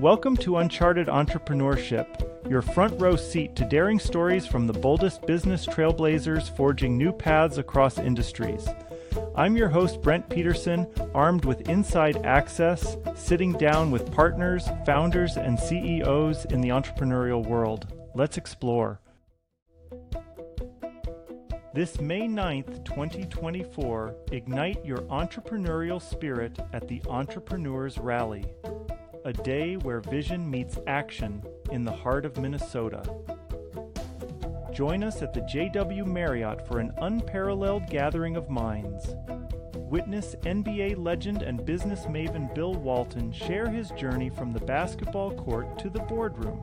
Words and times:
Welcome 0.00 0.36
to 0.38 0.56
Uncharted 0.56 1.06
Entrepreneurship, 1.06 2.50
your 2.50 2.62
front 2.62 3.00
row 3.00 3.14
seat 3.14 3.54
to 3.54 3.64
daring 3.64 4.00
stories 4.00 4.44
from 4.44 4.66
the 4.66 4.72
boldest 4.72 5.24
business 5.24 5.64
trailblazers 5.66 6.54
forging 6.56 6.98
new 6.98 7.12
paths 7.12 7.58
across 7.58 7.98
industries. 7.98 8.68
I'm 9.36 9.56
your 9.56 9.68
host, 9.68 10.02
Brent 10.02 10.28
Peterson, 10.28 10.88
armed 11.14 11.44
with 11.44 11.68
inside 11.68 12.26
access, 12.26 12.96
sitting 13.14 13.52
down 13.52 13.92
with 13.92 14.12
partners, 14.12 14.68
founders, 14.84 15.36
and 15.36 15.58
CEOs 15.58 16.46
in 16.46 16.60
the 16.60 16.70
entrepreneurial 16.70 17.46
world. 17.46 17.86
Let's 18.16 18.36
explore. 18.36 19.00
This 21.72 22.00
May 22.00 22.22
9th, 22.22 22.84
2024, 22.84 24.16
ignite 24.32 24.84
your 24.84 24.98
entrepreneurial 25.02 26.02
spirit 26.02 26.58
at 26.72 26.88
the 26.88 27.00
Entrepreneurs 27.08 27.98
Rally, 27.98 28.44
a 29.24 29.32
day 29.32 29.76
where 29.76 30.00
vision 30.00 30.50
meets 30.50 30.78
action 30.86 31.42
in 31.70 31.84
the 31.84 31.92
heart 31.92 32.26
of 32.26 32.36
Minnesota. 32.36 33.02
Join 34.72 35.02
us 35.02 35.22
at 35.22 35.32
the 35.32 35.40
JW 35.40 36.04
Marriott 36.06 36.66
for 36.66 36.78
an 36.78 36.92
unparalleled 36.98 37.88
gathering 37.88 38.36
of 38.36 38.50
minds. 38.50 39.14
Witness 39.74 40.34
NBA 40.42 40.98
legend 40.98 41.42
and 41.42 41.64
business 41.64 42.06
maven 42.06 42.54
Bill 42.54 42.74
Walton 42.74 43.32
share 43.32 43.70
his 43.70 43.90
journey 43.92 44.28
from 44.28 44.52
the 44.52 44.60
basketball 44.60 45.32
court 45.32 45.78
to 45.78 45.88
the 45.88 46.00
boardroom. 46.00 46.62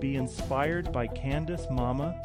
Be 0.00 0.16
inspired 0.16 0.90
by 0.90 1.06
Candace 1.06 1.66
Mama 1.70 2.20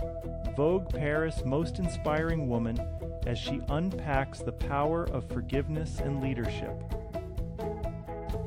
Vogue 0.55 0.89
Paris' 0.89 1.43
most 1.43 1.79
inspiring 1.79 2.47
woman 2.47 2.79
as 3.27 3.37
she 3.37 3.61
unpacks 3.67 4.39
the 4.39 4.53
power 4.53 5.03
of 5.09 5.27
forgiveness 5.27 5.99
and 5.99 6.21
leadership. 6.21 6.81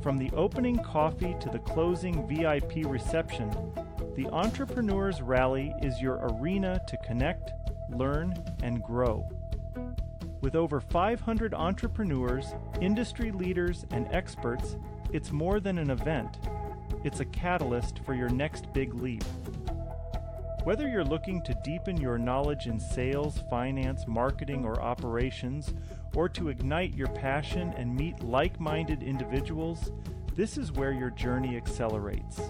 From 0.02 0.16
the 0.16 0.30
opening 0.30 0.76
coffee 0.76 1.34
to 1.40 1.48
the 1.48 1.58
closing 1.58 2.26
VIP 2.28 2.86
reception, 2.86 3.50
the 4.14 4.26
Entrepreneurs 4.28 5.20
Rally 5.20 5.74
is 5.82 6.00
your 6.00 6.20
arena 6.22 6.80
to 6.86 6.96
connect, 6.98 7.50
learn, 7.90 8.32
and 8.62 8.80
grow. 8.82 9.28
With 10.40 10.54
over 10.54 10.80
500 10.80 11.52
entrepreneurs, 11.52 12.54
industry 12.80 13.32
leaders, 13.32 13.86
and 13.90 14.06
experts, 14.12 14.76
it's 15.12 15.32
more 15.32 15.58
than 15.58 15.78
an 15.78 15.90
event. 15.90 16.38
It's 17.02 17.18
a 17.18 17.24
catalyst 17.24 17.98
for 18.06 18.14
your 18.14 18.28
next 18.28 18.72
big 18.72 18.94
leap. 18.94 19.24
Whether 20.68 20.84
you're 20.86 21.02
looking 21.02 21.40
to 21.44 21.56
deepen 21.64 21.98
your 21.98 22.18
knowledge 22.18 22.66
in 22.66 22.78
sales, 22.78 23.42
finance, 23.48 24.06
marketing, 24.06 24.66
or 24.66 24.78
operations, 24.82 25.72
or 26.14 26.28
to 26.28 26.50
ignite 26.50 26.94
your 26.94 27.08
passion 27.08 27.72
and 27.78 27.96
meet 27.96 28.22
like 28.22 28.60
minded 28.60 29.02
individuals, 29.02 29.90
this 30.36 30.58
is 30.58 30.70
where 30.70 30.92
your 30.92 31.08
journey 31.08 31.56
accelerates. 31.56 32.42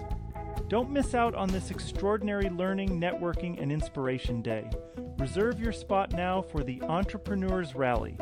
Don't 0.67 0.91
miss 0.91 1.15
out 1.15 1.33
on 1.33 1.47
this 1.47 1.71
extraordinary 1.71 2.49
learning, 2.49 2.99
networking, 2.99 3.57
and 3.57 3.71
inspiration 3.71 4.41
day. 4.41 4.69
Reserve 5.17 5.57
your 5.57 5.71
spot 5.71 6.11
now 6.11 6.41
for 6.41 6.61
the 6.61 6.81
Entrepreneurs 6.81 7.73
Rally. 7.73 8.17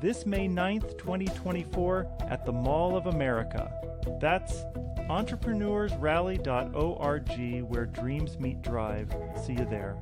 this 0.00 0.24
May 0.24 0.48
9th, 0.48 0.96
2024, 0.96 2.06
at 2.30 2.46
the 2.46 2.52
Mall 2.52 2.96
of 2.96 3.04
America. 3.06 3.70
That's 4.18 4.64
entrepreneursrally.org, 5.10 7.62
where 7.64 7.84
dreams 7.84 8.38
meet 8.38 8.62
drive. 8.62 9.14
See 9.44 9.52
you 9.52 9.66
there. 9.66 9.98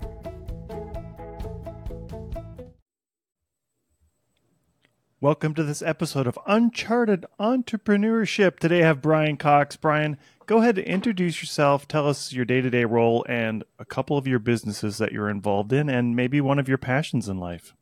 Welcome 5.20 5.52
to 5.54 5.64
this 5.64 5.82
episode 5.82 6.28
of 6.28 6.38
Uncharted 6.46 7.26
Entrepreneurship. 7.40 8.60
Today 8.60 8.84
I 8.84 8.86
have 8.86 9.02
Brian 9.02 9.36
Cox. 9.36 9.74
Brian, 9.74 10.16
go 10.46 10.58
ahead 10.58 10.78
and 10.78 10.86
introduce 10.86 11.42
yourself. 11.42 11.88
Tell 11.88 12.08
us 12.08 12.32
your 12.32 12.44
day 12.44 12.60
to 12.60 12.70
day 12.70 12.84
role 12.84 13.26
and 13.28 13.64
a 13.80 13.84
couple 13.84 14.16
of 14.16 14.28
your 14.28 14.38
businesses 14.38 14.98
that 14.98 15.10
you're 15.10 15.28
involved 15.28 15.72
in, 15.72 15.90
and 15.90 16.14
maybe 16.14 16.40
one 16.40 16.60
of 16.60 16.68
your 16.68 16.78
passions 16.78 17.28
in 17.28 17.38
life. 17.38 17.74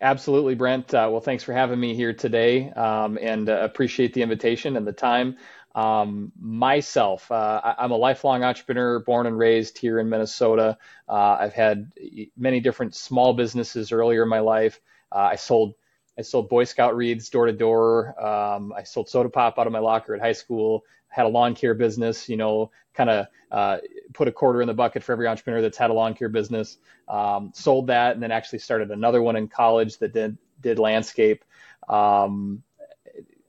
Absolutely, 0.00 0.54
Brent. 0.54 0.92
Uh, 0.92 1.08
well, 1.10 1.20
thanks 1.20 1.42
for 1.42 1.52
having 1.54 1.80
me 1.80 1.94
here 1.94 2.12
today 2.12 2.70
um, 2.72 3.18
and 3.20 3.48
uh, 3.48 3.60
appreciate 3.62 4.12
the 4.12 4.22
invitation 4.22 4.76
and 4.76 4.86
the 4.86 4.92
time. 4.92 5.36
Um, 5.74 6.32
myself, 6.38 7.30
uh, 7.30 7.60
I, 7.64 7.84
am 7.84 7.90
a 7.92 7.96
lifelong 7.96 8.42
entrepreneur, 8.44 8.98
born 9.00 9.26
and 9.26 9.38
raised 9.38 9.78
here 9.78 9.98
in 9.98 10.08
Minnesota. 10.08 10.76
Uh, 11.08 11.36
I've 11.40 11.52
had 11.54 11.92
many 12.36 12.60
different 12.60 12.94
small 12.94 13.32
businesses 13.34 13.92
earlier 13.92 14.22
in 14.22 14.28
my 14.28 14.40
life. 14.40 14.80
Uh, 15.12 15.28
I 15.32 15.36
sold 15.36 15.74
I 16.18 16.22
sold 16.22 16.48
Boy 16.48 16.64
Scout 16.64 16.96
wreaths 16.96 17.28
door 17.28 17.46
to 17.46 17.52
door. 17.52 18.18
Um, 18.22 18.72
I 18.74 18.84
sold 18.84 19.08
soda 19.10 19.28
pop 19.28 19.58
out 19.58 19.66
of 19.66 19.72
my 19.72 19.80
locker 19.80 20.14
at 20.14 20.20
high 20.22 20.32
school 20.32 20.84
had 21.08 21.26
a 21.26 21.28
lawn 21.28 21.54
care 21.54 21.74
business, 21.74 22.28
you 22.28 22.36
know, 22.36 22.70
kind 22.94 23.10
of 23.10 23.26
uh, 23.50 23.78
put 24.12 24.28
a 24.28 24.32
quarter 24.32 24.60
in 24.60 24.68
the 24.68 24.74
bucket 24.74 25.02
for 25.02 25.12
every 25.12 25.26
entrepreneur 25.26 25.62
that's 25.62 25.78
had 25.78 25.90
a 25.90 25.92
lawn 25.92 26.14
care 26.14 26.28
business. 26.28 26.78
Um, 27.08 27.52
sold 27.54 27.88
that, 27.88 28.14
and 28.14 28.22
then 28.22 28.32
actually 28.32 28.58
started 28.58 28.90
another 28.90 29.22
one 29.22 29.36
in 29.36 29.48
college 29.48 29.98
that 29.98 30.12
did 30.12 30.36
did 30.60 30.78
landscape. 30.78 31.44
Um, 31.88 32.62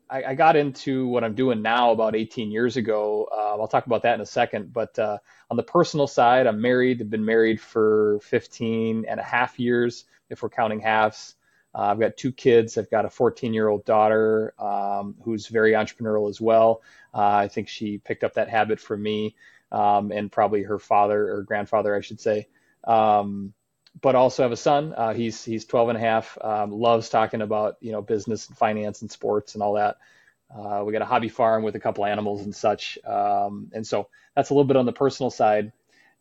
I, 0.10 0.24
I, 0.24 0.36
got 0.36 0.56
into 0.56 1.08
what 1.08 1.24
I'm 1.24 1.36
doing 1.36 1.62
now 1.62 1.92
about 1.92 2.16
18 2.16 2.52
years 2.52 2.78
ago. 2.78 3.28
Uh, 3.32 3.60
I'll 3.60 3.68
talk 3.68 3.88
about 3.88 4.04
that 4.04 4.16
in 4.16 4.22
a 4.22 4.26
second. 4.26 4.72
But 4.72 4.98
uh, 5.00 5.18
on 5.50 5.58
the 5.58 5.64
personal 5.64 6.08
side, 6.08 6.48
I'm 6.48 6.62
married. 6.62 7.02
I've 7.02 7.10
been 7.10 7.26
married 7.26 7.60
for 7.60 8.20
15 8.24 9.06
and 9.08 9.20
a 9.20 9.24
half 9.24 9.60
years, 9.60 10.06
if 10.30 10.44
we're 10.44 10.50
counting 10.50 10.80
halves. 10.80 11.36
Uh, 11.78 11.92
I've 11.92 12.00
got 12.00 12.18
two 12.18 12.32
kids. 12.32 12.78
I've 12.78 12.90
got 12.90 13.06
a 13.06 13.10
14 13.10 13.54
year 13.54 13.68
old 13.68 13.86
daughter 13.86 14.56
um, 14.58 15.16
who's 15.22 15.48
very 15.48 15.74
entrepreneurial 15.74 16.28
as 16.28 16.42
well. 16.42 16.82
Uh, 17.14 17.36
I 17.36 17.48
think 17.48 17.68
she 17.68 18.00
picked 18.00 18.24
up 18.24 18.34
that 18.34 18.50
habit 18.50 18.80
from 18.80 19.04
me 19.04 19.36
um, 19.72 20.12
and 20.12 20.32
probably 20.32 20.64
her 20.64 20.80
father 20.80 21.32
or 21.32 21.44
grandfather, 21.44 21.96
I 21.96 22.02
should 22.02 22.20
say. 22.20 22.48
Um, 22.84 23.54
but 24.02 24.16
also 24.16 24.42
have 24.42 24.52
a 24.52 24.58
son. 24.58 24.94
Uh, 24.96 25.14
he's 25.14 25.44
he's 25.44 25.66
12 25.66 25.90
and 25.90 25.98
a 25.98 26.02
half. 26.02 26.38
Um, 26.42 26.72
loves 26.72 27.10
talking 27.10 27.42
about 27.42 27.78
you 27.80 27.92
know 27.92 28.02
business 28.02 28.48
and 28.48 28.58
finance 28.58 29.02
and 29.02 29.12
sports 29.12 29.54
and 29.54 29.62
all 29.62 29.74
that. 29.74 29.98
Uh, 30.56 30.84
we 30.86 30.94
got 30.94 31.02
a 31.02 31.06
hobby 31.06 31.30
farm 31.30 31.62
with 31.62 31.76
a 31.76 31.80
couple 31.80 32.06
animals 32.06 32.42
and 32.42 32.56
such. 32.56 32.98
Um, 33.06 33.70
and 33.74 33.86
so 33.86 34.08
that's 34.36 34.50
a 34.50 34.54
little 34.54 34.66
bit 34.66 34.78
on 34.78 34.86
the 34.86 34.94
personal 34.94 35.30
side. 35.30 35.74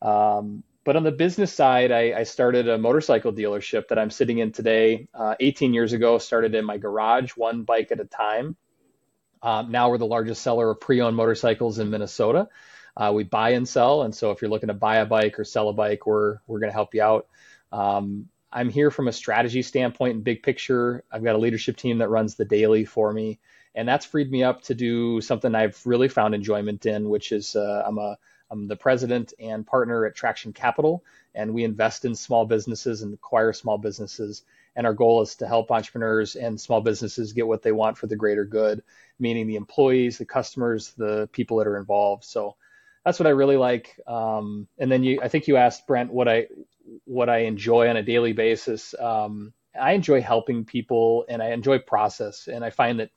Um, 0.03 0.65
but 0.87 0.95
on 0.95 1.03
the 1.03 1.11
business 1.11 1.53
side, 1.53 1.91
I, 1.91 2.21
I, 2.21 2.23
started 2.23 2.69
a 2.69 2.79
motorcycle 2.79 3.33
dealership 3.33 3.89
that 3.89 3.99
I'm 3.99 4.09
sitting 4.09 4.39
in 4.39 4.53
today. 4.53 5.09
Uh, 5.13 5.35
18 5.41 5.75
years 5.75 5.93
ago, 5.93 6.19
started 6.19 6.55
in 6.55 6.65
my 6.65 6.79
garage, 6.79 7.33
one 7.33 7.65
bike 7.65 7.91
at 7.91 7.99
a 7.99 8.05
time. 8.05 8.57
Um, 9.43 9.73
now 9.73 9.91
we're 9.91 9.99
the 9.99 10.07
largest 10.07 10.43
seller 10.43 10.71
of 10.71 10.81
pre-owned 10.81 11.17
motorcycles 11.17 11.81
in 11.81 11.91
Minnesota. 11.91 12.49
Uh, 12.97 13.11
we 13.13 13.25
buy 13.25 13.51
and 13.51 13.69
sell, 13.69 14.03
and 14.03 14.15
so 14.15 14.31
if 14.31 14.41
you're 14.41 14.51
looking 14.51 14.69
to 14.69 14.75
buy 14.75 14.99
a 14.99 15.07
bike 15.07 15.41
or 15.41 15.45
sell 15.45 15.69
a 15.69 15.73
bike, 15.73 16.07
we're 16.07 16.39
we're 16.47 16.61
going 16.61 16.71
to 16.71 16.75
help 16.75 16.95
you 16.95 17.03
out. 17.03 17.27
Um, 17.73 18.29
I'm 18.53 18.71
here 18.71 18.93
from 18.93 19.09
a 19.09 19.13
strategy 19.13 19.63
standpoint 19.63 20.15
and 20.15 20.25
big 20.25 20.45
picture. 20.45 21.03
I've 21.11 21.25
got 21.25 21.35
a 21.35 21.39
leadership 21.39 21.77
team 21.77 21.99
that 21.99 22.11
runs 22.11 22.37
the 22.37 22.45
daily 22.45 22.85
for 22.85 23.13
me, 23.13 23.41
and 23.75 23.89
that's 23.89 24.07
freed 24.07 24.31
me 24.31 24.45
up 24.45 24.63
to 24.63 24.75
do 24.77 25.21
something 25.21 25.53
I've 25.53 25.85
really 25.85 26.09
found 26.09 26.37
enjoyment 26.37 26.87
in, 26.87 27.09
which 27.09 27.33
is 27.33 27.57
uh, 27.57 27.83
I'm 27.85 27.99
a 27.99 28.17
I'm 28.51 28.69
the 28.69 28.77
president 28.77 29.33
and 29.39 29.67
partner 29.67 30.07
at 30.07 30.15
Traction 30.15 30.53
Capital, 30.53 31.05
and 31.35 31.53
we 31.53 31.65
invest 31.65 32.05
in 32.05 32.15
small 32.15 32.47
businesses 32.47 33.03
and 33.03 33.15
acquire 33.15 33.53
small 33.53 33.79
businesses. 33.79 34.43
And 34.75 34.87
our 34.87 34.95
goal 34.95 35.23
is 35.23 35.37
to 35.37 35.49
help 35.49 35.71
entrepreneurs 35.71 36.37
and 36.37 36.61
small 36.61 36.81
businesses 36.81 37.33
get 37.33 37.47
what 37.47 37.63
they 37.63 37.73
want 37.73 37.97
for 37.97 38.07
the 38.07 38.17
greater 38.17 38.45
good, 38.45 38.83
meaning 39.19 39.47
the 39.47 39.57
employees, 39.57 40.19
the 40.19 40.27
customers, 40.27 40.93
the 40.97 41.29
people 41.33 41.57
that 41.59 41.67
are 41.67 41.79
involved. 41.79 42.25
So 42.25 42.57
that's 43.05 43.19
what 43.19 43.27
I 43.27 43.31
really 43.31 43.57
like. 43.57 43.99
Um, 44.07 44.69
and 44.79 44.91
then 44.91 45.03
you, 45.03 45.21
I 45.23 45.29
think 45.29 45.49
you 45.49 45.57
asked 45.57 45.87
Brent 45.87 46.13
what 46.13 46.29
I 46.29 46.49
what 47.05 47.29
I 47.29 47.39
enjoy 47.39 47.89
on 47.89 47.97
a 47.97 48.03
daily 48.03 48.33
basis. 48.33 48.95
Um, 48.99 49.53
I 49.79 49.93
enjoy 49.93 50.21
helping 50.23 50.65
people, 50.65 51.25
and 51.29 51.43
I 51.43 51.51
enjoy 51.51 51.79
process. 51.79 52.49
And 52.49 52.65
I 52.65 52.71
find 52.71 53.01
that 53.01 53.11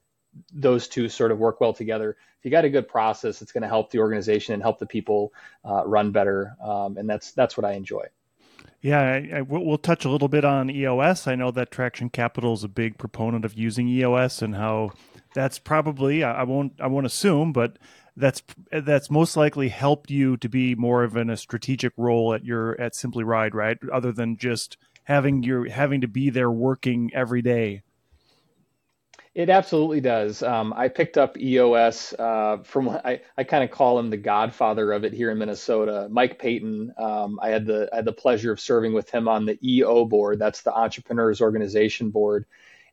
those 0.53 0.87
two 0.87 1.09
sort 1.09 1.31
of 1.31 1.39
work 1.39 1.61
well 1.61 1.73
together. 1.73 2.17
If 2.39 2.45
you 2.45 2.51
got 2.51 2.65
a 2.65 2.69
good 2.69 2.87
process, 2.87 3.41
it's 3.41 3.51
going 3.51 3.63
to 3.63 3.67
help 3.67 3.91
the 3.91 3.99
organization 3.99 4.53
and 4.53 4.63
help 4.63 4.79
the 4.79 4.85
people 4.85 5.33
uh, 5.65 5.85
run 5.85 6.11
better, 6.11 6.55
um, 6.63 6.97
and 6.97 7.09
that's 7.09 7.31
that's 7.31 7.57
what 7.57 7.65
I 7.65 7.73
enjoy. 7.73 8.05
Yeah, 8.81 9.01
I, 9.01 9.37
I, 9.37 9.41
we'll 9.41 9.77
touch 9.77 10.05
a 10.05 10.09
little 10.09 10.29
bit 10.29 10.45
on 10.45 10.69
EOS. 10.69 11.27
I 11.27 11.35
know 11.35 11.51
that 11.51 11.69
Traction 11.69 12.09
Capital 12.09 12.53
is 12.53 12.63
a 12.63 12.69
big 12.69 12.97
proponent 12.97 13.43
of 13.43 13.53
using 13.53 13.89
EOS 13.89 14.41
and 14.41 14.55
how 14.55 14.91
that's 15.35 15.59
probably 15.59 16.23
I, 16.23 16.43
won't 16.43 16.73
I 16.79 16.87
won't 16.87 17.05
assume, 17.05 17.51
but 17.51 17.77
that's 18.15 18.41
that's 18.71 19.09
most 19.09 19.35
likely 19.35 19.69
helped 19.69 20.09
you 20.09 20.37
to 20.37 20.47
be 20.47 20.75
more 20.75 21.03
of 21.03 21.17
in 21.17 21.29
a 21.29 21.37
strategic 21.37 21.93
role 21.97 22.33
at 22.33 22.45
your 22.45 22.79
at 22.79 22.95
Simply 22.95 23.23
Ride, 23.23 23.53
right? 23.53 23.77
Other 23.91 24.13
than 24.13 24.37
just 24.37 24.77
having 25.03 25.43
your 25.43 25.69
having 25.69 26.01
to 26.01 26.07
be 26.07 26.29
there 26.29 26.51
working 26.51 27.11
every 27.13 27.41
day. 27.41 27.81
It 29.35 29.49
absolutely 29.49 30.01
does. 30.01 30.41
Um, 30.41 30.73
I 30.75 30.87
picked 30.87 31.17
up 31.17 31.37
EOS 31.37 32.13
uh, 32.17 32.57
from 32.63 32.89
I, 32.89 33.21
I 33.37 33.43
kind 33.43 33.63
of 33.63 33.69
call 33.69 33.99
him 33.99 34.09
the 34.09 34.17
godfather 34.17 34.91
of 34.91 35.05
it 35.05 35.13
here 35.13 35.29
in 35.29 35.37
Minnesota. 35.37 36.07
Mike 36.09 36.39
Paton. 36.39 36.93
Um, 36.97 37.39
I 37.41 37.49
had 37.49 37.65
the 37.65 37.89
I 37.93 37.97
had 37.97 38.05
the 38.05 38.11
pleasure 38.11 38.51
of 38.51 38.59
serving 38.59 38.93
with 38.93 39.09
him 39.11 39.27
on 39.27 39.45
the 39.45 39.57
EO 39.63 40.05
board. 40.05 40.39
That's 40.39 40.63
the 40.63 40.73
Entrepreneurs 40.73 41.41
Organization 41.41 42.09
Board, 42.09 42.45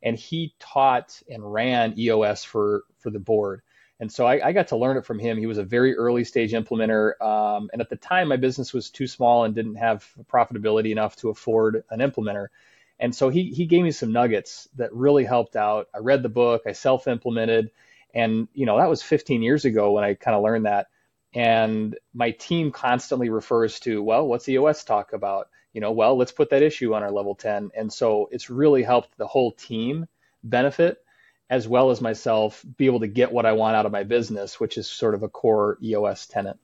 and 0.02 0.16
he 0.16 0.54
taught 0.60 1.20
and 1.28 1.52
ran 1.52 1.98
EOS 1.98 2.44
for 2.44 2.84
for 2.98 3.10
the 3.10 3.18
board. 3.18 3.62
And 3.98 4.12
so 4.12 4.26
I, 4.26 4.48
I 4.48 4.52
got 4.52 4.68
to 4.68 4.76
learn 4.76 4.98
it 4.98 5.06
from 5.06 5.18
him. 5.18 5.38
He 5.38 5.46
was 5.46 5.56
a 5.56 5.64
very 5.64 5.96
early 5.96 6.22
stage 6.22 6.52
implementer, 6.52 7.18
um, 7.22 7.70
and 7.72 7.80
at 7.80 7.88
the 7.88 7.96
time 7.96 8.28
my 8.28 8.36
business 8.36 8.74
was 8.74 8.90
too 8.90 9.06
small 9.06 9.44
and 9.44 9.54
didn't 9.54 9.76
have 9.76 10.06
profitability 10.30 10.90
enough 10.90 11.16
to 11.16 11.30
afford 11.30 11.82
an 11.90 12.00
implementer. 12.00 12.48
And 12.98 13.14
so 13.14 13.28
he 13.28 13.50
he 13.50 13.66
gave 13.66 13.82
me 13.82 13.90
some 13.90 14.12
nuggets 14.12 14.68
that 14.76 14.92
really 14.92 15.24
helped 15.24 15.56
out. 15.56 15.88
I 15.94 15.98
read 15.98 16.22
the 16.22 16.28
book, 16.28 16.62
I 16.66 16.72
self-implemented, 16.72 17.70
and 18.14 18.48
you 18.54 18.66
know 18.66 18.78
that 18.78 18.88
was 18.88 19.02
15 19.02 19.42
years 19.42 19.64
ago 19.64 19.92
when 19.92 20.04
I 20.04 20.14
kind 20.14 20.36
of 20.36 20.42
learned 20.42 20.66
that. 20.66 20.88
And 21.34 21.98
my 22.14 22.30
team 22.30 22.72
constantly 22.72 23.28
refers 23.28 23.78
to, 23.80 24.02
well, 24.02 24.26
what's 24.26 24.48
EOS 24.48 24.84
talk 24.84 25.12
about? 25.12 25.48
You 25.74 25.82
know, 25.82 25.92
well, 25.92 26.16
let's 26.16 26.32
put 26.32 26.48
that 26.50 26.62
issue 26.62 26.94
on 26.94 27.02
our 27.02 27.10
level 27.10 27.34
10. 27.34 27.72
And 27.76 27.92
so 27.92 28.30
it's 28.32 28.48
really 28.48 28.82
helped 28.82 29.18
the 29.18 29.26
whole 29.26 29.52
team 29.52 30.06
benefit 30.42 31.04
as 31.50 31.68
well 31.68 31.90
as 31.90 32.00
myself 32.00 32.64
be 32.76 32.86
able 32.86 33.00
to 33.00 33.06
get 33.06 33.30
what 33.30 33.46
I 33.46 33.52
want 33.52 33.76
out 33.76 33.86
of 33.86 33.92
my 33.92 34.02
business, 34.02 34.58
which 34.58 34.78
is 34.78 34.88
sort 34.88 35.14
of 35.14 35.22
a 35.22 35.28
core 35.28 35.78
EOS 35.82 36.26
tenant. 36.26 36.58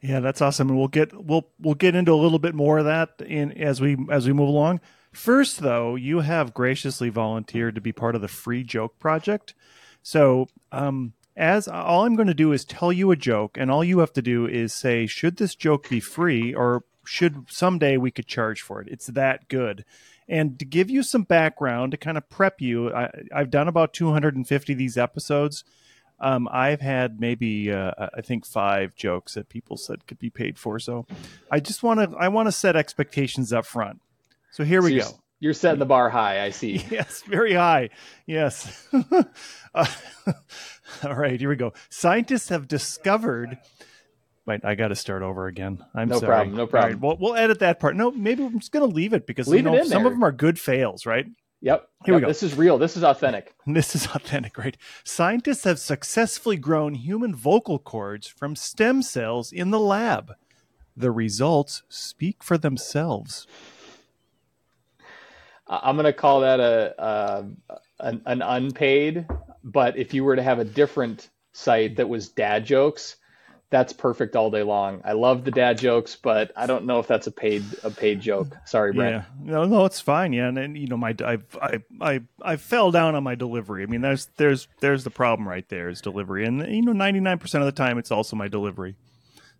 Yeah, 0.00 0.20
that's 0.20 0.42
awesome. 0.42 0.68
And 0.68 0.78
we'll 0.78 0.88
get 0.88 1.12
we'll 1.14 1.48
we'll 1.58 1.74
get 1.74 1.94
into 1.94 2.12
a 2.12 2.16
little 2.16 2.38
bit 2.38 2.54
more 2.54 2.78
of 2.78 2.84
that 2.84 3.14
in 3.24 3.52
as 3.52 3.80
we 3.80 3.96
as 4.10 4.26
we 4.26 4.32
move 4.32 4.48
along. 4.48 4.80
First, 5.12 5.60
though, 5.60 5.94
you 5.94 6.20
have 6.20 6.54
graciously 6.54 7.10
volunteered 7.10 7.74
to 7.74 7.80
be 7.80 7.92
part 7.92 8.14
of 8.14 8.22
the 8.22 8.28
Free 8.28 8.64
Joke 8.64 8.98
Project. 8.98 9.54
So, 10.02 10.48
um, 10.72 11.12
as 11.36 11.68
all 11.68 12.04
I'm 12.04 12.16
going 12.16 12.28
to 12.28 12.34
do 12.34 12.52
is 12.52 12.64
tell 12.64 12.92
you 12.92 13.10
a 13.10 13.16
joke, 13.16 13.56
and 13.58 13.70
all 13.70 13.84
you 13.84 14.00
have 14.00 14.12
to 14.14 14.22
do 14.22 14.46
is 14.46 14.72
say, 14.72 15.06
should 15.06 15.36
this 15.36 15.54
joke 15.54 15.88
be 15.88 16.00
free, 16.00 16.54
or 16.54 16.84
should 17.06 17.46
someday 17.50 17.96
we 17.96 18.10
could 18.10 18.26
charge 18.26 18.62
for 18.62 18.80
it? 18.80 18.88
It's 18.90 19.06
that 19.06 19.48
good. 19.48 19.84
And 20.28 20.58
to 20.58 20.64
give 20.64 20.88
you 20.88 21.02
some 21.02 21.24
background 21.24 21.92
to 21.92 21.98
kind 21.98 22.16
of 22.16 22.28
prep 22.28 22.60
you, 22.60 22.92
I, 22.92 23.10
have 23.32 23.50
done 23.50 23.68
about 23.68 23.92
250 23.92 24.72
of 24.72 24.78
these 24.78 24.96
episodes. 24.96 25.64
Um, 26.20 26.48
I've 26.52 26.80
had 26.80 27.20
maybe 27.20 27.72
uh, 27.72 27.92
I 28.16 28.20
think 28.20 28.46
five 28.46 28.94
jokes 28.94 29.34
that 29.34 29.48
people 29.48 29.76
said 29.76 30.06
could 30.06 30.20
be 30.20 30.30
paid 30.30 30.56
for. 30.58 30.78
So 30.78 31.06
I 31.50 31.58
just 31.58 31.82
want 31.82 31.98
to 31.98 32.16
I 32.16 32.28
want 32.28 32.46
to 32.46 32.52
set 32.52 32.76
expectations 32.76 33.52
up 33.52 33.66
front. 33.66 34.00
So 34.52 34.64
here 34.64 34.80
so 34.80 34.84
we 34.84 34.94
you're, 34.94 35.04
go. 35.04 35.18
You're 35.40 35.54
setting 35.54 35.80
the 35.80 35.86
bar 35.86 36.08
high, 36.08 36.44
I 36.44 36.50
see. 36.50 36.84
Yes, 36.90 37.22
very 37.22 37.54
high. 37.54 37.90
Yes. 38.26 38.86
uh, 39.74 39.86
all 41.04 41.14
right, 41.16 41.40
here 41.40 41.48
we 41.48 41.56
go. 41.56 41.72
Scientists 41.88 42.50
have 42.50 42.68
discovered. 42.68 43.58
Wait, 44.46 44.64
I 44.64 44.74
got 44.74 44.88
to 44.88 44.94
start 44.94 45.22
over 45.22 45.46
again. 45.46 45.84
I'm 45.94 46.08
no 46.08 46.20
sorry. 46.20 46.28
problem. 46.28 46.56
No 46.56 46.66
problem. 46.66 46.92
Right, 46.92 47.00
well, 47.00 47.16
we'll 47.18 47.34
edit 47.34 47.60
that 47.60 47.80
part. 47.80 47.96
No, 47.96 48.10
maybe 48.10 48.44
I'm 48.44 48.58
just 48.60 48.72
going 48.72 48.88
to 48.88 48.94
leave 48.94 49.14
it 49.14 49.26
because 49.26 49.48
leave 49.48 49.64
you 49.64 49.70
know, 49.70 49.82
some 49.84 50.04
of 50.04 50.12
them 50.12 50.22
are 50.22 50.32
good 50.32 50.60
fails, 50.60 51.06
right? 51.06 51.26
Yep. 51.62 51.88
Here 52.04 52.14
yep. 52.14 52.20
we 52.20 52.20
go. 52.22 52.28
This 52.28 52.42
is 52.42 52.54
real. 52.54 52.76
This 52.76 52.96
is 52.96 53.04
authentic. 53.04 53.54
This 53.66 53.94
is 53.94 54.06
authentic, 54.06 54.58
right? 54.58 54.76
Scientists 55.04 55.64
have 55.64 55.78
successfully 55.78 56.56
grown 56.56 56.94
human 56.94 57.34
vocal 57.34 57.78
cords 57.78 58.26
from 58.26 58.56
stem 58.56 59.02
cells 59.02 59.52
in 59.52 59.70
the 59.70 59.80
lab. 59.80 60.34
The 60.96 61.10
results 61.10 61.82
speak 61.88 62.42
for 62.42 62.58
themselves. 62.58 63.46
I'm 65.82 65.96
going 65.96 66.04
to 66.04 66.12
call 66.12 66.40
that 66.40 66.60
a, 66.60 66.94
a 67.02 67.44
an, 68.00 68.22
an, 68.26 68.42
unpaid. 68.42 69.26
But 69.64 69.96
if 69.96 70.12
you 70.12 70.24
were 70.24 70.36
to 70.36 70.42
have 70.42 70.58
a 70.58 70.64
different 70.64 71.30
site 71.52 71.96
that 71.96 72.08
was 72.08 72.28
dad 72.28 72.66
jokes, 72.66 73.16
that's 73.70 73.92
perfect 73.94 74.36
all 74.36 74.50
day 74.50 74.62
long. 74.62 75.00
I 75.02 75.12
love 75.12 75.44
the 75.44 75.50
dad 75.50 75.78
jokes, 75.78 76.14
but 76.14 76.52
I 76.56 76.66
don't 76.66 76.84
know 76.84 76.98
if 76.98 77.06
that's 77.06 77.26
a 77.26 77.30
paid 77.30 77.64
a 77.82 77.90
paid 77.90 78.20
joke. 78.20 78.54
Sorry, 78.66 78.92
Brent. 78.92 79.24
Yeah, 79.44 79.52
no, 79.52 79.64
no, 79.64 79.86
it's 79.86 80.00
fine. 80.00 80.34
Yeah, 80.34 80.48
and, 80.48 80.58
and 80.58 80.76
you 80.76 80.88
know, 80.88 80.98
my 80.98 81.16
I 81.24 81.38
I 81.60 81.78
I 82.00 82.20
I 82.42 82.56
fell 82.56 82.90
down 82.90 83.14
on 83.14 83.24
my 83.24 83.34
delivery. 83.34 83.82
I 83.82 83.86
mean, 83.86 84.02
there's 84.02 84.28
there's 84.36 84.68
there's 84.80 85.04
the 85.04 85.10
problem 85.10 85.48
right 85.48 85.66
there 85.70 85.88
is 85.88 86.02
delivery, 86.02 86.44
and 86.44 86.60
you 86.70 86.82
know, 86.82 86.92
99 86.92 87.38
percent 87.38 87.62
of 87.62 87.66
the 87.66 87.72
time, 87.72 87.96
it's 87.96 88.10
also 88.10 88.36
my 88.36 88.48
delivery. 88.48 88.94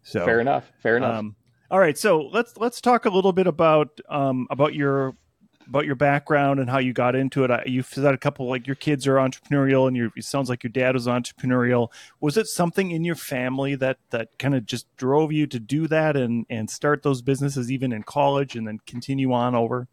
So 0.03 0.26
fair 0.26 0.41
enough. 0.41 0.70
Fair 0.82 0.99
enough. 0.99 1.19
Um, 1.19 1.37
all 1.70 1.79
right, 1.79 1.97
so 1.97 2.29
let's 2.32 2.58
let's 2.58 2.82
talk 2.82 3.06
a 3.06 3.11
little 3.11 3.32
bit 3.32 3.47
about 3.47 3.99
um, 4.11 4.47
about 4.50 4.75
your 4.75 5.17
about 5.73 5.87
your 5.87 5.95
background 5.95 6.61
and 6.61 6.69
how 6.69 6.77
you 6.77 6.93
got 6.93 7.17
into 7.17 7.45
it. 7.45 7.67
You've 7.67 7.87
said 7.87 8.13
a 8.13 8.19
couple 8.19 8.47
like 8.47 8.67
your 8.67 8.77
kids 8.77 9.07
are 9.07 9.15
entrepreneurial, 9.15 9.89
and 9.89 10.13
it 10.15 10.25
sounds 10.25 10.51
like 10.51 10.63
your 10.63 10.71
dad 10.71 10.95
was 10.95 11.07
entrepreneurial. 11.07 11.89
Was 12.21 12.37
it 12.37 12.47
something 12.47 12.91
in 12.91 13.05
your 13.05 13.15
family 13.15 13.75
that 13.77 13.97
that 14.11 14.39
kind 14.39 14.55
of 14.55 14.67
just 14.67 14.95
drove 14.97 15.33
you 15.33 15.47
to 15.47 15.59
do 15.59 15.89
that 15.89 16.15
and 16.15 16.45
and 16.51 16.69
start 16.69 17.03
those 17.03 17.23
businesses 17.23 17.73
even 17.73 17.91
in 17.91 18.03
college, 18.03 18.55
and 18.55 18.69
then 18.69 18.81
continue 18.87 19.33
on 19.33 19.55
over? 19.55 19.89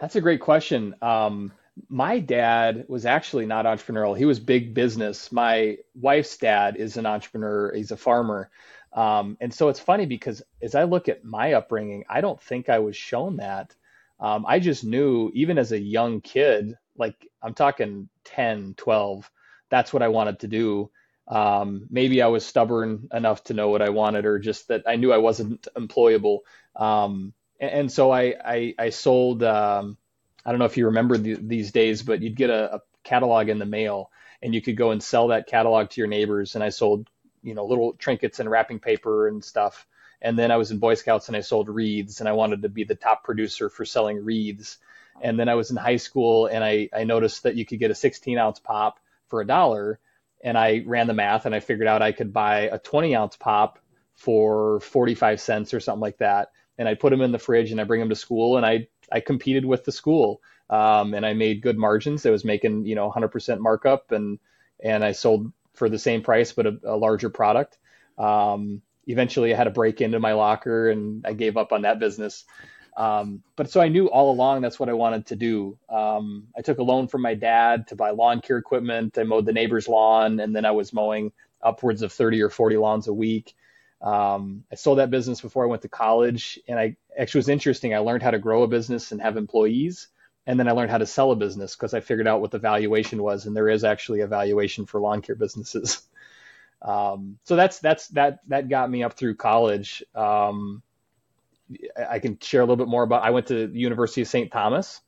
That's 0.00 0.16
a 0.16 0.20
great 0.20 0.40
question. 0.40 0.96
Um, 1.00 1.52
my 1.88 2.18
dad 2.18 2.84
was 2.88 3.06
actually 3.06 3.46
not 3.46 3.66
entrepreneurial. 3.66 4.18
He 4.18 4.24
was 4.24 4.40
big 4.40 4.74
business. 4.74 5.30
My 5.30 5.78
wife's 5.94 6.36
dad 6.36 6.76
is 6.76 6.96
an 6.96 7.06
entrepreneur. 7.06 7.72
He's 7.72 7.92
a 7.92 7.96
farmer. 7.96 8.50
Um, 8.92 9.38
and 9.40 9.54
so 9.54 9.68
it's 9.68 9.78
funny 9.78 10.06
because 10.06 10.42
as 10.60 10.74
I 10.74 10.84
look 10.84 11.08
at 11.08 11.24
my 11.24 11.52
upbringing, 11.52 12.04
I 12.10 12.20
don't 12.20 12.42
think 12.42 12.68
I 12.68 12.80
was 12.80 12.96
shown 12.96 13.36
that 13.36 13.76
um, 14.22 14.46
I 14.46 14.60
just 14.60 14.84
knew 14.84 15.32
even 15.34 15.58
as 15.58 15.72
a 15.72 15.78
young 15.78 16.20
kid, 16.20 16.76
like 16.96 17.16
I'm 17.42 17.54
talking 17.54 18.08
10, 18.24 18.74
12, 18.76 19.30
that's 19.68 19.92
what 19.92 20.02
I 20.02 20.08
wanted 20.08 20.38
to 20.40 20.48
do. 20.48 20.90
Um, 21.26 21.88
maybe 21.90 22.22
I 22.22 22.28
was 22.28 22.46
stubborn 22.46 23.08
enough 23.12 23.42
to 23.44 23.54
know 23.54 23.68
what 23.68 23.82
I 23.82 23.88
wanted, 23.88 24.24
or 24.24 24.38
just 24.38 24.68
that 24.68 24.84
I 24.86 24.94
knew 24.96 25.12
I 25.12 25.18
wasn't 25.18 25.66
employable. 25.76 26.40
Um, 26.76 27.32
and, 27.60 27.70
and, 27.70 27.92
so 27.92 28.12
I, 28.12 28.34
I, 28.44 28.74
I 28.78 28.90
sold, 28.90 29.42
um, 29.42 29.96
I 30.46 30.50
don't 30.50 30.60
know 30.60 30.66
if 30.66 30.76
you 30.76 30.86
remember 30.86 31.16
the, 31.18 31.34
these 31.34 31.72
days, 31.72 32.02
but 32.02 32.22
you'd 32.22 32.36
get 32.36 32.50
a, 32.50 32.76
a 32.76 32.80
catalog 33.02 33.48
in 33.48 33.58
the 33.58 33.66
mail 33.66 34.10
and 34.40 34.54
you 34.54 34.62
could 34.62 34.76
go 34.76 34.92
and 34.92 35.02
sell 35.02 35.28
that 35.28 35.48
catalog 35.48 35.90
to 35.90 36.00
your 36.00 36.08
neighbors. 36.08 36.54
And 36.54 36.62
I 36.62 36.68
sold, 36.68 37.08
you 37.42 37.54
know, 37.54 37.64
little 37.64 37.94
trinkets 37.94 38.38
and 38.38 38.50
wrapping 38.50 38.78
paper 38.78 39.26
and 39.26 39.44
stuff. 39.44 39.86
And 40.22 40.38
then 40.38 40.52
I 40.52 40.56
was 40.56 40.70
in 40.70 40.78
Boy 40.78 40.94
Scouts 40.94 41.26
and 41.26 41.36
I 41.36 41.40
sold 41.40 41.68
wreaths 41.68 42.20
and 42.20 42.28
I 42.28 42.32
wanted 42.32 42.62
to 42.62 42.68
be 42.68 42.84
the 42.84 42.94
top 42.94 43.24
producer 43.24 43.68
for 43.68 43.84
selling 43.84 44.24
wreaths. 44.24 44.78
And 45.20 45.38
then 45.38 45.48
I 45.48 45.56
was 45.56 45.70
in 45.70 45.76
high 45.76 45.96
school 45.96 46.46
and 46.46 46.64
I, 46.64 46.88
I 46.94 47.02
noticed 47.04 47.42
that 47.42 47.56
you 47.56 47.66
could 47.66 47.80
get 47.80 47.90
a 47.90 47.94
16 47.94 48.38
ounce 48.38 48.60
pop 48.60 49.00
for 49.26 49.40
a 49.40 49.46
dollar. 49.46 49.98
And 50.42 50.56
I 50.56 50.84
ran 50.86 51.08
the 51.08 51.12
math 51.12 51.44
and 51.44 51.54
I 51.54 51.60
figured 51.60 51.88
out 51.88 52.02
I 52.02 52.12
could 52.12 52.32
buy 52.32 52.60
a 52.60 52.78
20 52.78 53.16
ounce 53.16 53.36
pop 53.36 53.80
for 54.14 54.78
45 54.80 55.40
cents 55.40 55.74
or 55.74 55.80
something 55.80 56.00
like 56.00 56.18
that. 56.18 56.52
And 56.78 56.88
I 56.88 56.94
put 56.94 57.10
them 57.10 57.20
in 57.20 57.32
the 57.32 57.38
fridge 57.38 57.72
and 57.72 57.80
I 57.80 57.84
bring 57.84 58.00
them 58.00 58.08
to 58.08 58.16
school 58.16 58.56
and 58.56 58.64
I, 58.64 58.86
I 59.10 59.20
competed 59.20 59.64
with 59.64 59.84
the 59.84 59.92
school. 59.92 60.40
Um, 60.70 61.14
and 61.14 61.26
I 61.26 61.34
made 61.34 61.62
good 61.62 61.76
margins. 61.76 62.24
I 62.24 62.30
was 62.30 62.44
making, 62.44 62.86
you 62.86 62.94
know, 62.94 63.10
100% 63.10 63.58
markup 63.58 64.12
and, 64.12 64.38
and 64.82 65.04
I 65.04 65.12
sold 65.12 65.52
for 65.74 65.88
the 65.88 65.98
same 65.98 66.22
price, 66.22 66.52
but 66.52 66.66
a, 66.66 66.78
a 66.84 66.96
larger 66.96 67.28
product. 67.28 67.76
Um, 68.16 68.82
eventually 69.06 69.52
I 69.52 69.56
had 69.56 69.64
to 69.64 69.70
break 69.70 70.00
into 70.00 70.20
my 70.20 70.32
locker 70.32 70.90
and 70.90 71.26
I 71.26 71.32
gave 71.32 71.56
up 71.56 71.72
on 71.72 71.82
that 71.82 71.98
business. 71.98 72.44
Um, 72.96 73.42
but 73.56 73.70
so 73.70 73.80
I 73.80 73.88
knew 73.88 74.10
all 74.10 74.30
along 74.30 74.60
that's 74.60 74.78
what 74.78 74.88
I 74.88 74.92
wanted 74.92 75.26
to 75.26 75.36
do. 75.36 75.78
Um, 75.88 76.48
I 76.56 76.60
took 76.62 76.78
a 76.78 76.82
loan 76.82 77.08
from 77.08 77.22
my 77.22 77.34
dad 77.34 77.88
to 77.88 77.96
buy 77.96 78.10
lawn 78.10 78.40
care 78.40 78.58
equipment. 78.58 79.16
I 79.18 79.22
mowed 79.22 79.46
the 79.46 79.52
neighbor's 79.52 79.88
lawn 79.88 80.40
and 80.40 80.54
then 80.54 80.64
I 80.66 80.72
was 80.72 80.92
mowing 80.92 81.32
upwards 81.62 82.02
of 82.02 82.12
30 82.12 82.42
or 82.42 82.50
40 82.50 82.76
lawns 82.76 83.08
a 83.08 83.14
week. 83.14 83.54
Um, 84.02 84.64
I 84.70 84.74
sold 84.74 84.98
that 84.98 85.10
business 85.10 85.40
before 85.40 85.64
I 85.64 85.68
went 85.68 85.82
to 85.82 85.88
college 85.88 86.58
and 86.68 86.78
I 86.78 86.96
actually 87.18 87.38
was 87.38 87.48
interesting. 87.48 87.94
I 87.94 87.98
learned 87.98 88.22
how 88.22 88.32
to 88.32 88.38
grow 88.38 88.62
a 88.62 88.68
business 88.68 89.12
and 89.12 89.22
have 89.22 89.36
employees. 89.36 90.08
And 90.46 90.58
then 90.58 90.68
I 90.68 90.72
learned 90.72 90.90
how 90.90 90.98
to 90.98 91.06
sell 91.06 91.30
a 91.30 91.36
business 91.36 91.76
because 91.76 91.94
I 91.94 92.00
figured 92.00 92.26
out 92.26 92.40
what 92.40 92.50
the 92.50 92.58
valuation 92.58 93.22
was. 93.22 93.46
And 93.46 93.56
there 93.56 93.68
is 93.68 93.84
actually 93.84 94.20
a 94.20 94.26
valuation 94.26 94.86
for 94.86 95.00
lawn 95.00 95.22
care 95.22 95.36
businesses. 95.36 96.02
Um, 96.82 97.38
so 97.44 97.56
that's 97.56 97.78
that's 97.78 98.08
that 98.08 98.40
that 98.48 98.68
got 98.68 98.90
me 98.90 99.02
up 99.02 99.14
through 99.14 99.36
college. 99.36 100.02
Um, 100.14 100.82
I 101.96 102.18
can 102.18 102.38
share 102.40 102.60
a 102.60 102.64
little 102.64 102.76
bit 102.76 102.88
more 102.88 103.02
about. 103.04 103.22
I 103.22 103.30
went 103.30 103.46
to 103.48 103.68
the 103.68 103.78
University 103.78 104.22
of 104.22 104.28
St. 104.28 104.50
Thomas, 104.50 105.00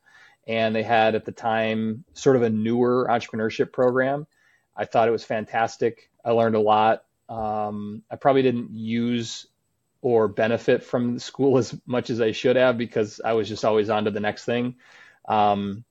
and 0.47 0.75
they 0.75 0.83
had 0.83 1.15
at 1.15 1.25
the 1.25 1.33
time 1.33 2.05
sort 2.15 2.37
of 2.37 2.43
a 2.43 2.51
newer 2.51 3.07
entrepreneurship 3.11 3.73
program. 3.73 4.27
I 4.77 4.85
thought 4.85 5.09
it 5.09 5.13
was 5.13 5.25
fantastic. 5.25 6.11
I 6.25 6.31
learned 6.31 6.57
a 6.57 6.61
lot. 6.61 7.05
Um, 7.29 8.03
I 8.11 8.17
probably 8.17 8.43
didn't 8.43 8.71
use 8.71 9.47
or 10.01 10.29
benefit 10.29 10.85
from 10.85 11.19
school 11.19 11.59
as 11.59 11.77
much 11.87 12.11
as 12.11 12.21
I 12.21 12.33
should 12.33 12.57
have 12.57 12.79
because 12.79 13.21
I 13.25 13.33
was 13.33 13.49
just 13.49 13.65
always 13.65 13.91
on 13.91 14.05
to 14.05 14.11
the 14.11 14.21
next 14.21 14.45
thing. 14.45 14.77
Um, 15.29 15.85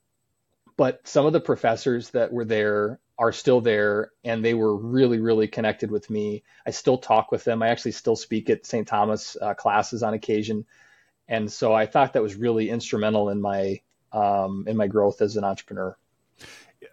but 0.78 1.08
some 1.08 1.26
of 1.26 1.34
the 1.34 1.40
professors 1.40 2.10
that 2.12 2.32
were 2.32 2.46
there 2.46 3.00
are 3.24 3.32
still 3.32 3.62
there 3.62 4.12
and 4.26 4.44
they 4.44 4.54
were 4.54 4.76
really 4.76 5.20
really 5.20 5.48
connected 5.48 5.90
with 5.90 6.10
me 6.10 6.44
i 6.68 6.72
still 6.72 6.98
talk 6.98 7.32
with 7.32 7.44
them 7.46 7.64
i 7.64 7.70
actually 7.70 7.92
still 7.92 8.18
speak 8.18 8.50
at 8.50 8.66
st 8.66 8.86
thomas 8.86 9.38
uh, 9.42 9.54
classes 9.54 10.04
on 10.04 10.14
occasion 10.14 10.66
and 11.30 11.50
so 11.50 11.74
i 11.74 11.86
thought 11.86 12.12
that 12.12 12.22
was 12.22 12.36
really 12.36 12.70
instrumental 12.70 13.30
in 13.30 13.42
my 13.42 13.80
um, 14.12 14.66
in 14.68 14.76
my 14.76 14.88
growth 14.88 15.22
as 15.22 15.38
an 15.38 15.44
entrepreneur 15.44 15.98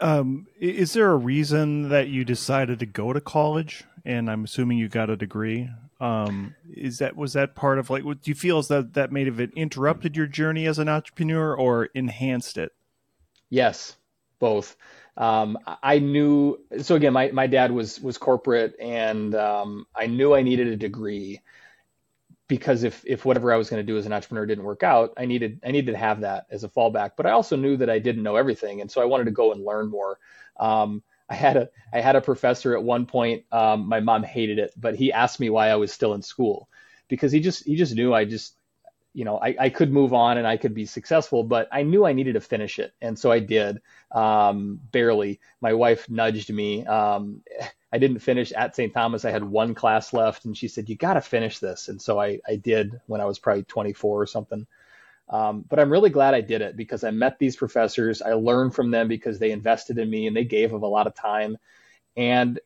Um, 0.00 0.46
is 0.58 0.92
there 0.92 1.10
a 1.10 1.16
reason 1.16 1.88
that 1.88 2.08
you 2.08 2.24
decided 2.24 2.78
to 2.78 2.86
go 2.86 3.12
to 3.12 3.20
college? 3.20 3.84
And 4.04 4.30
I'm 4.30 4.44
assuming 4.44 4.78
you 4.78 4.88
got 4.88 5.10
a 5.10 5.16
degree. 5.16 5.68
Um, 6.00 6.54
is 6.74 6.98
that 6.98 7.16
was 7.16 7.34
that 7.34 7.54
part 7.54 7.78
of 7.78 7.90
like? 7.90 8.04
Do 8.04 8.16
you 8.24 8.34
feel 8.34 8.58
as 8.58 8.68
that 8.68 8.94
that 8.94 9.12
may 9.12 9.24
have 9.26 9.38
interrupted 9.38 10.16
your 10.16 10.26
journey 10.26 10.66
as 10.66 10.78
an 10.78 10.88
entrepreneur 10.88 11.54
or 11.54 11.90
enhanced 11.94 12.56
it? 12.56 12.72
Yes, 13.50 13.96
both. 14.38 14.76
Um, 15.16 15.58
I 15.82 15.98
knew 15.98 16.58
so 16.80 16.94
again. 16.94 17.12
My 17.12 17.30
my 17.30 17.46
dad 17.46 17.72
was 17.72 18.00
was 18.00 18.18
corporate, 18.18 18.76
and 18.80 19.34
um, 19.34 19.86
I 19.94 20.06
knew 20.06 20.34
I 20.34 20.42
needed 20.42 20.68
a 20.68 20.76
degree 20.76 21.40
because 22.48 22.82
if 22.82 23.04
if 23.06 23.24
whatever 23.24 23.52
I 23.52 23.56
was 23.56 23.70
going 23.70 23.84
to 23.84 23.86
do 23.86 23.96
as 23.96 24.06
an 24.06 24.12
entrepreneur 24.12 24.46
didn't 24.46 24.64
work 24.64 24.82
out, 24.82 25.12
I 25.16 25.26
needed 25.26 25.60
I 25.64 25.70
needed 25.70 25.92
to 25.92 25.98
have 25.98 26.20
that 26.22 26.46
as 26.50 26.64
a 26.64 26.68
fallback. 26.68 27.12
But 27.16 27.26
I 27.26 27.30
also 27.30 27.56
knew 27.56 27.76
that 27.76 27.90
I 27.90 27.98
didn't 27.98 28.22
know 28.22 28.36
everything, 28.36 28.80
and 28.80 28.90
so 28.90 29.00
I 29.00 29.04
wanted 29.04 29.24
to 29.24 29.30
go 29.30 29.52
and 29.52 29.64
learn 29.64 29.88
more. 29.88 30.18
Um, 30.58 31.02
I 31.28 31.34
had 31.34 31.56
a 31.56 31.68
I 31.92 32.00
had 32.00 32.16
a 32.16 32.20
professor 32.20 32.76
at 32.76 32.82
one 32.82 33.06
point. 33.06 33.44
Um, 33.52 33.88
my 33.88 34.00
mom 34.00 34.22
hated 34.24 34.58
it, 34.58 34.72
but 34.76 34.96
he 34.96 35.12
asked 35.12 35.38
me 35.38 35.50
why 35.50 35.68
I 35.68 35.76
was 35.76 35.92
still 35.92 36.14
in 36.14 36.22
school 36.22 36.68
because 37.08 37.30
he 37.30 37.40
just 37.40 37.64
he 37.64 37.76
just 37.76 37.94
knew 37.94 38.12
I 38.12 38.24
just 38.24 38.56
you 39.12 39.24
know 39.24 39.38
I, 39.38 39.56
I 39.58 39.70
could 39.70 39.92
move 39.92 40.12
on 40.12 40.38
and 40.38 40.46
I 40.46 40.56
could 40.56 40.74
be 40.74 40.86
successful, 40.86 41.44
but 41.44 41.68
I 41.72 41.82
knew 41.82 42.04
I 42.06 42.12
needed 42.12 42.34
to 42.34 42.40
finish 42.40 42.78
it, 42.78 42.92
and 43.00 43.18
so 43.18 43.30
I 43.30 43.40
did. 43.40 43.80
Um, 44.10 44.80
barely. 44.90 45.40
My 45.60 45.74
wife 45.74 46.08
nudged 46.08 46.52
me. 46.52 46.86
Um, 46.86 47.42
I 47.92 47.98
didn't 47.98 48.20
finish 48.20 48.52
at 48.52 48.76
St. 48.76 48.92
Thomas. 48.92 49.24
I 49.24 49.30
had 49.30 49.44
one 49.44 49.74
class 49.74 50.12
left, 50.12 50.44
and 50.44 50.56
she 50.56 50.68
said, 50.68 50.88
"You 50.88 50.96
got 50.96 51.14
to 51.14 51.20
finish 51.20 51.58
this." 51.58 51.88
And 51.88 52.00
so 52.00 52.20
I, 52.20 52.40
I 52.46 52.56
did 52.56 53.00
when 53.06 53.20
I 53.20 53.24
was 53.24 53.38
probably 53.38 53.64
24 53.64 54.20
or 54.22 54.26
something. 54.26 54.66
Um, 55.28 55.64
but 55.68 55.78
I'm 55.78 55.90
really 55.90 56.10
glad 56.10 56.34
I 56.34 56.40
did 56.40 56.60
it 56.60 56.76
because 56.76 57.04
I 57.04 57.12
met 57.12 57.38
these 57.38 57.56
professors. 57.56 58.20
I 58.20 58.32
learned 58.32 58.74
from 58.74 58.90
them 58.90 59.06
because 59.06 59.38
they 59.38 59.52
invested 59.52 59.98
in 59.98 60.10
me 60.10 60.26
and 60.26 60.36
they 60.36 60.44
gave 60.44 60.72
of 60.72 60.82
a 60.82 60.88
lot 60.88 61.06
of 61.06 61.14
time. 61.14 61.56
And 62.16 62.58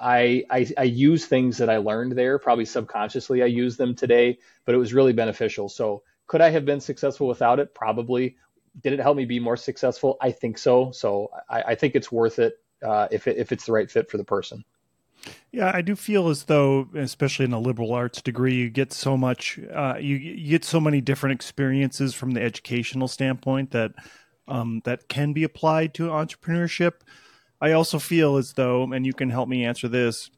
I, 0.00 0.44
I, 0.50 0.66
I 0.76 0.82
use 0.84 1.26
things 1.26 1.58
that 1.58 1.70
I 1.70 1.78
learned 1.78 2.12
there, 2.12 2.38
probably 2.38 2.64
subconsciously. 2.64 3.42
I 3.42 3.46
use 3.46 3.76
them 3.76 3.94
today, 3.94 4.38
but 4.64 4.74
it 4.74 4.78
was 4.78 4.92
really 4.92 5.12
beneficial. 5.12 5.68
So 5.68 6.02
could 6.26 6.40
I 6.40 6.50
have 6.50 6.64
been 6.64 6.80
successful 6.80 7.28
without 7.28 7.60
it? 7.60 7.74
Probably. 7.74 8.36
Did 8.82 8.92
it 8.92 9.00
help 9.00 9.16
me 9.16 9.24
be 9.24 9.38
more 9.38 9.56
successful? 9.56 10.16
I 10.20 10.32
think 10.32 10.58
so. 10.58 10.90
So 10.90 11.30
I, 11.48 11.62
I 11.62 11.74
think 11.74 11.94
it's 11.94 12.10
worth 12.10 12.38
it 12.38 12.58
uh, 12.82 13.08
if 13.10 13.28
it, 13.28 13.36
if 13.36 13.52
it's 13.52 13.66
the 13.66 13.72
right 13.72 13.90
fit 13.90 14.10
for 14.10 14.16
the 14.16 14.24
person. 14.24 14.64
Yeah, 15.52 15.70
I 15.72 15.80
do 15.82 15.94
feel 15.96 16.28
as 16.28 16.44
though, 16.44 16.88
especially 16.94 17.44
in 17.44 17.52
a 17.52 17.60
liberal 17.60 17.92
arts 17.94 18.20
degree, 18.20 18.54
you 18.54 18.70
get 18.70 18.92
so 18.92 19.16
much, 19.16 19.58
uh, 19.72 19.94
you, 19.98 20.16
you, 20.16 20.50
get 20.50 20.64
so 20.64 20.80
many 20.80 21.00
different 21.00 21.34
experiences 21.34 22.14
from 22.14 22.32
the 22.32 22.42
educational 22.42 23.08
standpoint 23.08 23.70
that 23.70 23.92
um, 24.48 24.82
that 24.84 25.08
can 25.08 25.32
be 25.32 25.44
applied 25.44 25.94
to 25.94 26.08
entrepreneurship. 26.08 26.94
I 27.64 27.72
also 27.72 27.98
feel 27.98 28.36
as 28.36 28.52
though, 28.52 28.92
and 28.92 29.06
you 29.06 29.14
can 29.14 29.30
help 29.30 29.48
me 29.48 29.64
answer 29.64 29.88
this, 29.88 30.30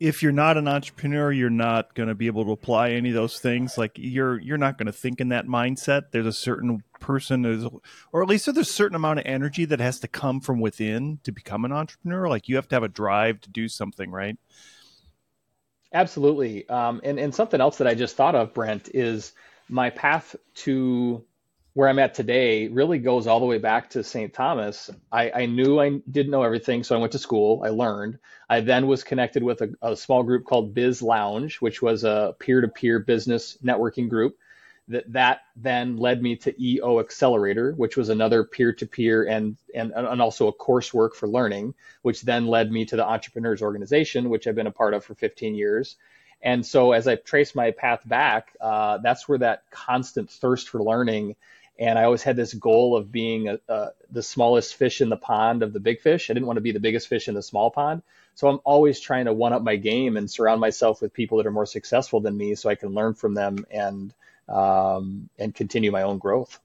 if 0.00 0.22
you're 0.22 0.32
not 0.32 0.56
an 0.56 0.66
entrepreneur, 0.66 1.30
you're 1.30 1.50
not 1.50 1.94
going 1.94 2.08
to 2.08 2.14
be 2.14 2.26
able 2.26 2.46
to 2.46 2.52
apply 2.52 2.92
any 2.92 3.10
of 3.10 3.14
those 3.14 3.38
things. 3.38 3.76
Like 3.76 3.92
you're 3.96 4.40
you're 4.40 4.56
not 4.56 4.78
going 4.78 4.86
to 4.86 4.94
think 4.94 5.20
in 5.20 5.28
that 5.28 5.44
mindset. 5.44 6.04
There's 6.10 6.24
a 6.24 6.32
certain 6.32 6.84
person 7.00 7.44
is, 7.44 7.66
or 8.12 8.22
at 8.22 8.30
least 8.30 8.46
there's 8.46 8.56
a 8.56 8.64
certain 8.64 8.96
amount 8.96 9.18
of 9.18 9.26
energy 9.26 9.66
that 9.66 9.78
has 9.78 10.00
to 10.00 10.08
come 10.08 10.40
from 10.40 10.58
within 10.58 11.20
to 11.24 11.32
become 11.32 11.66
an 11.66 11.72
entrepreneur. 11.72 12.26
Like 12.30 12.48
you 12.48 12.56
have 12.56 12.66
to 12.68 12.76
have 12.76 12.82
a 12.82 12.88
drive 12.88 13.42
to 13.42 13.50
do 13.50 13.68
something, 13.68 14.10
right? 14.10 14.38
Absolutely. 15.92 16.66
Um, 16.66 17.02
and 17.04 17.20
and 17.20 17.34
something 17.34 17.60
else 17.60 17.76
that 17.76 17.86
I 17.86 17.94
just 17.94 18.16
thought 18.16 18.34
of, 18.34 18.54
Brent, 18.54 18.88
is 18.94 19.34
my 19.68 19.90
path 19.90 20.34
to 20.64 21.22
where 21.74 21.88
I'm 21.88 21.98
at 21.98 22.14
today 22.14 22.68
really 22.68 22.98
goes 22.98 23.26
all 23.26 23.40
the 23.40 23.46
way 23.46 23.58
back 23.58 23.90
to 23.90 24.04
St. 24.04 24.32
Thomas. 24.32 24.90
I, 25.10 25.30
I, 25.30 25.46
knew 25.46 25.80
I 25.80 26.00
didn't 26.10 26.30
know 26.30 26.42
everything, 26.42 26.84
so 26.84 26.94
I 26.94 26.98
went 26.98 27.12
to 27.12 27.18
school. 27.18 27.62
I 27.64 27.70
learned. 27.70 28.18
I 28.48 28.60
then 28.60 28.86
was 28.86 29.04
connected 29.04 29.42
with 29.42 29.62
a, 29.62 29.72
a 29.80 29.96
small 29.96 30.22
group 30.22 30.44
called 30.44 30.74
Biz 30.74 31.02
Lounge, 31.02 31.60
which 31.60 31.80
was 31.80 32.04
a 32.04 32.34
peer-to-peer 32.38 32.98
business 32.98 33.56
networking 33.64 34.08
group. 34.08 34.36
That 34.88 35.10
that 35.12 35.40
then 35.56 35.96
led 35.96 36.20
me 36.20 36.36
to 36.36 36.62
EO 36.62 36.98
Accelerator, 36.98 37.72
which 37.72 37.96
was 37.96 38.08
another 38.08 38.42
peer-to-peer 38.42 39.24
and 39.24 39.56
and 39.74 39.92
and 39.92 40.20
also 40.20 40.48
a 40.48 40.52
coursework 40.52 41.14
for 41.14 41.28
learning, 41.28 41.74
which 42.02 42.22
then 42.22 42.48
led 42.48 42.70
me 42.70 42.84
to 42.86 42.96
the 42.96 43.06
Entrepreneurs 43.06 43.62
Organization, 43.62 44.28
which 44.28 44.46
I've 44.46 44.56
been 44.56 44.66
a 44.66 44.72
part 44.72 44.92
of 44.92 45.04
for 45.04 45.14
15 45.14 45.54
years. 45.54 45.96
And 46.42 46.66
so 46.66 46.90
as 46.90 47.06
I 47.06 47.14
trace 47.14 47.54
my 47.54 47.70
path 47.70 48.00
back, 48.04 48.56
uh, 48.60 48.98
that's 48.98 49.28
where 49.28 49.38
that 49.38 49.62
constant 49.70 50.28
thirst 50.28 50.68
for 50.68 50.82
learning 50.82 51.36
and 51.82 51.98
I 51.98 52.04
always 52.04 52.22
had 52.22 52.36
this 52.36 52.54
goal 52.54 52.96
of 52.96 53.10
being 53.10 53.48
a, 53.48 53.58
a, 53.68 53.88
the 54.08 54.22
smallest 54.22 54.76
fish 54.76 55.00
in 55.00 55.08
the 55.08 55.16
pond 55.16 55.64
of 55.64 55.72
the 55.72 55.80
big 55.80 56.00
fish. 56.00 56.30
I 56.30 56.32
didn't 56.32 56.46
want 56.46 56.58
to 56.58 56.62
be 56.62 56.70
the 56.70 56.78
biggest 56.78 57.08
fish 57.08 57.26
in 57.26 57.34
the 57.34 57.42
small 57.42 57.72
pond. 57.72 58.02
So 58.36 58.48
I'm 58.48 58.60
always 58.62 59.00
trying 59.00 59.24
to 59.24 59.32
one 59.32 59.52
up 59.52 59.62
my 59.62 59.74
game 59.74 60.16
and 60.16 60.30
surround 60.30 60.60
myself 60.60 61.02
with 61.02 61.12
people 61.12 61.38
that 61.38 61.46
are 61.46 61.50
more 61.50 61.66
successful 61.66 62.20
than 62.20 62.36
me, 62.36 62.54
so 62.54 62.70
I 62.70 62.76
can 62.76 62.90
learn 62.90 63.14
from 63.14 63.34
them 63.34 63.66
and 63.68 64.14
um, 64.48 65.28
and 65.40 65.52
continue 65.54 65.90
my 65.90 66.02
own 66.02 66.18
growth. 66.18 66.60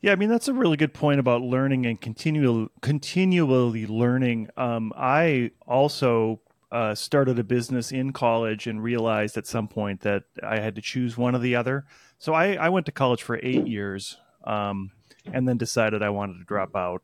Yeah, 0.00 0.12
I 0.12 0.16
mean 0.16 0.30
that's 0.30 0.48
a 0.48 0.54
really 0.54 0.78
good 0.78 0.94
point 0.94 1.20
about 1.20 1.42
learning 1.42 1.84
and 1.84 2.00
continual 2.00 2.68
continually 2.80 3.86
learning. 3.86 4.48
Um, 4.56 4.94
I 4.96 5.50
also 5.66 6.40
uh, 6.72 6.94
started 6.94 7.38
a 7.38 7.44
business 7.44 7.92
in 7.92 8.14
college 8.14 8.66
and 8.66 8.82
realized 8.82 9.36
at 9.36 9.46
some 9.46 9.68
point 9.68 10.00
that 10.00 10.24
I 10.42 10.58
had 10.58 10.74
to 10.76 10.80
choose 10.80 11.18
one 11.18 11.36
or 11.36 11.38
the 11.38 11.54
other. 11.54 11.84
So 12.18 12.32
I, 12.32 12.54
I 12.54 12.70
went 12.70 12.86
to 12.86 12.92
college 12.92 13.22
for 13.22 13.38
eight 13.42 13.66
years, 13.66 14.16
um, 14.44 14.90
and 15.30 15.46
then 15.46 15.58
decided 15.58 16.02
I 16.02 16.08
wanted 16.08 16.38
to 16.38 16.44
drop 16.44 16.74
out. 16.74 17.02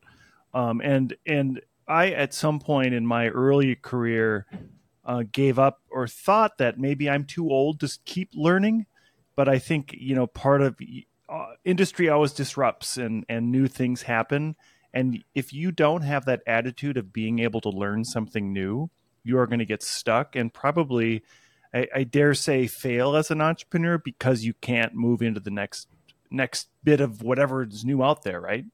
Um, 0.55 0.81
and 0.81 1.15
and 1.25 1.61
I 1.87 2.09
at 2.09 2.33
some 2.33 2.59
point 2.59 2.95
in 2.95 3.05
my 3.05 3.27
early 3.29 3.75
career 3.75 4.47
uh, 5.05 5.23
gave 5.31 5.59
up 5.59 5.81
or 5.91 6.07
thought 6.07 6.57
that 6.57 6.79
maybe 6.79 7.07
I'm 7.07 7.25
too 7.25 7.49
old 7.51 7.79
to 7.81 7.97
keep 8.05 8.31
learning. 8.33 8.87
But 9.35 9.47
I 9.47 9.59
think 9.59 9.93
you 9.95 10.15
know 10.15 10.25
part 10.25 10.63
of 10.63 10.79
uh, 11.29 11.45
industry 11.63 12.09
always 12.09 12.33
disrupts 12.33 12.97
and 12.97 13.23
and 13.29 13.51
new 13.51 13.67
things 13.67 14.01
happen. 14.01 14.55
And 14.91 15.23
if 15.35 15.53
you 15.53 15.71
don't 15.71 16.01
have 16.01 16.25
that 16.25 16.41
attitude 16.47 16.97
of 16.97 17.13
being 17.13 17.37
able 17.37 17.61
to 17.61 17.69
learn 17.69 18.03
something 18.03 18.51
new, 18.51 18.89
you 19.29 19.39
are 19.39 19.47
going 19.47 19.59
to 19.59 19.65
get 19.65 19.81
stuck 19.81 20.35
and 20.35 20.53
probably, 20.53 21.23
I, 21.73 21.87
I 21.95 22.03
dare 22.03 22.33
say, 22.33 22.67
fail 22.67 23.15
as 23.15 23.31
an 23.31 23.41
entrepreneur 23.41 23.97
because 23.97 24.43
you 24.43 24.53
can't 24.55 24.93
move 24.93 25.21
into 25.21 25.39
the 25.39 25.51
next 25.51 25.87
next 26.31 26.67
bit 26.83 27.01
of 27.01 27.23
whatever 27.23 27.63
is 27.63 27.85
new 27.85 28.03
out 28.03 28.23
there, 28.23 28.39
right? 28.41 28.65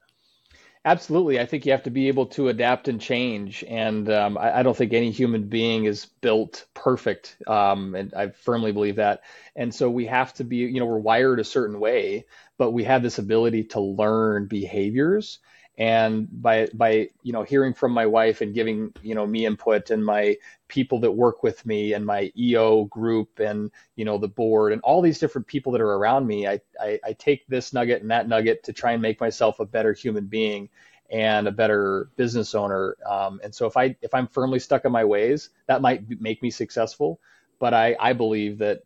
Absolutely. 0.86 1.40
I 1.40 1.48
think 1.48 1.66
you 1.66 1.72
have 1.72 1.84
to 1.84 1.90
be 1.90 2.10
able 2.10 2.28
to 2.28 2.48
adapt 2.50 2.88
and 2.88 3.02
change. 3.02 3.64
And 3.68 4.08
um, 4.12 4.38
I, 4.38 4.60
I, 4.60 4.64
don't 4.64 4.78
think 4.78 4.94
any 4.94 5.10
human 5.10 5.48
being 5.48 5.86
is 5.86 6.06
built 6.22 6.68
perfect. 6.76 7.38
Um, 7.48 7.96
and 7.96 8.14
I 8.14 8.30
firmly 8.30 8.72
believe 8.72 8.98
that. 8.98 9.22
And 9.56 9.74
so 9.74 9.90
we 9.90 10.06
have 10.06 10.32
to 10.36 10.44
be, 10.44 10.58
you 10.58 10.80
know, 10.80 10.86
we're 10.86 11.00
wired 11.00 11.40
a 11.40 11.44
certain 11.44 11.80
way, 11.80 12.28
but 12.60 12.70
we 12.70 12.84
have 12.84 13.02
this 13.02 13.18
ability 13.18 13.64
to 13.70 13.80
learn 13.80 14.46
behaviors 14.46 15.40
and 15.78 16.28
by 16.42 16.68
by 16.74 17.10
you 17.24 17.34
know 17.34 17.44
hearing 17.44 17.74
from 17.74 17.92
my 17.92 18.06
wife 18.06 18.42
and 18.42 18.54
giving 18.54 18.94
you 19.02 19.14
know 19.14 19.28
me 19.28 19.46
input 19.46 19.90
and 19.90 20.06
my 20.06 20.36
people 20.68 21.00
that 21.00 21.12
work 21.12 21.44
with 21.44 21.66
me 21.66 21.94
and 21.94 22.06
my 22.06 22.32
EO 22.38 22.86
group 22.86 23.40
and 23.40 23.72
you 23.96 24.06
know 24.06 24.18
the 24.18 24.28
board 24.28 24.72
and 24.72 24.82
all 24.84 25.02
these 25.02 25.20
different 25.20 25.48
people 25.48 25.72
that 25.74 25.82
are 25.82 25.94
around 25.96 26.26
me 26.26 26.48
I, 26.48 26.62
I, 26.80 27.00
I 27.04 27.14
take 27.14 27.46
this 27.48 27.74
nugget 27.74 28.02
and 28.02 28.12
that 28.12 28.28
nugget 28.28 28.64
to 28.64 28.74
try 28.74 28.94
and 28.94 29.02
make 29.02 29.20
myself 29.20 29.60
a 29.60 29.66
better 29.66 29.94
human 29.94 30.26
being 30.28 30.70
and 31.12 31.48
a 31.48 31.52
better 31.52 32.10
business 32.16 32.56
owner. 32.56 32.98
Um, 33.06 33.40
and 33.44 33.54
so 33.54 33.68
if 33.68 33.78
I 33.78 33.96
if 34.02 34.14
I'm 34.14 34.28
firmly 34.28 34.60
stuck 34.60 34.86
in 34.86 34.92
my 34.92 35.06
ways 35.06 35.50
that 35.68 35.82
might 35.82 36.04
make 36.20 36.42
me 36.42 36.50
successful. 36.50 37.20
But 37.58 37.74
I, 37.74 37.96
I 38.02 38.12
believe 38.12 38.58
that 38.58 38.82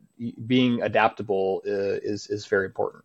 being 0.46 0.82
adaptable 0.84 1.62
uh, 1.66 1.98
is 2.04 2.28
is 2.28 2.46
very 2.46 2.66
important 2.66 3.04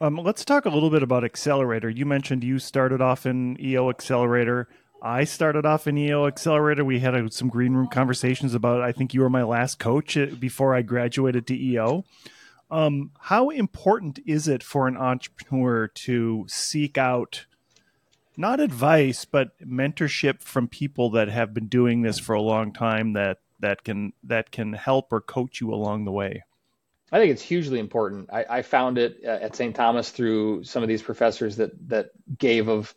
um, 0.00 0.16
let's 0.16 0.44
talk 0.44 0.64
a 0.64 0.70
little 0.70 0.90
bit 0.90 1.02
about 1.02 1.24
Accelerator. 1.24 1.90
You 1.90 2.06
mentioned 2.06 2.42
you 2.42 2.58
started 2.58 3.02
off 3.02 3.26
in 3.26 3.60
EO 3.60 3.90
Accelerator. 3.90 4.68
I 5.02 5.24
started 5.24 5.66
off 5.66 5.86
in 5.86 5.98
EO 5.98 6.26
Accelerator. 6.26 6.84
We 6.84 7.00
had 7.00 7.14
a, 7.14 7.30
some 7.30 7.48
green 7.48 7.74
room 7.74 7.88
conversations 7.88 8.54
about. 8.54 8.80
I 8.80 8.92
think 8.92 9.12
you 9.12 9.20
were 9.20 9.30
my 9.30 9.42
last 9.42 9.78
coach 9.78 10.16
uh, 10.16 10.26
before 10.38 10.74
I 10.74 10.82
graduated 10.82 11.46
to 11.48 11.54
EO. 11.54 12.04
Um, 12.70 13.10
how 13.20 13.50
important 13.50 14.20
is 14.26 14.48
it 14.48 14.62
for 14.62 14.88
an 14.88 14.96
entrepreneur 14.96 15.88
to 15.88 16.46
seek 16.48 16.96
out 16.96 17.46
not 18.36 18.60
advice 18.60 19.26
but 19.26 19.58
mentorship 19.60 20.40
from 20.40 20.68
people 20.68 21.10
that 21.10 21.28
have 21.28 21.52
been 21.52 21.66
doing 21.66 22.02
this 22.02 22.18
for 22.18 22.34
a 22.34 22.40
long 22.40 22.72
time 22.72 23.12
that 23.12 23.38
that 23.58 23.84
can 23.84 24.12
that 24.22 24.50
can 24.50 24.72
help 24.72 25.12
or 25.12 25.20
coach 25.20 25.60
you 25.60 25.74
along 25.74 26.04
the 26.04 26.12
way? 26.12 26.44
I 27.12 27.18
think 27.18 27.32
it's 27.32 27.42
hugely 27.42 27.78
important. 27.78 28.30
I, 28.32 28.44
I 28.48 28.62
found 28.62 28.98
it 28.98 29.20
uh, 29.24 29.30
at 29.30 29.56
St. 29.56 29.74
Thomas 29.74 30.10
through 30.10 30.64
some 30.64 30.82
of 30.82 30.88
these 30.88 31.02
professors 31.02 31.56
that 31.56 31.72
that 31.88 32.10
gave 32.38 32.68
of 32.68 32.94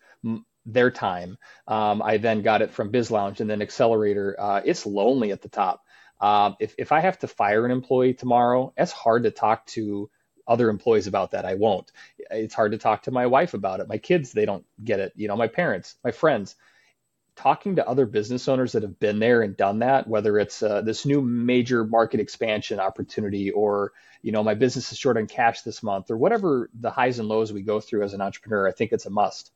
their 0.65 0.91
time. 0.91 1.37
Um, 1.67 2.01
I 2.01 2.17
then 2.17 2.41
got 2.41 2.61
it 2.61 2.71
from 2.71 2.89
Biz 2.89 3.11
Lounge 3.11 3.41
and 3.41 3.49
then 3.49 3.61
Accelerator. 3.61 4.35
Uh, 4.39 4.61
it's 4.63 4.85
lonely 4.85 5.31
at 5.31 5.41
the 5.41 5.49
top. 5.49 5.83
Um, 6.21 6.55
if 6.59 6.75
if 6.77 6.91
I 6.91 7.01
have 7.01 7.19
to 7.19 7.27
fire 7.27 7.65
an 7.65 7.71
employee 7.71 8.13
tomorrow, 8.13 8.73
it's 8.77 8.91
hard 8.91 9.23
to 9.23 9.31
talk 9.31 9.65
to 9.67 10.09
other 10.47 10.69
employees 10.69 11.07
about 11.07 11.31
that. 11.31 11.45
I 11.45 11.55
won't. 11.55 11.91
It's 12.17 12.53
hard 12.53 12.73
to 12.73 12.77
talk 12.77 13.03
to 13.03 13.11
my 13.11 13.27
wife 13.27 13.53
about 13.53 13.79
it. 13.79 13.87
My 13.87 13.97
kids, 13.97 14.31
they 14.31 14.45
don't 14.45 14.65
get 14.83 14.99
it. 14.99 15.13
You 15.15 15.27
know, 15.27 15.35
my 15.35 15.47
parents, 15.47 15.95
my 16.03 16.11
friends. 16.11 16.55
Talking 17.35 17.77
to 17.77 17.87
other 17.87 18.05
business 18.05 18.47
owners 18.47 18.73
that 18.73 18.83
have 18.83 18.99
been 18.99 19.19
there 19.19 19.41
and 19.41 19.57
done 19.57 19.79
that, 19.79 20.07
whether 20.07 20.37
it's 20.37 20.61
uh, 20.61 20.81
this 20.81 21.05
new 21.05 21.21
major 21.21 21.83
market 21.83 22.19
expansion 22.19 22.79
opportunity 22.79 23.51
or, 23.51 23.91
you 24.21 24.31
know, 24.31 24.43
my 24.43 24.53
business 24.53 24.91
is 24.91 24.97
short 24.99 25.17
on 25.17 25.27
cash 25.27 25.61
this 25.61 25.81
month 25.81 26.11
or 26.11 26.17
whatever 26.17 26.69
the 26.79 26.91
highs 26.91 27.19
and 27.19 27.27
lows 27.27 27.51
we 27.51 27.63
go 27.63 27.79
through 27.79 28.03
as 28.03 28.13
an 28.13 28.21
entrepreneur, 28.21 28.67
I 28.67 28.71
think 28.71 28.91
it's 28.91 29.07
a 29.07 29.09
must. 29.09 29.51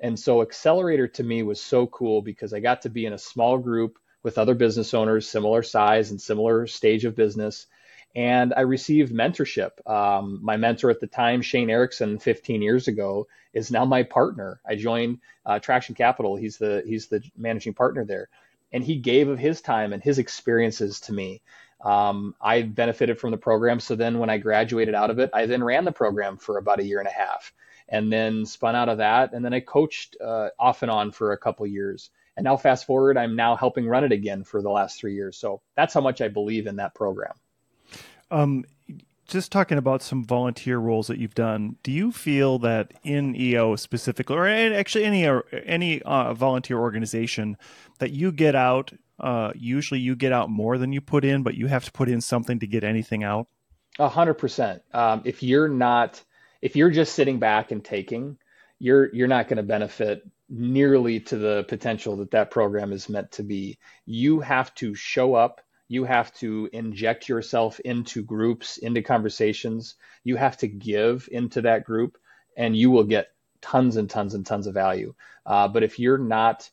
And 0.00 0.18
so 0.18 0.42
Accelerator 0.42 1.08
to 1.08 1.22
me 1.22 1.42
was 1.42 1.60
so 1.60 1.86
cool 1.86 2.22
because 2.22 2.52
I 2.52 2.60
got 2.60 2.82
to 2.82 2.90
be 2.90 3.06
in 3.06 3.12
a 3.12 3.18
small 3.18 3.58
group 3.58 3.98
with 4.22 4.38
other 4.38 4.54
business 4.54 4.94
owners, 4.94 5.28
similar 5.28 5.62
size 5.62 6.10
and 6.10 6.20
similar 6.20 6.66
stage 6.66 7.04
of 7.04 7.16
business. 7.16 7.66
And 8.16 8.54
I 8.56 8.62
received 8.62 9.12
mentorship. 9.12 9.86
Um, 9.86 10.40
my 10.42 10.56
mentor 10.56 10.88
at 10.88 11.00
the 11.00 11.06
time, 11.06 11.42
Shane 11.42 11.68
Erickson, 11.68 12.18
15 12.18 12.62
years 12.62 12.88
ago, 12.88 13.28
is 13.52 13.70
now 13.70 13.84
my 13.84 14.04
partner. 14.04 14.58
I 14.66 14.76
joined 14.76 15.18
uh, 15.44 15.58
Traction 15.58 15.94
Capital. 15.94 16.34
He's 16.34 16.56
the 16.56 16.82
he's 16.86 17.08
the 17.08 17.22
managing 17.36 17.74
partner 17.74 18.06
there, 18.06 18.30
and 18.72 18.82
he 18.82 18.96
gave 18.96 19.28
of 19.28 19.38
his 19.38 19.60
time 19.60 19.92
and 19.92 20.02
his 20.02 20.18
experiences 20.18 21.00
to 21.00 21.12
me. 21.12 21.42
Um, 21.84 22.34
I 22.40 22.62
benefited 22.62 23.18
from 23.18 23.32
the 23.32 23.36
program. 23.36 23.80
So 23.80 23.94
then, 23.94 24.18
when 24.18 24.30
I 24.30 24.38
graduated 24.38 24.94
out 24.94 25.10
of 25.10 25.18
it, 25.18 25.28
I 25.34 25.44
then 25.44 25.62
ran 25.62 25.84
the 25.84 25.92
program 25.92 26.38
for 26.38 26.56
about 26.56 26.80
a 26.80 26.84
year 26.84 27.00
and 27.00 27.08
a 27.08 27.12
half, 27.12 27.52
and 27.86 28.10
then 28.10 28.46
spun 28.46 28.74
out 28.74 28.88
of 28.88 28.96
that, 28.96 29.34
and 29.34 29.44
then 29.44 29.52
I 29.52 29.60
coached 29.60 30.16
uh, 30.24 30.48
off 30.58 30.80
and 30.80 30.90
on 30.90 31.12
for 31.12 31.32
a 31.32 31.38
couple 31.38 31.66
years. 31.66 32.08
And 32.34 32.44
now, 32.44 32.56
fast 32.56 32.86
forward, 32.86 33.18
I'm 33.18 33.36
now 33.36 33.56
helping 33.56 33.86
run 33.86 34.04
it 34.04 34.12
again 34.12 34.42
for 34.42 34.62
the 34.62 34.70
last 34.70 34.98
three 34.98 35.14
years. 35.14 35.36
So 35.36 35.60
that's 35.74 35.92
how 35.92 36.00
much 36.00 36.22
I 36.22 36.28
believe 36.28 36.66
in 36.66 36.76
that 36.76 36.94
program. 36.94 37.34
Um, 38.30 38.64
just 39.26 39.50
talking 39.50 39.78
about 39.78 40.02
some 40.02 40.24
volunteer 40.24 40.78
roles 40.78 41.08
that 41.08 41.18
you've 41.18 41.34
done, 41.34 41.76
do 41.82 41.90
you 41.90 42.12
feel 42.12 42.58
that 42.60 42.92
in 43.02 43.34
EO 43.34 43.76
specifically, 43.76 44.36
or 44.36 44.46
actually 44.48 45.04
any 45.04 45.28
any 45.64 46.00
uh, 46.02 46.32
volunteer 46.34 46.78
organization, 46.78 47.56
that 47.98 48.12
you 48.12 48.32
get 48.32 48.54
out? 48.54 48.92
Uh, 49.18 49.50
usually, 49.56 50.00
you 50.00 50.14
get 50.14 50.32
out 50.32 50.50
more 50.50 50.78
than 50.78 50.92
you 50.92 51.00
put 51.00 51.24
in, 51.24 51.42
but 51.42 51.54
you 51.54 51.66
have 51.66 51.84
to 51.84 51.92
put 51.92 52.08
in 52.08 52.20
something 52.20 52.58
to 52.60 52.66
get 52.66 52.84
anything 52.84 53.24
out. 53.24 53.48
A 53.98 54.08
hundred 54.08 54.34
percent. 54.34 54.82
Um, 54.92 55.22
if 55.24 55.42
you're 55.42 55.68
not, 55.68 56.22
if 56.62 56.76
you're 56.76 56.90
just 56.90 57.14
sitting 57.14 57.38
back 57.38 57.72
and 57.72 57.84
taking, 57.84 58.36
you're 58.78 59.12
you're 59.14 59.28
not 59.28 59.48
going 59.48 59.56
to 59.56 59.62
benefit 59.62 60.22
nearly 60.48 61.18
to 61.18 61.36
the 61.36 61.64
potential 61.68 62.16
that 62.16 62.30
that 62.30 62.50
program 62.50 62.92
is 62.92 63.08
meant 63.08 63.32
to 63.32 63.42
be. 63.42 63.78
You 64.04 64.40
have 64.40 64.74
to 64.76 64.94
show 64.94 65.34
up. 65.34 65.60
You 65.88 66.04
have 66.04 66.32
to 66.34 66.68
inject 66.72 67.28
yourself 67.28 67.78
into 67.80 68.22
groups, 68.22 68.78
into 68.78 69.02
conversations. 69.02 69.94
You 70.24 70.36
have 70.36 70.56
to 70.58 70.68
give 70.68 71.28
into 71.30 71.62
that 71.62 71.84
group, 71.84 72.18
and 72.56 72.76
you 72.76 72.90
will 72.90 73.04
get 73.04 73.28
tons 73.60 73.96
and 73.96 74.10
tons 74.10 74.34
and 74.34 74.44
tons 74.44 74.66
of 74.66 74.74
value. 74.74 75.14
Uh, 75.44 75.68
but 75.68 75.82
if 75.82 75.98
you're 75.98 76.18
not 76.18 76.68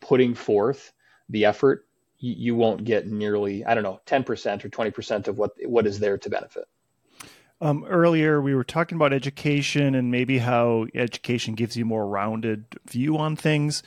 putting 0.00 0.34
forth 0.34 0.92
the 1.28 1.44
effort, 1.44 1.86
you, 2.18 2.34
you 2.36 2.54
won't 2.54 2.84
get 2.84 3.06
nearly, 3.06 3.64
I 3.64 3.74
don't 3.74 3.84
know, 3.84 4.00
10% 4.06 4.64
or 4.64 4.68
20% 4.68 5.28
of 5.28 5.38
what 5.38 5.52
what 5.64 5.86
is 5.86 6.00
there 6.00 6.18
to 6.18 6.30
benefit. 6.30 6.64
Um, 7.62 7.84
earlier, 7.84 8.40
we 8.40 8.54
were 8.54 8.64
talking 8.64 8.96
about 8.96 9.12
education 9.12 9.94
and 9.94 10.10
maybe 10.10 10.38
how 10.38 10.86
education 10.94 11.54
gives 11.54 11.76
you 11.76 11.84
more 11.84 12.06
rounded 12.06 12.64
view 12.86 13.18
on 13.18 13.36
things. 13.36 13.82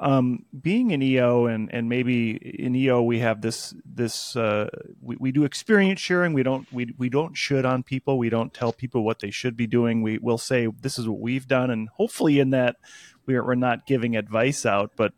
Um, 0.00 0.44
being 0.60 0.92
an 0.92 1.02
EO 1.02 1.46
and, 1.46 1.72
and 1.72 1.88
maybe 1.88 2.32
in 2.32 2.74
EO 2.74 3.02
we 3.02 3.20
have 3.20 3.42
this 3.42 3.74
this 3.84 4.34
uh, 4.34 4.68
we, 5.00 5.16
we 5.16 5.30
do 5.30 5.44
experience 5.44 6.00
sharing. 6.00 6.32
We 6.32 6.42
don't 6.42 6.70
we, 6.72 6.92
we 6.98 7.08
don't 7.08 7.36
should 7.36 7.64
on 7.64 7.84
people. 7.84 8.18
We 8.18 8.28
don't 8.28 8.52
tell 8.52 8.72
people 8.72 9.04
what 9.04 9.20
they 9.20 9.30
should 9.30 9.56
be 9.56 9.68
doing. 9.68 10.02
We 10.02 10.18
will 10.18 10.38
say 10.38 10.66
this 10.66 10.98
is 10.98 11.08
what 11.08 11.20
we've 11.20 11.46
done, 11.46 11.70
and 11.70 11.88
hopefully 11.90 12.40
in 12.40 12.50
that 12.50 12.76
we're 13.24 13.44
we're 13.44 13.54
not 13.54 13.86
giving 13.86 14.16
advice 14.16 14.66
out. 14.66 14.92
But 14.96 15.12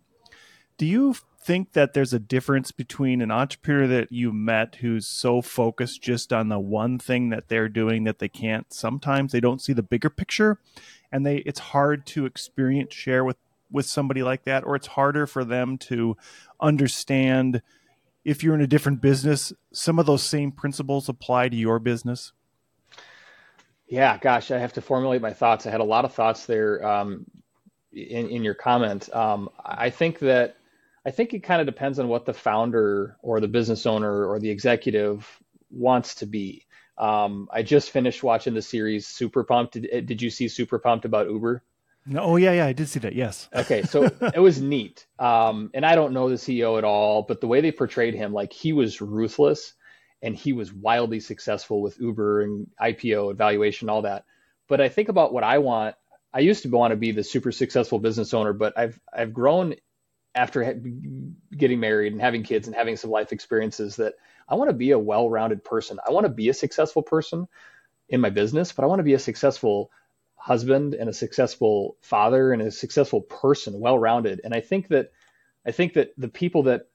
do 0.77 0.85
you 0.85 1.17
think 1.47 1.73
that 1.75 1.95
there's 1.95 2.13
a 2.13 2.19
difference 2.19 2.73
between 2.73 3.23
an 3.23 3.31
entrepreneur 3.31 3.87
that 3.87 4.11
you 4.11 4.33
met 4.33 4.75
who's 4.77 5.07
so 5.07 5.41
focused 5.41 6.03
just 6.03 6.33
on 6.33 6.49
the 6.49 6.59
one 6.59 6.99
thing 6.99 7.31
that 7.31 7.49
they're 7.49 7.69
doing 7.69 8.03
that 8.03 8.19
they 8.19 8.29
can't 8.29 8.73
sometimes 8.73 9.31
they 9.31 9.39
don't 9.39 9.63
see 9.63 9.73
the 9.73 9.83
bigger 9.83 10.11
picture 10.11 10.59
and 11.13 11.25
they 11.25 11.37
it's 11.39 11.61
hard 11.61 12.05
to 12.05 12.27
experience 12.27 12.93
share 12.93 13.25
with 13.25 13.37
with 13.71 13.87
somebody 13.87 14.23
like 14.23 14.45
that 14.45 14.65
or 14.65 14.77
it's 14.77 14.87
harder 14.87 15.27
for 15.27 15.45
them 15.45 15.79
to 15.79 16.17
understand 16.61 17.63
if 18.25 18.43
you're 18.43 18.55
in 18.55 18.61
a 18.61 18.67
different 18.67 19.01
business 19.01 19.53
some 19.73 19.99
of 19.99 20.07
those 20.07 20.23
same 20.23 20.53
principles 20.53 21.09
apply 21.09 21.49
to 21.49 21.57
your 21.57 21.79
business 21.79 22.33
yeah 23.89 24.19
gosh 24.19 24.51
i 24.51 24.59
have 24.59 24.73
to 24.73 24.81
formulate 24.81 25.21
my 25.21 25.33
thoughts 25.33 25.67
i 25.67 25.71
had 25.71 25.81
a 25.81 25.85
lot 25.85 26.05
of 26.05 26.15
thoughts 26.15 26.47
there 26.47 26.87
um, 26.87 27.27
in, 27.93 28.29
in 28.29 28.45
your 28.45 28.55
comment 28.55 29.15
um, 29.15 29.49
i 29.65 29.91
think 29.91 30.19
that 30.19 30.57
I 31.07 31.13
think 31.13 31.33
it 31.33 31.45
kind 31.45 31.61
of 31.61 31.67
depends 31.67 32.01
on 32.01 32.09
what 32.09 32.27
the 32.27 32.35
founder 32.35 33.17
or 33.23 33.39
the 33.39 33.47
business 33.47 33.87
owner 33.87 34.27
or 34.27 34.41
the 34.41 34.51
executive 34.51 35.25
wants 35.71 36.17
to 36.17 36.27
be. 36.27 36.67
Um, 36.99 37.49
I 37.53 37.63
just 37.63 37.91
finished 37.91 38.25
watching 38.25 38.55
the 38.55 38.63
series 38.63 39.07
Super 39.07 39.45
Pumped. 39.45 39.75
Did, 39.75 40.07
did 40.07 40.21
you 40.21 40.31
see 40.31 40.49
Super 40.49 40.81
Pumped 40.81 41.05
about 41.05 41.31
Uber? 41.31 41.63
No, 42.07 42.21
oh 42.21 42.37
yeah, 42.37 42.53
yeah, 42.53 42.67
I 42.67 42.73
did 42.73 42.89
see 42.89 43.01
that. 43.01 43.15
Yes. 43.15 43.49
okay, 43.55 43.83
so 43.83 44.05
it 44.35 44.39
was 44.39 44.61
neat. 44.61 45.07
Um, 45.19 45.71
and 45.75 45.85
I 45.85 45.97
don't 45.97 46.13
know 46.13 46.29
the 46.29 46.37
CEO 46.37 46.79
at 46.79 46.85
all, 46.85 47.23
but 47.23 47.41
the 47.41 47.49
way 47.49 47.61
they 47.61 47.73
portrayed 47.73 48.15
him, 48.15 48.33
like 48.33 48.53
he 48.53 48.73
was 48.73 49.01
ruthless, 49.01 49.75
and 50.23 50.35
he 50.35 50.53
was 50.53 50.73
wildly 50.73 51.21
successful 51.21 51.83
with 51.83 52.01
Uber 52.01 52.43
and 52.43 52.69
IPO 52.81 53.33
evaluation, 53.33 53.89
all 53.89 54.03
that. 54.03 54.25
But 54.69 54.81
I 54.81 54.89
think 54.89 55.09
about 55.09 55.33
what 55.33 55.45
I 55.45 55.59
want. 55.59 55.97
I 56.33 56.41
used 56.41 56.63
to 56.63 56.69
want 56.69 56.93
to 56.93 56.97
be 56.97 57.13
the 57.13 57.25
super 57.25 57.51
successful 57.51 57.99
business 57.99 58.35
owner, 58.35 58.53
but 58.53 58.79
I've 58.79 59.01
I've 59.13 59.33
grown 59.33 59.75
after 60.35 60.81
getting 61.57 61.81
married 61.81 62.13
and 62.13 62.21
having 62.21 62.43
kids 62.43 62.67
and 62.67 62.77
having 62.77 62.97
some 62.97 63.11
life 63.11 63.33
experiences 63.33 63.97
that 63.97 64.15
I 64.49 64.55
want 64.55 64.69
to 64.69 64.77
be 64.77 64.91
a 64.91 64.99
well-rounded 64.99 65.65
person. 65.65 65.99
I 66.07 66.13
want 66.13 66.27
to 66.27 66.33
be 66.33 66.51
a 66.51 66.55
successful 66.55 67.03
person 67.03 67.49
in 68.09 68.21
my 68.21 68.31
business, 68.31 68.73
but 68.73 68.85
I 68.85 68.87
want 68.87 69.01
to 69.01 69.05
be 69.05 69.15
a 69.15 69.19
successful 69.19 69.91
husband 70.47 70.95
and 70.95 71.09
a 71.09 71.13
successful 71.13 71.97
father 72.01 72.53
and 72.53 72.63
a 72.63 72.71
successful 72.71 73.21
person, 73.21 73.81
well-rounded. 73.81 74.41
And 74.45 74.55
I 74.55 74.61
think 74.61 74.89
that 74.89 75.11
I 75.67 75.73
think 75.73 75.95
that 75.95 76.13
the 76.17 76.29
people 76.29 76.63
that 76.65 76.89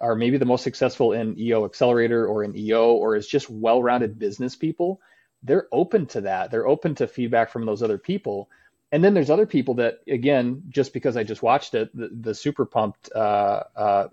are 0.00 0.16
maybe 0.16 0.38
the 0.38 0.44
most 0.44 0.64
successful 0.64 1.12
in 1.12 1.38
EO 1.38 1.64
Accelerator 1.64 2.26
or 2.26 2.42
in 2.42 2.56
EO 2.56 2.94
or 2.94 3.14
is 3.14 3.28
just 3.28 3.48
well-rounded 3.48 4.18
business 4.18 4.56
people, 4.56 5.00
they're 5.44 5.68
open 5.70 6.06
to 6.06 6.22
that. 6.22 6.50
They're 6.50 6.66
open 6.66 6.96
to 6.96 7.06
feedback 7.06 7.50
from 7.50 7.64
those 7.64 7.82
other 7.82 7.98
people 7.98 8.48
and 8.92 9.02
then 9.04 9.14
there's 9.14 9.30
other 9.30 9.46
people 9.46 9.74
that 9.74 10.00
again 10.08 10.62
just 10.68 10.92
because 10.92 11.16
i 11.16 11.24
just 11.24 11.42
watched 11.42 11.74
it 11.74 11.94
the, 11.96 12.08
the 12.20 12.34
super 12.34 12.64
pumped 12.64 13.10
uh, 13.14 13.62
uh, 13.76 14.08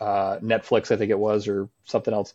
uh, 0.00 0.38
netflix 0.40 0.90
i 0.90 0.96
think 0.96 1.10
it 1.10 1.18
was 1.18 1.48
or 1.48 1.68
something 1.84 2.14
else 2.14 2.34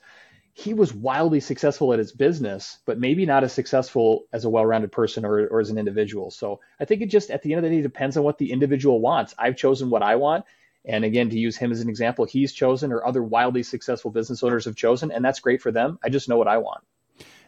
he 0.54 0.74
was 0.74 0.94
wildly 0.94 1.40
successful 1.40 1.94
at 1.94 2.00
his 2.00 2.12
business 2.12 2.80
but 2.86 3.00
maybe 3.00 3.26
not 3.26 3.44
as 3.44 3.54
successful 3.54 4.26
as 4.34 4.46
a 4.46 4.50
well-rounded 4.50 4.92
person 4.92 5.26
or, 5.26 5.48
or 5.48 5.60
as 5.60 5.70
an 5.70 5.78
individual. 5.78 6.32
So 6.32 6.60
i 6.80 6.86
think 6.86 7.02
it 7.02 7.08
just 7.08 7.30
at 7.30 7.42
the 7.42 7.54
end 7.54 7.64
of 7.64 7.70
the 7.70 7.76
day 7.76 7.82
depends 7.82 8.18
on 8.18 8.24
what 8.24 8.38
the 8.38 8.52
individual 8.52 9.00
wants. 9.02 9.34
I've 9.38 9.58
chosen 9.58 9.90
what 9.90 10.04
i 10.04 10.16
want. 10.16 10.46
And 10.86 11.06
again 11.06 11.30
to 11.30 11.38
use 11.38 11.58
him 11.58 11.72
as 11.72 11.82
an 11.82 11.90
example 11.90 12.26
he's 12.26 12.54
chosen 12.54 12.92
or 12.92 13.06
other 13.06 13.24
wildly 13.24 13.64
successful 13.64 14.12
business 14.12 14.44
owners 14.44 14.66
have 14.66 14.76
chosen 14.76 15.12
and 15.12 15.24
that's 15.24 15.40
great 15.40 15.62
for 15.62 15.72
them. 15.72 16.00
I 16.04 16.10
just 16.10 16.30
know 16.30 16.38
what 16.38 16.48
i 16.48 16.58
want. 16.58 16.84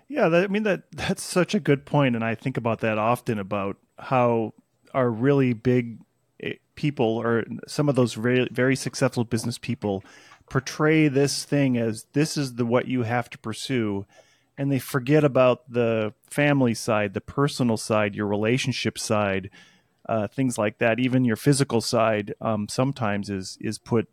Yeah, 0.08 0.30
that, 0.30 0.44
I 0.44 0.48
mean 0.48 0.64
that 0.64 0.84
that's 0.92 1.24
such 1.24 1.56
a 1.56 1.60
good 1.60 1.86
point, 1.86 2.16
and 2.16 2.24
I 2.24 2.36
think 2.36 2.58
about 2.58 2.82
that 2.82 2.98
often 2.98 3.40
about 3.40 3.78
how 3.98 4.54
our 4.94 5.10
really 5.10 5.54
big 5.54 6.00
eh, 6.42 6.54
people 6.76 7.06
or 7.06 7.46
some 7.68 7.90
of 7.90 7.96
those 7.96 8.14
very 8.14 8.48
very 8.52 8.76
successful 8.76 9.24
business 9.24 9.58
people 9.58 10.04
portray 10.50 11.08
this 11.08 11.44
thing 11.44 11.78
as 11.78 12.06
this 12.14 12.38
is 12.38 12.56
the 12.56 12.66
what 12.66 12.88
you 12.88 13.04
have 13.04 13.30
to 13.32 13.38
pursue. 13.38 14.06
And 14.58 14.72
they 14.72 14.80
forget 14.80 15.24
about 15.24 15.72
the 15.72 16.14
family 16.30 16.74
side 16.74 17.14
the 17.14 17.22
personal 17.22 17.78
side 17.78 18.16
your 18.16 18.28
relationship 18.28 19.00
side 19.00 19.50
uh, 20.08 20.28
things 20.28 20.58
like 20.58 20.78
that. 20.80 21.00
Even 21.00 21.26
your 21.26 21.36
physical 21.36 21.82
side 21.82 22.36
um, 22.42 22.68
sometimes 22.68 23.30
is 23.30 23.58
is 23.62 23.78
put 23.78 24.10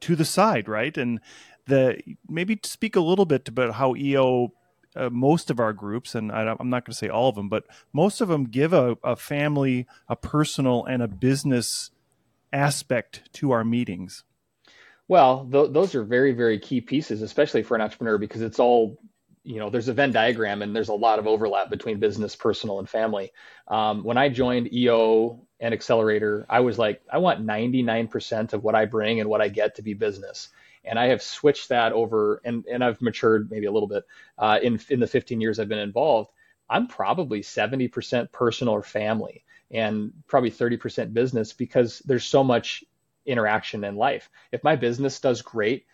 to 0.00 0.16
the 0.16 0.24
side 0.24 0.68
right? 0.68 0.96
And 0.96 1.20
the 1.66 2.00
maybe 2.28 2.58
speak 2.64 2.96
a 2.96 3.00
little 3.00 3.26
bit 3.26 3.48
about 3.48 3.74
how 3.74 3.94
eo 3.96 4.52
uh, 4.96 5.08
most 5.10 5.50
of 5.50 5.60
our 5.60 5.72
groups, 5.72 6.14
and 6.14 6.32
I, 6.32 6.42
am 6.58 6.68
not 6.68 6.84
going 6.84 6.92
to 6.92 6.98
say 6.98 7.08
all 7.08 7.28
of 7.28 7.36
them, 7.36 7.48
but 7.48 7.64
most 7.92 8.20
of 8.20 8.28
them 8.28 8.44
give 8.44 8.72
a, 8.72 8.96
a 9.04 9.14
family, 9.14 9.86
a 10.08 10.16
personal, 10.16 10.84
and 10.84 11.02
a 11.02 11.08
business 11.08 11.90
aspect 12.52 13.32
to 13.34 13.52
our 13.52 13.64
meetings. 13.64 14.24
Well, 15.10 15.48
th- 15.50 15.72
those 15.72 15.96
are 15.96 16.04
very, 16.04 16.30
very 16.30 16.60
key 16.60 16.80
pieces, 16.80 17.20
especially 17.20 17.64
for 17.64 17.74
an 17.74 17.80
entrepreneur, 17.80 18.16
because 18.16 18.42
it's 18.42 18.60
all, 18.60 18.96
you 19.42 19.58
know, 19.58 19.68
there's 19.68 19.88
a 19.88 19.92
Venn 19.92 20.12
diagram 20.12 20.62
and 20.62 20.74
there's 20.74 20.88
a 20.88 20.94
lot 20.94 21.18
of 21.18 21.26
overlap 21.26 21.68
between 21.68 21.98
business, 21.98 22.36
personal, 22.36 22.78
and 22.78 22.88
family. 22.88 23.32
Um, 23.66 24.04
when 24.04 24.16
I 24.16 24.28
joined 24.28 24.72
EO 24.72 25.44
and 25.58 25.74
Accelerator, 25.74 26.46
I 26.48 26.60
was 26.60 26.78
like, 26.78 27.02
I 27.12 27.18
want 27.18 27.44
99% 27.44 28.52
of 28.52 28.62
what 28.62 28.76
I 28.76 28.84
bring 28.84 29.18
and 29.18 29.28
what 29.28 29.40
I 29.40 29.48
get 29.48 29.74
to 29.74 29.82
be 29.82 29.94
business. 29.94 30.50
And 30.84 30.96
I 30.96 31.06
have 31.06 31.22
switched 31.22 31.70
that 31.70 31.92
over, 31.92 32.40
and 32.44 32.64
and 32.66 32.84
I've 32.84 33.02
matured 33.02 33.50
maybe 33.50 33.66
a 33.66 33.72
little 33.72 33.88
bit 33.88 34.04
uh, 34.38 34.60
in 34.62 34.78
in 34.90 35.00
the 35.00 35.08
15 35.08 35.40
years 35.40 35.58
I've 35.58 35.68
been 35.68 35.80
involved. 35.80 36.30
I'm 36.68 36.86
probably 36.86 37.40
70% 37.40 38.30
personal 38.30 38.74
or 38.74 38.84
family, 38.84 39.44
and 39.72 40.12
probably 40.28 40.52
30% 40.52 41.12
business 41.12 41.52
because 41.52 41.98
there's 42.06 42.24
so 42.24 42.44
much 42.44 42.84
interaction 43.26 43.84
in 43.84 43.96
life. 43.96 44.30
If 44.52 44.64
my 44.64 44.76
business 44.76 45.20
does 45.20 45.42
great, 45.42 45.86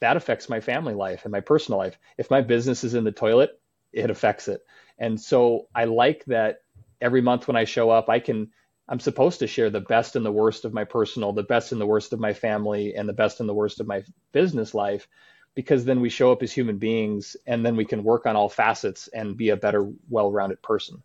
that 0.00 0.16
affects 0.16 0.48
my 0.48 0.60
family 0.60 0.94
life 0.94 1.24
and 1.24 1.32
my 1.32 1.40
personal 1.40 1.78
life. 1.78 1.98
If 2.18 2.30
my 2.30 2.42
business 2.42 2.84
is 2.84 2.94
in 2.94 3.04
the 3.04 3.12
toilet, 3.12 3.58
it 3.92 4.10
affects 4.10 4.48
it. 4.48 4.60
And 4.98 5.20
so 5.20 5.68
I 5.74 5.84
like 5.84 6.24
that 6.26 6.58
every 7.00 7.20
month 7.20 7.48
when 7.48 7.56
I 7.56 7.64
show 7.64 7.90
up, 7.90 8.08
I 8.08 8.20
can 8.20 8.50
I'm 8.88 9.00
supposed 9.00 9.40
to 9.40 9.48
share 9.48 9.68
the 9.68 9.80
best 9.80 10.14
and 10.14 10.24
the 10.24 10.32
worst 10.32 10.64
of 10.64 10.72
my 10.72 10.84
personal, 10.84 11.32
the 11.32 11.42
best 11.42 11.72
and 11.72 11.80
the 11.80 11.86
worst 11.86 12.12
of 12.12 12.20
my 12.20 12.32
family, 12.32 12.94
and 12.94 13.08
the 13.08 13.12
best 13.12 13.40
and 13.40 13.48
the 13.48 13.54
worst 13.54 13.80
of 13.80 13.86
my 13.88 14.04
business 14.30 14.74
life, 14.74 15.08
because 15.56 15.84
then 15.84 16.00
we 16.00 16.08
show 16.08 16.30
up 16.30 16.42
as 16.42 16.52
human 16.52 16.78
beings 16.78 17.36
and 17.46 17.66
then 17.66 17.74
we 17.74 17.84
can 17.84 18.04
work 18.04 18.26
on 18.26 18.36
all 18.36 18.48
facets 18.48 19.08
and 19.08 19.36
be 19.36 19.48
a 19.48 19.56
better, 19.56 19.90
well 20.08 20.30
rounded 20.30 20.62
person. 20.62 21.02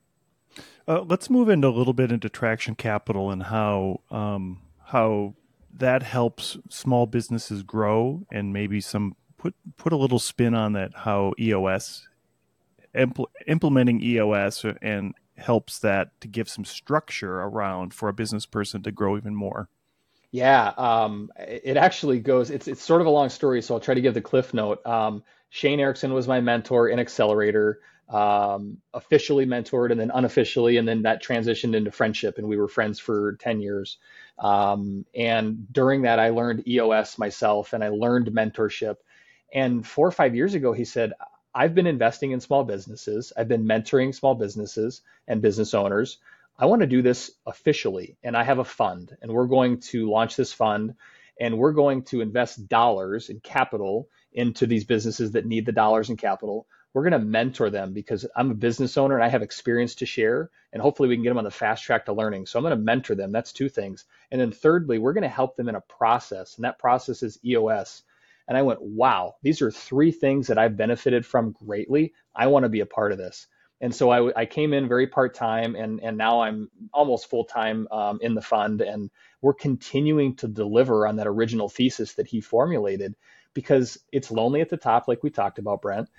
Uh, 0.87 1.01
let's 1.01 1.29
move 1.29 1.49
into 1.49 1.67
a 1.67 1.69
little 1.69 1.93
bit 1.93 2.11
into 2.11 2.29
traction 2.29 2.75
capital 2.75 3.31
and 3.31 3.43
how 3.43 4.01
um, 4.11 4.61
how 4.85 5.33
that 5.77 6.03
helps 6.03 6.57
small 6.69 7.05
businesses 7.05 7.63
grow 7.63 8.25
and 8.31 8.53
maybe 8.53 8.81
some 8.81 9.15
put 9.37 9.55
put 9.77 9.93
a 9.93 9.97
little 9.97 10.19
spin 10.19 10.53
on 10.53 10.73
that 10.73 10.91
how 10.95 11.33
EOS 11.39 12.07
impl- 12.95 13.27
implementing 13.47 14.01
EOS 14.01 14.65
and 14.81 15.13
helps 15.37 15.79
that 15.79 16.19
to 16.21 16.27
give 16.27 16.47
some 16.47 16.65
structure 16.65 17.41
around 17.41 17.93
for 17.93 18.09
a 18.09 18.13
business 18.13 18.45
person 18.45 18.83
to 18.83 18.91
grow 18.91 19.17
even 19.17 19.35
more. 19.35 19.69
Yeah, 20.31 20.71
um, 20.77 21.31
it 21.37 21.75
actually 21.75 22.19
goes. 22.19 22.51
It's 22.51 22.67
it's 22.67 22.81
sort 22.81 23.01
of 23.01 23.07
a 23.07 23.09
long 23.09 23.27
story, 23.27 23.61
so 23.61 23.73
I'll 23.73 23.81
try 23.81 23.95
to 23.95 24.01
give 24.01 24.13
the 24.13 24.21
cliff 24.21 24.53
note. 24.53 24.85
Um, 24.85 25.23
Shane 25.49 25.81
Erickson 25.81 26.13
was 26.13 26.27
my 26.27 26.39
mentor 26.39 26.87
in 26.87 26.99
Accelerator, 26.99 27.81
um, 28.11 28.77
officially 28.93 29.45
mentored, 29.45 29.91
and 29.91 29.99
then 29.99 30.11
unofficially, 30.13 30.77
and 30.77 30.87
then 30.87 31.03
that 31.03 31.23
transitioned 31.23 31.75
into 31.75 31.91
friendship, 31.91 32.37
and 32.37 32.47
we 32.47 32.57
were 32.57 32.67
friends 32.67 32.99
for 32.99 33.37
ten 33.39 33.61
years. 33.61 33.97
Um, 34.37 35.05
and 35.15 35.71
during 35.71 36.03
that, 36.03 36.19
I 36.19 36.29
learned 36.29 36.67
EOS 36.67 37.17
myself, 37.17 37.73
and 37.73 37.83
I 37.83 37.89
learned 37.89 38.27
mentorship. 38.27 38.97
And 39.53 39.85
four 39.85 40.07
or 40.07 40.11
five 40.11 40.35
years 40.35 40.53
ago, 40.53 40.73
he 40.73 40.85
said, 40.85 41.13
I've 41.53 41.75
been 41.75 41.87
investing 41.87 42.31
in 42.31 42.39
small 42.39 42.63
businesses. 42.63 43.33
I've 43.37 43.47
been 43.47 43.65
mentoring 43.65 44.15
small 44.15 44.35
businesses 44.35 45.01
and 45.27 45.41
business 45.41 45.73
owners. 45.73 46.17
I 46.57 46.65
want 46.65 46.81
to 46.81 46.87
do 46.87 47.01
this 47.01 47.31
officially, 47.45 48.17
and 48.23 48.37
I 48.37 48.43
have 48.43 48.59
a 48.59 48.65
fund, 48.65 49.15
and 49.21 49.31
we're 49.31 49.47
going 49.47 49.79
to 49.91 50.09
launch 50.09 50.35
this 50.35 50.53
fund, 50.53 50.95
and 51.39 51.57
we're 51.57 51.73
going 51.73 52.03
to 52.03 52.21
invest 52.21 52.67
dollars 52.67 53.29
in 53.29 53.39
capital 53.39 54.09
into 54.33 54.67
these 54.67 54.85
businesses 54.85 55.31
that 55.31 55.45
need 55.45 55.65
the 55.65 55.71
dollars 55.71 56.09
in 56.09 56.17
capital. 56.17 56.67
We're 56.93 57.03
going 57.03 57.19
to 57.19 57.19
mentor 57.19 57.69
them 57.69 57.93
because 57.93 58.25
I'm 58.35 58.51
a 58.51 58.55
business 58.55 58.97
owner 58.97 59.15
and 59.15 59.23
I 59.23 59.29
have 59.29 59.41
experience 59.41 59.95
to 59.95 60.05
share, 60.05 60.49
and 60.73 60.81
hopefully 60.81 61.09
we 61.09 61.15
can 61.15 61.23
get 61.23 61.29
them 61.29 61.37
on 61.37 61.45
the 61.45 61.51
fast 61.51 61.83
track 61.83 62.05
to 62.05 62.13
learning. 62.13 62.45
So 62.45 62.59
I'm 62.59 62.63
going 62.63 62.77
to 62.77 62.83
mentor 62.83 63.15
them. 63.15 63.31
That's 63.31 63.53
two 63.53 63.69
things. 63.69 64.05
And 64.31 64.41
then 64.41 64.51
thirdly, 64.51 64.99
we're 64.99 65.13
going 65.13 65.23
to 65.23 65.29
help 65.29 65.55
them 65.55 65.69
in 65.69 65.75
a 65.75 65.81
process, 65.81 66.55
and 66.55 66.65
that 66.65 66.79
process 66.79 67.23
is 67.23 67.39
EOS. 67.45 68.03
And 68.47 68.57
I 68.57 68.63
went, 68.63 68.81
wow, 68.81 69.35
these 69.41 69.61
are 69.61 69.71
three 69.71 70.11
things 70.11 70.47
that 70.47 70.57
I've 70.57 70.75
benefited 70.75 71.25
from 71.25 71.53
greatly. 71.53 72.13
I 72.35 72.47
want 72.47 72.63
to 72.63 72.69
be 72.69 72.81
a 72.81 72.85
part 72.85 73.13
of 73.13 73.17
this. 73.17 73.47
And 73.79 73.95
so 73.95 74.11
I, 74.11 74.41
I 74.41 74.45
came 74.45 74.73
in 74.73 74.87
very 74.87 75.07
part 75.07 75.33
time, 75.33 75.75
and 75.75 75.99
and 76.01 76.17
now 76.17 76.41
I'm 76.41 76.69
almost 76.93 77.29
full 77.29 77.45
time 77.45 77.87
um, 77.91 78.19
in 78.21 78.35
the 78.35 78.41
fund, 78.41 78.81
and 78.81 79.09
we're 79.41 79.55
continuing 79.55 80.35
to 80.37 80.47
deliver 80.47 81.07
on 81.07 81.15
that 81.15 81.27
original 81.27 81.67
thesis 81.67 82.13
that 82.13 82.27
he 82.27 82.41
formulated, 82.41 83.15
because 83.55 83.97
it's 84.11 84.29
lonely 84.29 84.61
at 84.61 84.69
the 84.69 84.77
top, 84.77 85.07
like 85.07 85.23
we 85.23 85.31
talked 85.31 85.57
about, 85.57 85.81
Brent. 85.81 86.09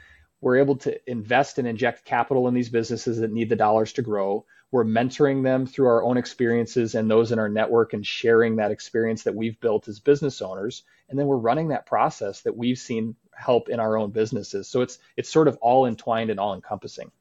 We're 0.43 0.59
able 0.59 0.77
to 0.79 1.11
invest 1.11 1.59
and 1.59 1.69
inject 1.69 2.05
capital 2.05 2.49
in 2.49 2.55
these 2.55 2.69
businesses 2.69 3.19
that 3.21 3.33
need 3.33 3.49
the 3.49 3.57
dollars 3.57 3.93
to 3.95 4.03
grow. 4.03 4.45
We're 4.73 4.85
mentoring 4.85 5.45
them 5.45 5.67
through 5.67 5.87
our 5.87 6.03
own 6.03 6.17
experiences 6.17 6.97
and 6.97 7.09
those 7.09 7.31
in 7.31 7.39
our 7.39 7.49
network 7.49 7.93
and 7.93 8.05
sharing 8.05 8.57
that 8.57 8.73
experience 8.73 9.23
that 9.23 9.37
we've 9.37 9.59
built 9.61 9.87
as 9.87 10.01
business 10.01 10.43
owners. 10.43 10.83
And 11.09 11.17
then 11.17 11.29
we're 11.29 11.37
running 11.37 11.69
that 11.69 11.87
process 11.87 12.41
that 12.41 12.57
we've 12.57 12.79
seen 12.79 13.15
help 13.33 13.69
in 13.69 13.79
our 13.79 13.97
own 13.97 14.11
businesses. 14.11 14.67
So 14.67 14.81
it's 14.81 14.99
it's 15.17 15.31
sort 15.31 15.47
of 15.47 15.57
all 15.59 15.87
entwined 15.87 16.31
and 16.31 16.41
all 16.41 16.55
encompassing. 16.55 17.13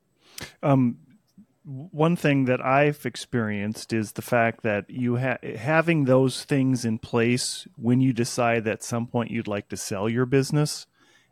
Um, 0.64 0.98
one 1.64 2.16
thing 2.16 2.46
that 2.46 2.66
I've 2.66 3.06
experienced 3.06 3.94
is 3.94 4.14
the 4.14 4.24
fact 4.24 4.64
that 4.64 4.90
you 4.90 5.18
ha- 5.18 5.38
having 5.58 6.06
those 6.06 6.44
things 6.44 6.86
in 6.86 6.98
place 6.98 7.68
when 7.76 8.02
you 8.02 8.14
decide 8.14 8.64
that 8.64 8.72
at 8.72 8.84
some 8.84 9.06
point 9.06 9.30
you'd 9.30 9.48
like 9.48 9.70
to 9.70 9.78
sell 9.78 10.10
your 10.10 10.26
business 10.26 10.88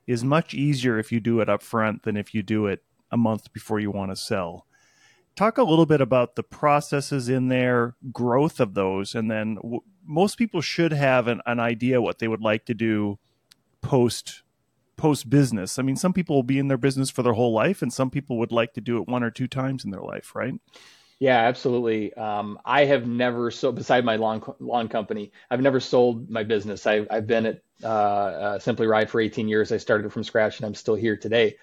is 0.09 0.23
much 0.23 0.53
easier 0.53 0.97
if 0.97 1.11
you 1.11 1.19
do 1.19 1.39
it 1.39 1.47
up 1.47 1.61
front 1.61 2.03
than 2.03 2.17
if 2.17 2.33
you 2.33 2.43
do 2.43 2.65
it 2.65 2.83
a 3.11 3.17
month 3.17 3.51
before 3.53 3.79
you 3.79 3.91
want 3.91 4.11
to 4.11 4.15
sell 4.15 4.65
talk 5.39 5.57
a 5.57 5.63
little 5.63 5.85
bit 5.85 6.01
about 6.01 6.35
the 6.35 6.43
processes 6.43 7.29
in 7.29 7.47
there, 7.47 7.95
growth 8.11 8.59
of 8.59 8.73
those, 8.73 9.15
and 9.15 9.31
then 9.31 9.55
w- 9.55 9.79
most 10.05 10.37
people 10.37 10.59
should 10.59 10.91
have 10.91 11.29
an, 11.29 11.41
an 11.45 11.61
idea 11.61 12.01
what 12.01 12.19
they 12.19 12.27
would 12.27 12.41
like 12.41 12.65
to 12.65 12.73
do 12.73 13.17
post 13.81 14.43
post 14.97 15.29
business. 15.29 15.79
I 15.79 15.81
mean, 15.81 15.95
some 15.95 16.11
people 16.11 16.35
will 16.35 16.43
be 16.43 16.59
in 16.59 16.67
their 16.67 16.77
business 16.77 17.09
for 17.09 17.23
their 17.23 17.33
whole 17.33 17.53
life, 17.53 17.81
and 17.81 17.93
some 17.93 18.09
people 18.09 18.37
would 18.37 18.51
like 18.51 18.73
to 18.73 18.81
do 18.81 18.97
it 18.97 19.07
one 19.07 19.23
or 19.23 19.31
two 19.31 19.47
times 19.47 19.85
in 19.85 19.91
their 19.91 20.01
life, 20.01 20.35
right? 20.35 20.55
Yeah, 21.19 21.37
absolutely. 21.37 22.13
Um, 22.13 22.59
I 22.63 22.85
have 22.85 23.05
never 23.05 23.51
so 23.51 23.71
beside 23.73 24.05
my 24.05 24.15
lawn 24.15 24.41
lawn 24.59 24.87
company, 24.87 25.33
I've 25.51 25.59
never 25.61 25.81
sold 25.81 26.29
my 26.29 26.43
business. 26.43 26.87
I've 26.87 27.07
I've 27.11 27.27
been 27.27 27.45
at 27.45 27.61
uh, 27.83 27.87
uh, 27.87 28.59
Simply 28.59 28.87
Ride 28.87 29.09
for 29.09 29.19
18 29.19 29.49
years. 29.49 29.71
I 29.73 29.77
started 29.77 30.13
from 30.13 30.23
scratch, 30.23 30.57
and 30.57 30.65
I'm 30.65 30.75
still 30.75 30.95
here 30.95 31.17
today. 31.17 31.57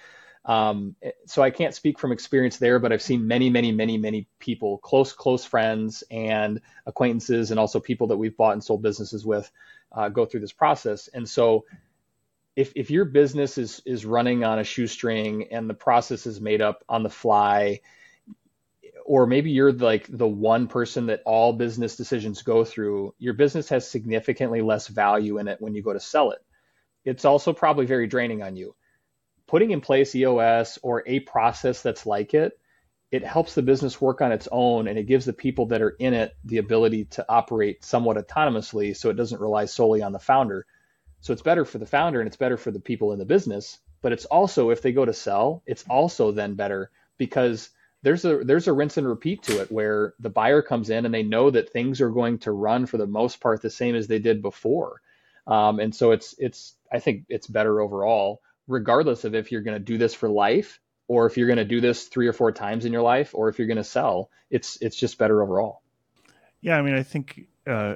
Um, 0.44 0.94
so 1.26 1.42
I 1.42 1.50
can't 1.50 1.74
speak 1.74 1.98
from 1.98 2.12
experience 2.12 2.58
there, 2.58 2.78
but 2.78 2.92
I've 2.92 3.02
seen 3.02 3.26
many, 3.26 3.50
many, 3.50 3.72
many, 3.72 3.98
many 3.98 4.28
people, 4.38 4.78
close, 4.78 5.12
close 5.12 5.44
friends 5.44 6.04
and 6.10 6.60
acquaintances, 6.86 7.50
and 7.50 7.58
also 7.58 7.80
people 7.80 8.06
that 8.08 8.16
we've 8.16 8.36
bought 8.36 8.52
and 8.52 8.62
sold 8.62 8.82
businesses 8.82 9.26
with, 9.26 9.50
uh, 9.92 10.08
go 10.08 10.24
through 10.26 10.40
this 10.40 10.52
process. 10.52 11.08
And 11.08 11.28
so, 11.28 11.64
if 12.54 12.72
if 12.74 12.90
your 12.90 13.04
business 13.04 13.58
is 13.58 13.82
is 13.84 14.06
running 14.06 14.44
on 14.44 14.58
a 14.58 14.64
shoestring 14.64 15.48
and 15.52 15.68
the 15.68 15.74
process 15.74 16.26
is 16.26 16.40
made 16.40 16.62
up 16.62 16.84
on 16.88 17.02
the 17.02 17.10
fly, 17.10 17.80
or 19.06 19.26
maybe 19.26 19.50
you're 19.50 19.72
like 19.72 20.06
the 20.08 20.26
one 20.26 20.68
person 20.68 21.06
that 21.06 21.22
all 21.24 21.52
business 21.52 21.96
decisions 21.96 22.42
go 22.42 22.64
through, 22.64 23.14
your 23.18 23.34
business 23.34 23.68
has 23.68 23.88
significantly 23.88 24.60
less 24.60 24.88
value 24.88 25.38
in 25.38 25.48
it 25.48 25.60
when 25.60 25.74
you 25.74 25.82
go 25.82 25.92
to 25.92 26.00
sell 26.00 26.32
it. 26.32 26.44
It's 27.04 27.24
also 27.24 27.52
probably 27.52 27.86
very 27.86 28.06
draining 28.06 28.42
on 28.42 28.56
you 28.56 28.74
putting 29.46 29.70
in 29.70 29.80
place 29.80 30.14
EOS 30.14 30.78
or 30.82 31.02
a 31.06 31.20
process 31.20 31.82
that's 31.82 32.06
like 32.06 32.34
it, 32.34 32.58
it 33.10 33.24
helps 33.24 33.54
the 33.54 33.62
business 33.62 34.00
work 34.00 34.20
on 34.20 34.32
its 34.32 34.48
own 34.50 34.88
and 34.88 34.98
it 34.98 35.06
gives 35.06 35.24
the 35.24 35.32
people 35.32 35.66
that 35.66 35.82
are 35.82 35.90
in 35.90 36.12
it 36.12 36.36
the 36.44 36.58
ability 36.58 37.04
to 37.04 37.24
operate 37.28 37.84
somewhat 37.84 38.16
autonomously 38.16 38.96
so 38.96 39.10
it 39.10 39.16
doesn't 39.16 39.40
rely 39.40 39.64
solely 39.64 40.02
on 40.02 40.12
the 40.12 40.18
founder. 40.18 40.66
So 41.20 41.32
it's 41.32 41.42
better 41.42 41.64
for 41.64 41.78
the 41.78 41.86
founder 41.86 42.20
and 42.20 42.26
it's 42.26 42.36
better 42.36 42.56
for 42.56 42.70
the 42.70 42.80
people 42.80 43.12
in 43.12 43.18
the 43.18 43.24
business, 43.24 43.78
but 44.02 44.12
it's 44.12 44.24
also 44.24 44.70
if 44.70 44.82
they 44.82 44.92
go 44.92 45.04
to 45.04 45.12
sell, 45.12 45.62
it's 45.66 45.84
also 45.88 46.32
then 46.32 46.54
better 46.54 46.90
because 47.16 47.70
there's 48.06 48.24
a 48.24 48.36
there's 48.44 48.68
a 48.68 48.72
rinse 48.72 48.98
and 48.98 49.08
repeat 49.08 49.42
to 49.42 49.60
it 49.60 49.72
where 49.72 50.14
the 50.20 50.30
buyer 50.30 50.62
comes 50.62 50.90
in 50.90 51.04
and 51.06 51.12
they 51.12 51.24
know 51.24 51.50
that 51.50 51.70
things 51.70 52.00
are 52.00 52.08
going 52.08 52.38
to 52.38 52.52
run 52.52 52.86
for 52.86 52.98
the 52.98 53.06
most 53.06 53.40
part 53.40 53.60
the 53.60 53.68
same 53.68 53.96
as 53.96 54.06
they 54.06 54.20
did 54.20 54.40
before. 54.42 55.00
Um, 55.44 55.80
and 55.80 55.92
so 55.92 56.12
it's 56.12 56.32
it's 56.38 56.76
I 56.92 57.00
think 57.00 57.24
it's 57.28 57.48
better 57.48 57.80
overall 57.80 58.42
regardless 58.68 59.24
of 59.24 59.34
if 59.34 59.50
you're 59.50 59.62
going 59.62 59.76
to 59.76 59.84
do 59.84 59.98
this 59.98 60.14
for 60.14 60.28
life 60.28 60.78
or 61.08 61.26
if 61.26 61.36
you're 61.36 61.48
going 61.48 61.56
to 61.56 61.64
do 61.64 61.80
this 61.80 62.04
three 62.04 62.28
or 62.28 62.32
four 62.32 62.52
times 62.52 62.84
in 62.84 62.92
your 62.92 63.02
life 63.02 63.34
or 63.34 63.48
if 63.48 63.58
you're 63.58 63.66
going 63.66 63.76
to 63.76 63.84
sell 63.84 64.30
it's 64.50 64.78
it's 64.80 64.96
just 64.96 65.18
better 65.18 65.42
overall 65.42 65.82
yeah 66.60 66.76
i 66.76 66.82
mean 66.82 66.94
i 66.94 67.02
think 67.04 67.46
uh, 67.68 67.94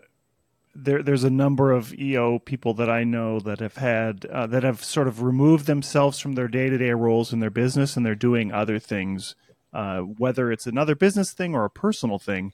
there 0.76 1.02
there's 1.02 1.24
a 1.24 1.30
number 1.30 1.72
of 1.72 1.92
eo 1.94 2.38
people 2.38 2.72
that 2.74 2.88
i 2.88 3.02
know 3.02 3.40
that 3.40 3.58
have 3.58 3.76
had 3.76 4.24
uh, 4.26 4.46
that 4.46 4.62
have 4.62 4.84
sort 4.84 5.08
of 5.08 5.22
removed 5.22 5.66
themselves 5.66 6.20
from 6.20 6.34
their 6.34 6.46
day-to-day 6.46 6.92
roles 6.92 7.32
in 7.32 7.40
their 7.40 7.50
business 7.50 7.96
and 7.96 8.06
they're 8.06 8.14
doing 8.14 8.52
other 8.52 8.78
things 8.78 9.34
uh, 9.72 10.00
whether 10.00 10.50
it's 10.50 10.66
another 10.66 10.94
business 10.94 11.32
thing 11.32 11.54
or 11.54 11.64
a 11.64 11.70
personal 11.70 12.18
thing 12.18 12.52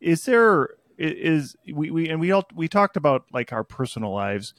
is 0.00 0.24
there 0.24 0.70
is 0.98 1.56
we, 1.72 1.90
we 1.90 2.08
and 2.08 2.20
we 2.20 2.30
all 2.30 2.44
we 2.54 2.68
talked 2.68 2.96
about 2.96 3.24
like 3.32 3.52
our 3.52 3.64
personal 3.64 4.12
lives. 4.12 4.54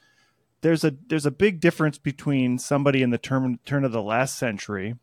There's 0.61 0.83
a 0.83 0.95
there's 1.07 1.25
a 1.25 1.31
big 1.31 1.59
difference 1.59 1.97
between 1.97 2.57
somebody 2.57 3.01
in 3.01 3.11
the 3.11 3.17
term, 3.17 3.59
turn 3.65 3.85
of 3.85 3.91
the 3.91 4.01
last 4.01 4.37
century, 4.37 4.95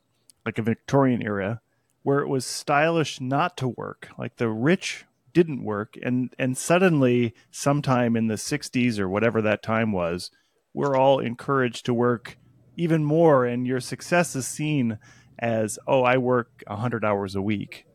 like 0.45 0.59
a 0.59 0.63
Victorian 0.63 1.23
era, 1.23 1.61
where 2.03 2.21
it 2.21 2.29
was 2.29 2.45
stylish 2.45 3.21
not 3.21 3.57
to 3.59 3.69
work, 3.69 4.09
like 4.19 4.37
the 4.37 4.49
rich 4.49 5.05
didn't 5.33 5.65
work, 5.65 5.97
and 6.03 6.35
and 6.39 6.59
suddenly 6.59 7.35
sometime 7.51 8.17
in 8.17 8.27
the 8.27 8.35
60s 8.35 8.99
or 8.99 9.09
whatever 9.09 9.41
that 9.41 9.63
time 9.63 9.93
was, 9.93 10.31
we're 10.75 10.97
all 10.97 11.19
encouraged 11.19 11.87
to 11.87 11.95
work 11.95 12.37
even 12.77 13.05
more, 13.05 13.45
and 13.45 13.67
your 13.67 13.81
success 13.81 14.35
is 14.35 14.47
seen 14.47 14.99
as 15.39 15.79
oh 15.87 16.03
I 16.03 16.19
work 16.19 16.63
100 16.67 17.05
hours 17.05 17.35
a 17.35 17.43
week. 17.43 17.87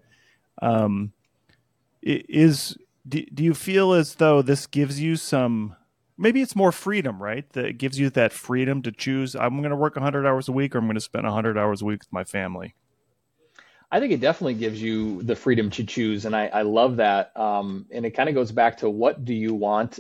Um, 0.62 1.13
is 2.02 2.78
do, 3.08 3.23
do 3.34 3.43
you 3.43 3.54
feel 3.54 3.93
as 3.93 4.15
though 4.15 4.41
this 4.41 4.67
gives 4.67 5.00
you 5.00 5.15
some 5.15 5.76
maybe 6.17 6.41
it's 6.41 6.56
more 6.56 6.71
freedom, 6.71 7.21
right? 7.21 7.47
That 7.54 7.78
gives 7.78 8.00
you 8.00 8.10
that 8.12 8.34
freedom 8.34 8.82
to 8.84 8.91
choose. 8.91 9.36
I'm 9.36 9.60
going 9.60 9.69
to 9.69 9.76
work 9.76 9.95
100 9.95 10.26
hours 10.26 10.47
a 10.47 10.52
week, 10.52 10.76
or 10.76 10.80
I'm 10.80 10.86
going 10.86 10.95
to 10.95 11.02
spend 11.02 11.26
100 11.26 11.58
hours 11.58 11.82
a 11.82 11.86
week 11.86 12.00
with 12.00 12.12
my 12.12 12.23
family. 12.23 12.76
I 13.89 14.00
think 14.00 14.12
it 14.12 14.19
definitely 14.19 14.56
gives 14.56 14.82
you 14.82 15.23
the 15.23 15.36
freedom 15.36 15.69
to 15.71 15.84
choose, 15.86 16.26
and 16.26 16.36
I, 16.36 16.47
I 16.47 16.62
love 16.63 16.97
that. 16.97 17.32
Um, 17.38 17.86
and 17.91 18.06
it 18.06 18.12
kind 18.12 18.28
of 18.28 18.36
goes 18.36 18.52
back 18.52 18.78
to 18.80 18.89
what 18.89 19.23
do 19.23 19.34
you 19.34 19.54
want 19.54 20.00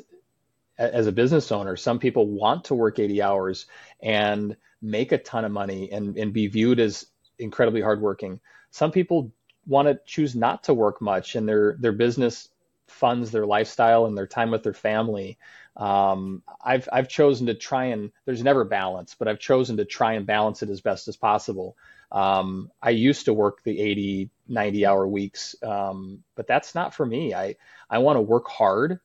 as 0.77 1.07
a 1.07 1.11
business 1.11 1.51
owner? 1.51 1.77
Some 1.77 1.99
people 1.99 2.27
want 2.27 2.65
to 2.65 2.75
work 2.75 2.99
80 2.99 3.21
hours 3.21 3.65
and 4.01 4.57
make 4.81 5.11
a 5.11 5.17
ton 5.17 5.45
of 5.45 5.51
money 5.51 5.89
and, 5.91 6.17
and 6.17 6.33
be 6.33 6.47
viewed 6.47 6.79
as 6.79 7.05
incredibly 7.39 7.81
hardworking. 7.81 8.39
Some 8.71 8.91
people 8.91 9.31
want 9.65 9.87
to 9.87 9.99
choose 10.05 10.35
not 10.35 10.63
to 10.65 10.73
work 10.73 11.01
much, 11.01 11.35
and 11.35 11.47
their 11.47 11.75
their 11.79 11.91
business 11.91 12.49
funds 12.87 13.31
their 13.31 13.45
lifestyle 13.45 14.05
and 14.05 14.17
their 14.17 14.27
time 14.27 14.51
with 14.51 14.63
their 14.63 14.73
family. 14.73 15.37
Um, 15.75 16.41
I've 16.63 16.87
I've 16.91 17.09
chosen 17.09 17.47
to 17.47 17.53
try 17.53 17.85
and 17.85 18.11
there's 18.25 18.43
never 18.43 18.63
balance, 18.63 19.15
but 19.17 19.27
I've 19.27 19.39
chosen 19.39 19.77
to 19.77 19.85
try 19.85 20.13
and 20.13 20.25
balance 20.25 20.63
it 20.63 20.69
as 20.69 20.81
best 20.81 21.07
as 21.07 21.17
possible. 21.17 21.75
Um, 22.11 22.71
I 22.81 22.91
used 22.91 23.25
to 23.25 23.33
work 23.33 23.63
the 23.63 23.79
80, 23.79 24.29
90 24.47 24.85
hour 24.85 25.07
weeks, 25.07 25.55
um, 25.61 26.23
but 26.35 26.47
that's 26.47 26.73
not 26.73 26.93
for 26.93 27.05
me. 27.05 27.33
I, 27.33 27.55
I 27.89 27.97
want 27.97 28.17
to 28.17 28.21
work 28.21 28.47
hard 28.47 28.99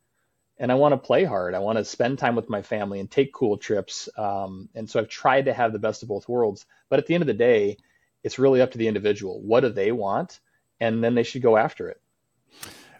and 0.58 0.70
I 0.70 0.76
want 0.76 0.92
to 0.92 0.98
play 0.98 1.24
hard. 1.24 1.54
I 1.54 1.58
want 1.58 1.78
to 1.78 1.84
spend 1.84 2.18
time 2.18 2.36
with 2.36 2.48
my 2.48 2.62
family 2.62 3.00
and 3.00 3.10
take 3.10 3.32
cool 3.32 3.56
trips. 3.56 4.08
Um, 4.16 4.68
and 4.74 4.88
so 4.88 5.00
I've 5.00 5.08
tried 5.08 5.46
to 5.46 5.52
have 5.52 5.72
the 5.72 5.80
best 5.80 6.02
of 6.02 6.08
both 6.08 6.28
worlds. 6.28 6.64
But 6.88 7.00
at 7.00 7.06
the 7.06 7.14
end 7.14 7.22
of 7.22 7.26
the 7.26 7.34
day, 7.34 7.78
it's 8.22 8.38
really 8.38 8.60
up 8.60 8.70
to 8.72 8.78
the 8.78 8.88
individual. 8.88 9.40
What 9.42 9.60
do 9.60 9.68
they 9.68 9.92
want? 9.92 10.40
And 10.80 11.02
then 11.02 11.14
they 11.14 11.22
should 11.22 11.42
go 11.42 11.56
after 11.56 11.88
it. 11.88 12.00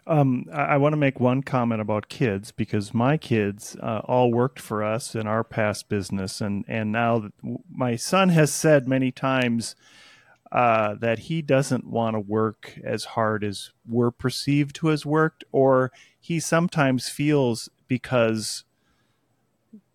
Um, 0.05 0.45
I, 0.51 0.61
I 0.61 0.77
want 0.77 0.93
to 0.93 0.97
make 0.97 1.19
one 1.19 1.43
comment 1.43 1.81
about 1.81 2.09
kids 2.09 2.51
because 2.51 2.93
my 2.93 3.17
kids 3.17 3.77
uh, 3.81 4.01
all 4.03 4.31
worked 4.31 4.59
for 4.59 4.83
us 4.83 5.15
in 5.15 5.27
our 5.27 5.43
past 5.43 5.87
business, 5.87 6.41
and 6.41 6.65
and 6.67 6.91
now 6.91 7.29
my 7.71 7.95
son 7.95 8.29
has 8.29 8.51
said 8.51 8.87
many 8.87 9.11
times 9.11 9.75
uh, 10.51 10.95
that 10.95 11.19
he 11.19 11.41
doesn't 11.41 11.87
want 11.87 12.15
to 12.15 12.19
work 12.19 12.77
as 12.83 13.05
hard 13.05 13.43
as 13.43 13.71
we're 13.87 14.11
perceived 14.11 14.75
to 14.75 14.87
has 14.87 15.05
worked, 15.05 15.45
or 15.51 15.91
he 16.19 16.39
sometimes 16.39 17.07
feels 17.07 17.69
because 17.87 18.65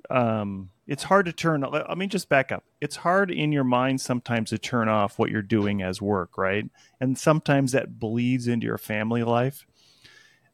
um, 0.09 0.71
it's 0.89 1.05
hard 1.05 1.27
to 1.27 1.33
turn. 1.33 1.61
Let 1.61 1.97
me 1.97 2.09
just 2.09 2.29
back 2.29 2.51
up. 2.51 2.65
It's 2.81 2.97
hard 2.97 3.31
in 3.31 3.53
your 3.53 3.63
mind 3.63 4.01
sometimes 4.01 4.51
to 4.51 4.59
turn 4.59 4.89
off 4.89 5.19
what 5.19 5.31
you're 5.31 5.43
doing 5.43 5.83
as 5.83 6.03
work, 6.03 6.37
right? 6.37 6.65
And 7.01 7.17
sometimes 7.17 7.71
that 7.73 8.01
bleeds 8.01 8.49
into 8.49 8.67
your 8.67 8.79
family 8.79 9.23
life 9.23 9.65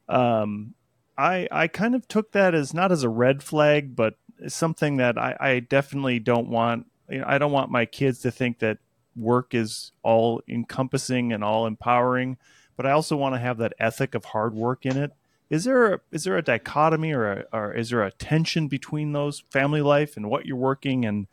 um, 0.07 0.73
I 1.17 1.47
I 1.51 1.67
kind 1.67 1.95
of 1.95 2.07
took 2.07 2.31
that 2.33 2.53
as 2.53 2.73
not 2.73 2.91
as 2.91 3.03
a 3.03 3.09
red 3.09 3.41
flag, 3.43 3.95
but 3.95 4.15
something 4.47 4.97
that 4.97 5.17
I, 5.17 5.35
I 5.39 5.59
definitely 5.59 6.19
don't 6.19 6.49
want. 6.49 6.87
You 7.09 7.19
know, 7.19 7.25
I 7.27 7.37
don't 7.37 7.51
want 7.51 7.71
my 7.71 7.85
kids 7.85 8.19
to 8.21 8.31
think 8.31 8.59
that 8.59 8.79
work 9.15 9.53
is 9.53 9.91
all 10.03 10.41
encompassing 10.47 11.31
and 11.31 11.43
all 11.43 11.67
empowering, 11.67 12.37
but 12.75 12.85
I 12.85 12.91
also 12.91 13.15
want 13.15 13.35
to 13.35 13.39
have 13.39 13.57
that 13.59 13.73
ethic 13.79 14.15
of 14.15 14.25
hard 14.25 14.53
work 14.53 14.85
in 14.85 14.97
it. 14.97 15.11
Is 15.49 15.65
there 15.65 15.93
a, 15.93 15.99
is 16.11 16.23
there 16.23 16.37
a 16.37 16.41
dichotomy 16.41 17.13
or 17.13 17.31
a, 17.31 17.45
or 17.53 17.73
is 17.73 17.89
there 17.91 18.03
a 18.03 18.11
tension 18.11 18.67
between 18.67 19.11
those 19.11 19.43
family 19.51 19.81
life 19.81 20.17
and 20.17 20.29
what 20.29 20.45
you're 20.45 20.57
working 20.57 21.05
and 21.05 21.27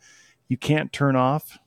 you 0.47 0.57
can't 0.57 0.93
turn 0.93 1.15
off? 1.15 1.57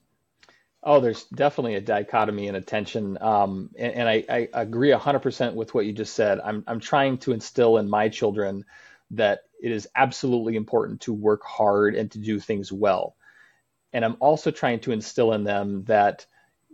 Oh, 0.83 1.01
there's 1.01 1.25
definitely 1.25 1.75
a 1.75 1.81
dichotomy 1.81 2.47
and 2.47 2.57
a 2.57 2.61
tension. 2.61 3.19
Um, 3.21 3.71
and, 3.77 3.95
and 3.95 4.09
I, 4.09 4.25
I, 4.29 4.49
agree 4.53 4.91
100% 4.91 5.55
with 5.55 5.75
what 5.75 5.85
you 5.85 5.93
just 5.93 6.15
said. 6.15 6.39
I'm, 6.39 6.63
I'm 6.69 6.79
trying 6.79 7.19
to 7.19 7.33
instill 7.33 7.79
in 7.79 7.91
my 7.91 8.09
children 8.09 8.65
that 9.11 9.41
it 9.61 9.73
is 9.73 9.89
absolutely 9.97 10.55
important 10.55 11.01
to 11.03 11.13
work 11.13 11.43
hard 11.45 11.97
and 11.97 12.11
to 12.13 12.19
do 12.19 12.39
things 12.39 12.71
well. 12.71 13.17
And 13.93 14.05
I'm 14.05 14.17
also 14.21 14.53
trying 14.53 14.81
to 14.81 14.93
instill 14.93 15.33
in 15.33 15.43
them 15.43 15.85
that 15.85 16.27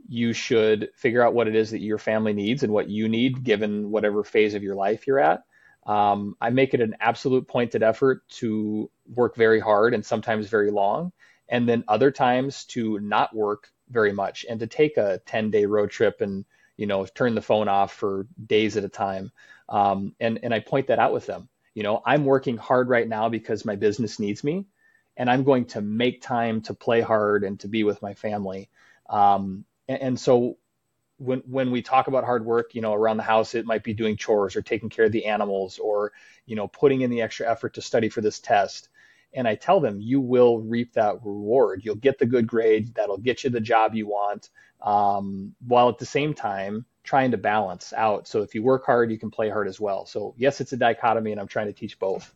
you 0.08 0.32
should 0.34 0.90
figure 0.96 1.24
out 1.24 1.32
what 1.32 1.48
it 1.48 1.54
is 1.54 1.70
that 1.70 1.80
your 1.80 1.98
family 1.98 2.32
needs 2.32 2.62
and 2.62 2.72
what 2.72 2.90
you 2.90 3.08
need 3.08 3.44
given 3.44 3.90
whatever 3.90 4.24
phase 4.24 4.54
of 4.54 4.62
your 4.62 4.74
life 4.74 5.06
you're 5.06 5.20
at. 5.20 5.44
Um, 5.86 6.36
I 6.40 6.50
make 6.50 6.74
it 6.74 6.80
an 6.80 6.96
absolute 7.00 7.48
pointed 7.48 7.82
effort 7.82 8.28
to 8.40 8.90
work 9.14 9.34
very 9.36 9.60
hard 9.60 9.94
and 9.94 10.04
sometimes 10.04 10.48
very 10.48 10.70
long, 10.70 11.12
and 11.48 11.68
then 11.68 11.84
other 11.88 12.10
times 12.10 12.64
to 12.66 12.98
not 13.00 13.34
work 13.34 13.68
very 13.88 14.12
much 14.12 14.46
and 14.48 14.60
to 14.60 14.66
take 14.66 14.96
a 14.96 15.20
10 15.26 15.50
day 15.50 15.66
road 15.66 15.90
trip 15.90 16.20
and 16.20 16.44
you 16.76 16.86
know 16.86 17.04
turn 17.06 17.34
the 17.34 17.42
phone 17.42 17.68
off 17.68 17.92
for 17.92 18.26
days 18.46 18.76
at 18.76 18.84
a 18.84 18.88
time. 18.88 19.32
Um, 19.68 20.14
and 20.20 20.38
and 20.42 20.54
i 20.54 20.60
point 20.60 20.88
that 20.88 20.98
out 20.98 21.12
with 21.12 21.26
them. 21.26 21.48
You 21.74 21.82
know 21.82 22.02
i'm 22.04 22.24
working 22.24 22.56
hard 22.56 22.88
right 22.88 23.08
now 23.08 23.28
because 23.28 23.64
my 23.64 23.76
business 23.76 24.18
needs 24.18 24.44
me 24.44 24.66
and 25.16 25.30
i'm 25.30 25.44
going 25.44 25.66
to 25.66 25.80
make 25.80 26.22
time 26.22 26.60
to 26.62 26.74
play 26.74 27.00
hard 27.00 27.44
and 27.44 27.58
to 27.60 27.68
be 27.68 27.84
with 27.84 28.02
my 28.02 28.14
family. 28.14 28.70
Um, 29.08 29.64
and, 29.88 30.02
and 30.02 30.20
so 30.20 30.58
when 31.22 31.40
when 31.40 31.70
we 31.70 31.82
talk 31.82 32.08
about 32.08 32.24
hard 32.24 32.44
work, 32.44 32.74
you 32.74 32.80
know, 32.80 32.94
around 32.94 33.16
the 33.16 33.22
house, 33.22 33.54
it 33.54 33.66
might 33.66 33.84
be 33.84 33.94
doing 33.94 34.16
chores 34.16 34.56
or 34.56 34.62
taking 34.62 34.88
care 34.88 35.06
of 35.06 35.12
the 35.12 35.26
animals 35.26 35.78
or, 35.78 36.12
you 36.46 36.56
know, 36.56 36.68
putting 36.68 37.00
in 37.02 37.10
the 37.10 37.22
extra 37.22 37.50
effort 37.50 37.74
to 37.74 37.82
study 37.82 38.08
for 38.08 38.20
this 38.20 38.40
test 38.40 38.88
and 39.34 39.48
I 39.48 39.54
tell 39.54 39.80
them 39.80 40.00
you 40.00 40.20
will 40.20 40.60
reap 40.60 40.92
that 40.94 41.24
reward. 41.24 41.82
You'll 41.84 41.94
get 41.96 42.18
the 42.18 42.26
good 42.26 42.46
grade 42.46 42.94
that'll 42.94 43.18
get 43.18 43.44
you 43.44 43.50
the 43.50 43.60
job 43.60 43.94
you 43.94 44.06
want, 44.06 44.50
um, 44.80 45.54
while 45.66 45.88
at 45.88 45.98
the 45.98 46.06
same 46.06 46.34
time 46.34 46.84
trying 47.04 47.30
to 47.32 47.38
balance 47.38 47.92
out. 47.92 48.28
So 48.28 48.42
if 48.42 48.54
you 48.54 48.62
work 48.62 48.84
hard, 48.84 49.10
you 49.10 49.18
can 49.18 49.30
play 49.30 49.48
hard 49.48 49.68
as 49.68 49.80
well. 49.80 50.06
So 50.06 50.34
yes, 50.36 50.60
it's 50.60 50.72
a 50.72 50.76
dichotomy, 50.76 51.32
and 51.32 51.40
I'm 51.40 51.48
trying 51.48 51.66
to 51.66 51.72
teach 51.72 51.98
both. 51.98 52.32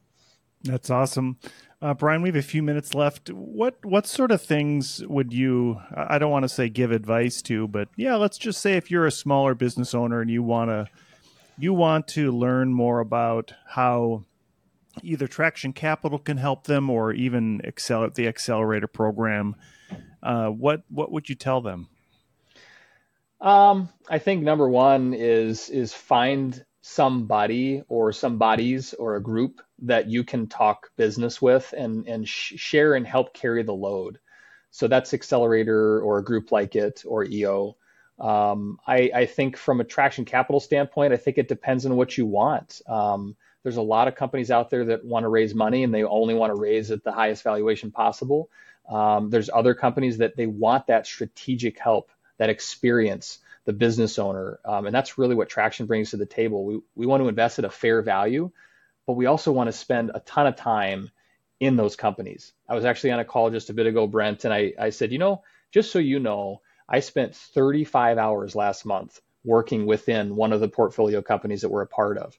That's 0.63 0.91
awesome. 0.91 1.39
Uh, 1.81 1.95
Brian, 1.95 2.23
we 2.23 2.31
have 2.31 2.37
a 2.37 2.43
few 2.43 2.63
minutes 2.63 2.95
left. 2.95 3.31
What 3.31 3.85
what 3.85 4.07
sort 4.07 4.31
of 4.31 4.41
things 4.41 5.07
would 5.07 5.33
you? 5.33 5.81
I 5.95 6.19
don't 6.19 6.31
want 6.31 6.45
to 6.45 6.49
say 6.49 6.69
give 6.69 6.91
advice 6.91 7.43
to, 7.43 7.69
but 7.69 7.89
yeah, 7.97 8.17
let's 8.17 8.39
just 8.39 8.61
say 8.61 8.77
if 8.77 8.91
you're 8.91 9.07
a 9.07 9.13
smaller 9.13 9.55
business 9.55 9.95
owner 9.95 10.21
and 10.21 10.31
you 10.31 10.43
want 10.43 10.71
to 10.71 10.89
you 11.59 11.75
want 11.75 12.09
to 12.09 12.33
learn 12.33 12.73
more 12.73 13.01
about 13.01 13.53
how 13.67 14.25
either 15.03 15.27
Traction 15.27 15.73
Capital 15.73 16.19
can 16.19 16.39
help 16.39 16.65
them 16.65 16.89
or 16.89 17.13
even 17.13 17.61
Excel 17.65 18.09
the 18.11 18.27
Accelerator 18.27 18.87
program. 18.87 19.55
Uh, 20.23 20.49
what 20.49 20.83
what 20.89 21.13
would 21.13 21.29
you 21.29 21.35
tell 21.35 21.61
them? 21.61 21.89
Um, 23.41 23.91
I 24.09 24.19
think 24.19 24.43
number 24.43 24.69
one 24.69 25.13
is 25.13 25.69
is 25.69 25.93
find 25.93 26.65
somebody 26.81 27.83
or 27.89 28.13
some 28.13 28.39
bodies 28.39 28.95
or 28.95 29.17
a 29.17 29.23
group 29.23 29.61
that 29.81 30.09
you 30.09 30.25
can 30.25 30.47
talk 30.47 30.91
business 30.97 31.41
with 31.41 31.75
and 31.77 32.07
and 32.07 32.29
sh- 32.29 32.55
share 32.57 32.95
and 32.95 33.07
help 33.07 33.35
carry 33.35 33.63
the 33.63 33.75
load. 33.75 34.19
So 34.71 34.89
that's 34.89 35.15
Accelerator 35.15 36.01
or 36.01 36.19
a 36.19 36.25
group 36.25 36.53
like 36.53 36.77
it 36.77 37.03
or 37.07 37.25
EO. 37.25 37.77
Um, 38.19 38.79
I, 38.87 39.11
I, 39.15 39.27
think 39.27 39.59
from 39.59 39.81
a 39.81 39.85
traction 39.85 40.25
capital 40.25 40.59
standpoint, 40.59 41.13
I 41.13 41.19
think 41.19 41.37
it 41.37 41.49
depends 41.49 41.85
on 41.85 41.97
what 41.97 42.17
you 42.17 42.25
want. 42.25 42.81
Um, 42.89 43.37
there's 43.63 43.77
a 43.77 43.83
lot 43.83 44.09
of 44.09 44.15
companies 44.15 44.51
out 44.51 44.71
there 44.71 44.87
that 44.87 45.05
want 45.05 45.25
to 45.25 45.29
raise 45.29 45.55
money 45.55 45.85
and 45.85 45.93
they 45.93 46.05
only 46.05 46.33
want 46.33 46.51
to 46.55 46.59
raise 46.59 46.91
at 46.91 47.05
the 47.05 47.13
highest 47.13 47.43
valuation 47.43 47.91
possible. 47.91 48.49
Um, 48.89 49.29
there's 49.29 49.51
other 49.53 49.75
companies 49.75 50.19
that 50.19 50.37
they 50.37 50.47
want 50.47 50.87
that 50.87 51.07
strategic 51.07 51.79
help, 51.79 52.11
that 52.39 52.49
experience, 52.49 53.41
the 53.65 53.73
business 53.73 54.19
owner, 54.19 54.61
um, 54.65 54.87
and 54.87 54.95
that's 54.95 55.19
really 55.19 55.35
what 55.35 55.49
Traction 55.49 55.87
brings 55.87 56.11
to 56.11 56.17
the 56.17 56.27
table. 56.27 56.65
We 56.65 56.81
we 56.95 57.07
want 57.07 57.23
to 57.23 57.29
invest 57.29 57.59
at 57.59 57.65
a 57.65 57.71
fair 57.71 58.01
value, 58.01 58.51
but 59.07 59.15
we 59.15 59.27
also 59.27 59.53
want 59.53 59.69
to 59.69 59.73
spend 59.73 60.11
a 60.15 60.21
ton 60.21 60.47
of 60.47 60.57
time 60.57 61.11
in 61.61 61.77
those 61.77 61.97
companies. 61.97 62.53
I 62.69 62.75
was 62.75 62.85
actually 62.85 63.13
on 63.13 63.21
a 63.21 63.25
call 63.25 63.51
just 63.51 63.71
a 63.71 63.75
bit 63.75 63.87
ago, 63.87 64.07
Brent, 64.07 64.45
and 64.45 64.53
I, 64.53 64.73
I 64.79 64.91
said, 64.91 65.13
you 65.13 65.19
know, 65.19 65.43
just 65.73 65.91
so 65.91 65.99
you 65.99 66.19
know, 66.21 66.61
I 66.89 67.01
spent 67.01 67.35
35 67.35 68.19
hours 68.19 68.55
last 68.55 68.85
month 68.85 69.21
working 69.45 69.87
within 69.87 70.37
one 70.37 70.53
of 70.53 70.61
the 70.61 70.69
portfolio 70.69 71.23
companies 71.23 71.63
that 71.63 71.69
we're 71.69 71.83
a 71.83 71.87
part 71.87 72.19
of. 72.19 72.37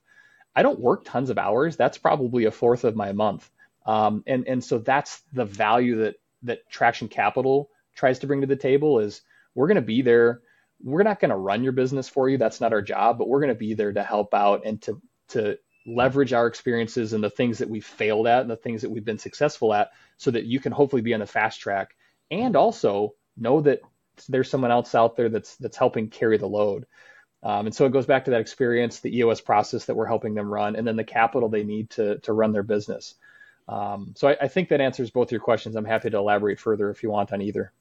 I 0.56 0.64
don't 0.64 0.80
work 0.80 1.06
tons 1.06 1.30
of 1.30 1.38
hours. 1.38 1.76
That's 1.76 1.98
probably 1.98 2.46
a 2.46 2.52
fourth 2.52 2.84
of 2.84 2.96
my 2.96 3.12
month. 3.12 3.50
Um, 3.86 4.24
and 4.28 4.48
and 4.48 4.64
so 4.64 4.80
that's 4.80 5.22
the 5.34 5.46
value 5.46 5.98
that 5.98 6.16
that 6.44 6.70
Traction 6.70 7.08
Capital 7.08 7.70
tries 7.96 8.20
to 8.20 8.28
bring 8.28 8.42
to 8.42 8.48
the 8.48 8.56
table 8.56 9.00
is 9.00 9.22
we're 9.56 9.68
going 9.68 9.76
to 9.76 9.82
be 9.82 10.02
there. 10.02 10.42
We're 10.84 11.04
not 11.04 11.20
going 11.20 11.30
to 11.30 11.38
run 11.38 11.64
your 11.64 11.72
business 11.72 12.10
for 12.10 12.30
you. 12.30 12.38
That's 12.38 12.62
not 12.62 12.74
our 12.74 12.82
job, 12.82 13.18
but 13.18 13.28
we're 13.28 13.40
going 13.40 13.54
to 13.54 13.56
be 13.56 13.74
there 13.74 13.94
to 13.94 14.04
help 14.04 14.34
out 14.34 14.66
and 14.66 14.82
to 14.84 15.02
to 15.30 15.58
leverage 15.88 16.34
our 16.34 16.48
experiences 16.48 17.14
and 17.14 17.24
the 17.24 17.30
things 17.30 17.60
that 17.60 17.70
we've 17.70 17.86
failed 17.86 18.28
at 18.28 18.42
and 18.42 18.50
the 18.50 18.58
things 18.58 18.82
that 18.82 18.90
we've 18.90 19.06
been 19.06 19.18
successful 19.18 19.74
at 19.74 19.92
so 20.18 20.30
that 20.30 20.46
you 20.46 20.60
can 20.60 20.74
hopefully 20.74 21.02
be 21.02 21.14
on 21.14 21.22
the 21.22 21.26
fast 21.26 21.62
track 21.62 21.96
and 22.30 22.56
also 22.56 23.16
know 23.38 23.62
that 23.62 23.80
there's 24.28 24.50
someone 24.50 24.72
else 24.72 24.94
out 24.94 25.16
there 25.16 25.30
that's 25.30 25.56
that's 25.58 25.78
helping 25.78 26.10
carry 26.10 26.38
the 26.38 26.48
load. 26.48 26.86
Um, 27.44 27.68
and 27.68 27.76
so 27.76 27.86
it 27.86 27.94
goes 27.94 28.06
back 28.06 28.26
to 28.26 28.32
that 28.32 28.42
experience, 28.42 29.00
the 29.00 29.16
EOS 29.16 29.42
process 29.42 29.86
that 29.86 29.96
we're 29.96 30.08
helping 30.08 30.34
them 30.34 30.52
run, 30.52 30.76
and 30.76 30.88
then 30.88 30.96
the 30.96 31.04
capital 31.04 31.50
they 31.50 31.64
need 31.64 31.92
to, 31.92 32.18
to 32.20 32.34
run 32.34 32.52
their 32.52 32.64
business. 32.64 33.16
Um, 33.68 34.14
so 34.18 34.30
I, 34.30 34.38
I, 34.42 34.48
think 34.48 34.70
that 34.70 34.82
answers 34.82 35.12
both 35.12 35.32
your 35.32 35.42
questions. 35.42 35.76
I'm 35.76 35.86
happy 35.86 36.10
to 36.10 36.18
elaborate 36.18 36.60
further 36.60 36.90
if 36.90 37.04
you 37.04 37.12
want 37.12 37.34
on 37.34 37.42
either. 37.42 37.74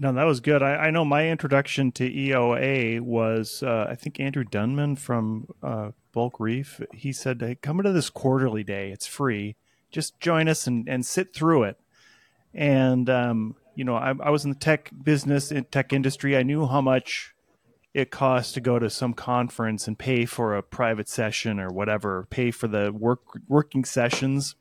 No, 0.00 0.12
that 0.12 0.24
was 0.24 0.38
good. 0.38 0.62
I, 0.62 0.76
I 0.76 0.90
know 0.90 1.04
my 1.04 1.28
introduction 1.28 1.90
to 1.92 2.08
EOA 2.08 3.00
was, 3.00 3.64
uh, 3.64 3.86
I 3.90 3.96
think 3.96 4.20
Andrew 4.20 4.44
Dunman 4.44 4.94
from 4.94 5.48
uh, 5.60 5.90
Bulk 6.12 6.38
Reef. 6.38 6.80
He 6.94 7.12
said, 7.12 7.40
hey, 7.40 7.56
come 7.56 7.82
to 7.82 7.90
this 7.90 8.08
quarterly 8.08 8.62
day. 8.62 8.92
It's 8.92 9.08
free. 9.08 9.56
just 9.90 10.20
join 10.20 10.48
us 10.48 10.68
and, 10.68 10.88
and 10.88 11.04
sit 11.04 11.34
through 11.34 11.64
it. 11.64 11.80
And 12.54 13.10
um, 13.10 13.56
you 13.74 13.84
know, 13.84 13.96
I, 13.96 14.12
I 14.20 14.30
was 14.30 14.44
in 14.44 14.50
the 14.50 14.58
tech 14.58 14.90
business, 15.02 15.52
in 15.52 15.64
tech 15.64 15.92
industry. 15.92 16.36
I 16.36 16.42
knew 16.42 16.66
how 16.66 16.80
much 16.80 17.34
it 17.94 18.10
costs 18.10 18.52
to 18.52 18.60
go 18.60 18.78
to 18.78 18.90
some 18.90 19.14
conference 19.14 19.88
and 19.88 19.98
pay 19.98 20.24
for 20.24 20.56
a 20.56 20.62
private 20.62 21.08
session 21.08 21.58
or 21.58 21.68
whatever, 21.68 22.26
pay 22.30 22.50
for 22.50 22.68
the 22.68 22.92
work 22.92 23.20
working 23.48 23.84
sessions. 23.84 24.54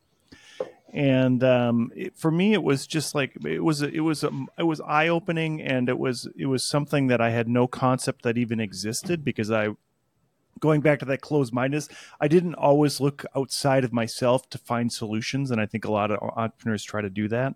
And 0.93 1.43
um, 1.43 1.91
it, 1.95 2.17
for 2.17 2.32
me, 2.32 2.54
it 2.54 2.63
was 2.63 2.88
just 2.88 3.13
like 3.13 3.34
it 3.45 3.63
was 3.63 3.82
it 3.82 4.00
was 4.00 4.23
it 4.23 4.63
was 4.63 4.80
eye 4.82 5.10
opening, 5.10 5.62
and 5.62 5.89
it 5.89 6.00
was 6.00 6.30
it 6.38 6.45
was 6.45 6.63
something 6.63 7.08
that 7.08 7.19
I 7.19 7.32
had 7.32 7.50
no 7.50 7.67
concept 7.67 8.23
that 8.23 8.38
even 8.38 8.60
existed 8.60 9.23
because 9.26 9.52
I 9.52 9.69
going 10.60 10.82
back 10.82 11.00
to 11.00 11.06
that 11.06 11.21
closed 11.21 11.54
mindedness, 11.54 11.89
I 12.19 12.28
didn't 12.28 12.56
always 12.56 13.00
look 13.00 13.26
outside 13.36 13.84
of 13.84 13.93
myself 13.93 14.50
to 14.52 14.58
find 14.58 14.91
solutions, 14.91 15.52
and 15.52 15.60
I 15.60 15.65
think 15.65 15.86
a 15.86 15.91
lot 15.91 16.10
of 16.10 16.19
entrepreneurs 16.36 16.84
try 16.84 17.02
to 17.02 17.10
do 17.10 17.28
that. 17.28 17.56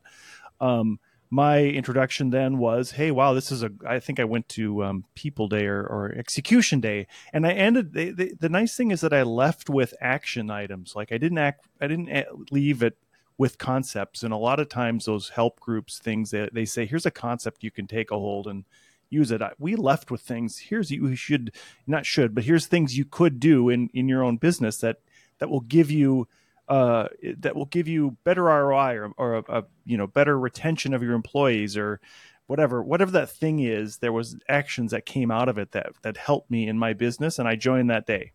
Um, 0.60 1.00
my 1.30 1.63
introduction 1.63 2.32
then 2.32 2.58
was, 2.58 2.91
"Hey, 2.91 3.12
wow, 3.12 3.34
this 3.34 3.50
is 3.50 3.63
a." 3.63 3.72
I 3.88 4.00
think 4.02 4.20
I 4.20 4.26
went 4.26 4.50
to 4.50 4.84
um, 4.84 5.06
People 5.15 5.48
Day 5.48 5.65
or, 5.65 5.82
or, 5.82 6.13
Execution 6.17 6.82
Day, 6.82 7.08
and 7.32 7.48
I 7.48 7.54
ended. 7.54 7.94
They, 7.94 8.10
they, 8.10 8.34
the 8.38 8.50
nice 8.50 8.76
thing 8.76 8.91
is 8.91 9.00
that 9.00 9.13
I 9.13 9.24
left 9.24 9.70
with 9.70 9.94
action 10.02 10.52
items. 10.52 10.94
Like 10.94 11.13
I 11.13 11.17
didn't 11.17 11.38
act. 11.38 11.65
I 11.80 11.88
didn't 11.88 12.52
leave 12.52 12.84
it 12.84 12.98
with 13.41 13.58
concepts. 13.58 14.21
And 14.21 14.32
a 14.32 14.38
lot 14.38 14.60
of 14.60 14.69
times, 14.69 15.06
those 15.06 15.30
help 15.30 15.60
groups 15.60 15.97
things 15.97 16.30
that 16.30 16.54
they 16.54 16.65
say, 16.65 16.86
"Here's 16.86 17.08
a 17.08 17.12
concept 17.12 17.63
you 17.63 17.71
can 17.71 17.88
take 17.88 18.12
a 18.12 18.19
hold 18.19 18.47
and." 18.47 18.65
use 19.13 19.30
it. 19.30 19.41
We 19.60 19.75
left 19.75 20.10
with 20.10 20.21
things. 20.21 20.58
Here's 20.58 20.89
you 20.89 21.15
should 21.17 21.54
not 21.86 22.06
should, 22.06 22.34
but 22.34 22.45
here's 22.45 22.65
things 22.65 22.97
you 22.97 23.04
could 23.04 23.41
do 23.41 23.67
in 23.67 23.89
in 23.93 24.08
your 24.08 24.23
own 24.23 24.38
business 24.38 24.77
that 24.77 24.99
that 25.39 25.49
will 25.49 25.60
give 25.60 25.91
you 25.91 26.30
uh, 26.69 27.10
that 27.39 27.54
will 27.54 27.65
give 27.65 27.89
you 27.89 28.15
better 28.23 28.43
ROI 28.43 28.95
or, 28.95 29.12
or 29.17 29.36
a, 29.36 29.43
a, 29.49 29.63
you 29.86 29.97
know 29.97 30.08
better 30.08 30.39
retention 30.39 30.93
of 30.93 31.04
your 31.04 31.13
employees 31.13 31.75
or 31.75 31.99
whatever 32.47 32.82
whatever 32.82 33.12
that 33.12 33.30
thing 33.30 33.60
is. 33.60 33.97
There 33.97 34.13
was 34.13 34.38
actions 34.47 34.91
that 34.91 35.06
came 35.06 35.30
out 35.30 35.49
of 35.49 35.58
it 35.58 35.73
that 35.73 35.91
that 36.04 36.15
helped 36.15 36.49
me 36.49 36.69
in 36.69 36.80
my 36.80 36.93
business, 36.93 37.38
and 37.38 37.49
I 37.49 37.58
joined 37.58 37.89
that 37.89 38.08
day. 38.08 38.32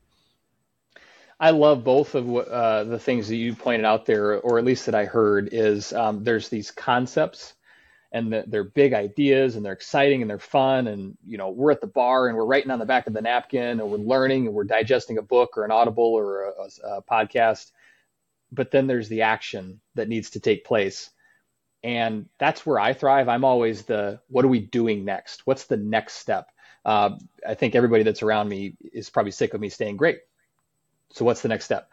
I 1.38 1.50
love 1.50 1.84
both 1.84 2.14
of 2.14 2.34
uh, 2.34 2.84
the 2.84 2.98
things 2.98 3.28
that 3.28 3.36
you 3.36 3.54
pointed 3.54 3.84
out 3.84 4.06
there, 4.06 4.40
or 4.40 4.58
at 4.58 4.64
least 4.64 4.86
that 4.86 4.94
I 4.94 5.04
heard. 5.04 5.50
Is 5.52 5.92
um, 5.92 6.24
there's 6.24 6.48
these 6.48 6.70
concepts 6.70 7.54
and 8.12 8.32
the, 8.32 8.44
they're 8.46 8.64
big 8.64 8.94
ideas 8.94 9.56
and 9.56 9.64
they're 9.64 9.72
exciting 9.72 10.22
and 10.22 10.30
they're 10.30 10.38
fun 10.38 10.86
and 10.86 11.18
you 11.26 11.36
know 11.36 11.50
we're 11.50 11.72
at 11.72 11.80
the 11.80 11.86
bar 11.86 12.28
and 12.28 12.36
we're 12.36 12.46
writing 12.46 12.70
on 12.70 12.78
the 12.78 12.86
back 12.86 13.06
of 13.06 13.12
the 13.12 13.20
napkin 13.20 13.80
and 13.80 13.90
we're 13.90 13.98
learning 13.98 14.46
and 14.46 14.54
we're 14.54 14.64
digesting 14.64 15.18
a 15.18 15.22
book 15.22 15.58
or 15.58 15.64
an 15.64 15.70
audible 15.70 16.14
or 16.14 16.44
a, 16.44 16.88
a, 16.88 17.02
podcast. 17.02 17.70
But 18.52 18.70
then 18.70 18.86
there's 18.86 19.08
the 19.08 19.22
action 19.22 19.80
that 19.96 20.08
needs 20.08 20.30
to 20.30 20.40
take 20.40 20.64
place. 20.64 21.10
And 21.82 22.26
that's 22.38 22.64
where 22.64 22.80
i 22.80 22.94
thrive. 22.94 23.28
I'm 23.28 23.44
always 23.44 23.82
the 23.82 24.20
what 24.28 24.44
are 24.44 24.48
we 24.48 24.60
doing 24.60 25.04
next? 25.04 25.46
What's 25.46 25.64
the 25.64 25.76
next 25.76 26.14
step? 26.14 26.50
Uh, 26.84 27.10
i 27.46 27.54
think 27.54 27.74
everybody 27.74 28.04
that's 28.04 28.22
around 28.22 28.48
me 28.48 28.76
is 28.92 29.10
probably 29.10 29.32
sick 29.32 29.54
of 29.54 29.60
me 29.60 29.68
staying 29.68 29.96
great 29.96 30.20
so 31.10 31.24
what's 31.24 31.42
the 31.42 31.48
next 31.48 31.64
step 31.64 31.90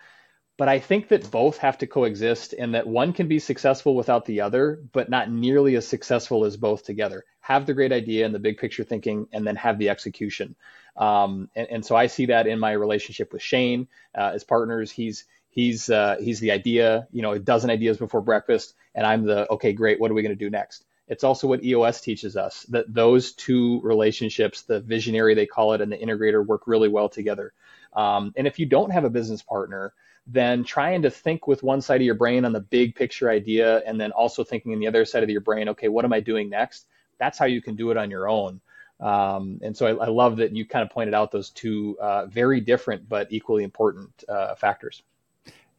but 0.56 0.70
I 0.70 0.80
think 0.80 1.08
that 1.08 1.32
both 1.32 1.58
have 1.58 1.80
to 1.80 1.88
coexist 1.88 2.54
and 2.54 2.76
that 2.76 2.86
one 2.86 3.14
can 3.14 3.28
be 3.28 3.40
successful 3.40 3.96
without 3.96 4.26
the 4.26 4.42
other, 4.42 4.80
but 4.92 5.10
not 5.10 5.32
nearly 5.32 5.76
as 5.76 5.88
successful 5.88 6.46
as 6.46 6.58
both 6.58 6.84
together. 6.84 7.26
Have 7.42 7.66
the 7.66 7.74
great 7.74 7.92
idea 7.92 8.26
and 8.26 8.36
the 8.36 8.40
big 8.40 8.58
picture 8.58 8.84
thinking, 8.84 9.28
and 9.34 9.48
then 9.48 9.56
have 9.56 9.80
the 9.80 9.90
execution. 9.90 10.56
Um, 10.96 11.50
and, 11.56 11.68
and, 11.70 11.86
so 11.86 11.96
I 11.96 12.06
see 12.06 12.28
that 12.28 12.46
in 12.46 12.60
my 12.60 12.72
relationship 12.74 13.34
with 13.34 13.42
Shane 13.42 13.88
uh, 14.16 14.32
as 14.36 14.44
partners. 14.44 14.92
He's 14.92 15.26
he's 15.50 15.90
uh, 15.90 16.18
he's 16.20 16.40
the 16.40 16.52
idea, 16.52 17.08
you 17.12 17.24
know, 17.24 17.32
a 17.32 17.40
dozen 17.40 17.72
ideas 17.72 17.98
before 17.98 18.22
breakfast, 18.22 18.76
and 18.94 19.08
I'm 19.08 19.26
the 19.26 19.50
okay, 19.54 19.74
great. 19.74 20.00
What 20.00 20.12
are 20.12 20.14
we 20.14 20.22
going 20.22 20.38
to 20.38 20.46
do 20.46 20.52
next? 20.52 20.86
It's 21.08 21.24
also 21.24 21.48
what 21.48 21.64
EOS 21.64 22.00
teaches 22.00 22.38
us 22.38 22.64
that 22.70 22.94
those 22.94 23.34
two 23.34 23.82
relationships, 23.82 24.62
the 24.62 24.80
visionary 24.80 25.34
they 25.34 25.48
call 25.48 25.74
it, 25.74 25.82
and 25.82 25.92
the 25.92 25.98
integrator, 25.98 26.46
work 26.46 26.68
really 26.68 26.90
well 26.90 27.10
together. 27.10 27.54
Um, 27.96 28.34
and 28.36 28.48
if 28.48 28.60
you 28.60 28.66
don't 28.66 28.92
have 28.92 29.04
a 29.04 29.10
business 29.10 29.42
partner, 29.42 29.94
then 30.26 30.64
trying 30.64 31.02
to 31.02 31.10
think 31.10 31.48
with 31.48 31.64
one 31.64 31.82
side 31.82 32.02
of 32.02 32.06
your 32.06 32.16
brain 32.16 32.46
on 32.46 32.54
the 32.54 32.62
big 32.62 32.96
picture 32.96 33.30
idea 33.30 33.80
and 33.86 34.00
then 34.00 34.12
also 34.12 34.44
thinking 34.44 34.72
in 34.72 34.80
the 34.80 34.88
other 34.88 35.06
side 35.06 35.24
of 35.24 35.30
your 35.30 35.42
brain, 35.42 35.70
okay, 35.70 35.90
what 35.90 36.06
am 36.06 36.14
I 36.14 36.20
doing 36.22 36.50
next? 36.50 36.88
That's 37.20 37.38
how 37.38 37.46
you 37.46 37.62
can 37.62 37.76
do 37.76 37.92
it 37.92 37.98
on 37.98 38.10
your 38.10 38.30
own. 38.30 38.62
Um, 39.00 39.60
and 39.62 39.76
so 39.76 39.86
I, 39.86 40.06
I, 40.06 40.08
love 40.08 40.38
that 40.38 40.56
you 40.56 40.66
kind 40.66 40.84
of 40.86 40.90
pointed 40.90 41.14
out 41.14 41.32
those 41.32 41.50
two 41.50 41.98
uh, 42.00 42.28
very 42.28 42.62
different 42.62 43.10
but 43.10 43.28
equally 43.32 43.64
important 43.64 44.24
uh, 44.30 44.56
factors. 44.56 45.02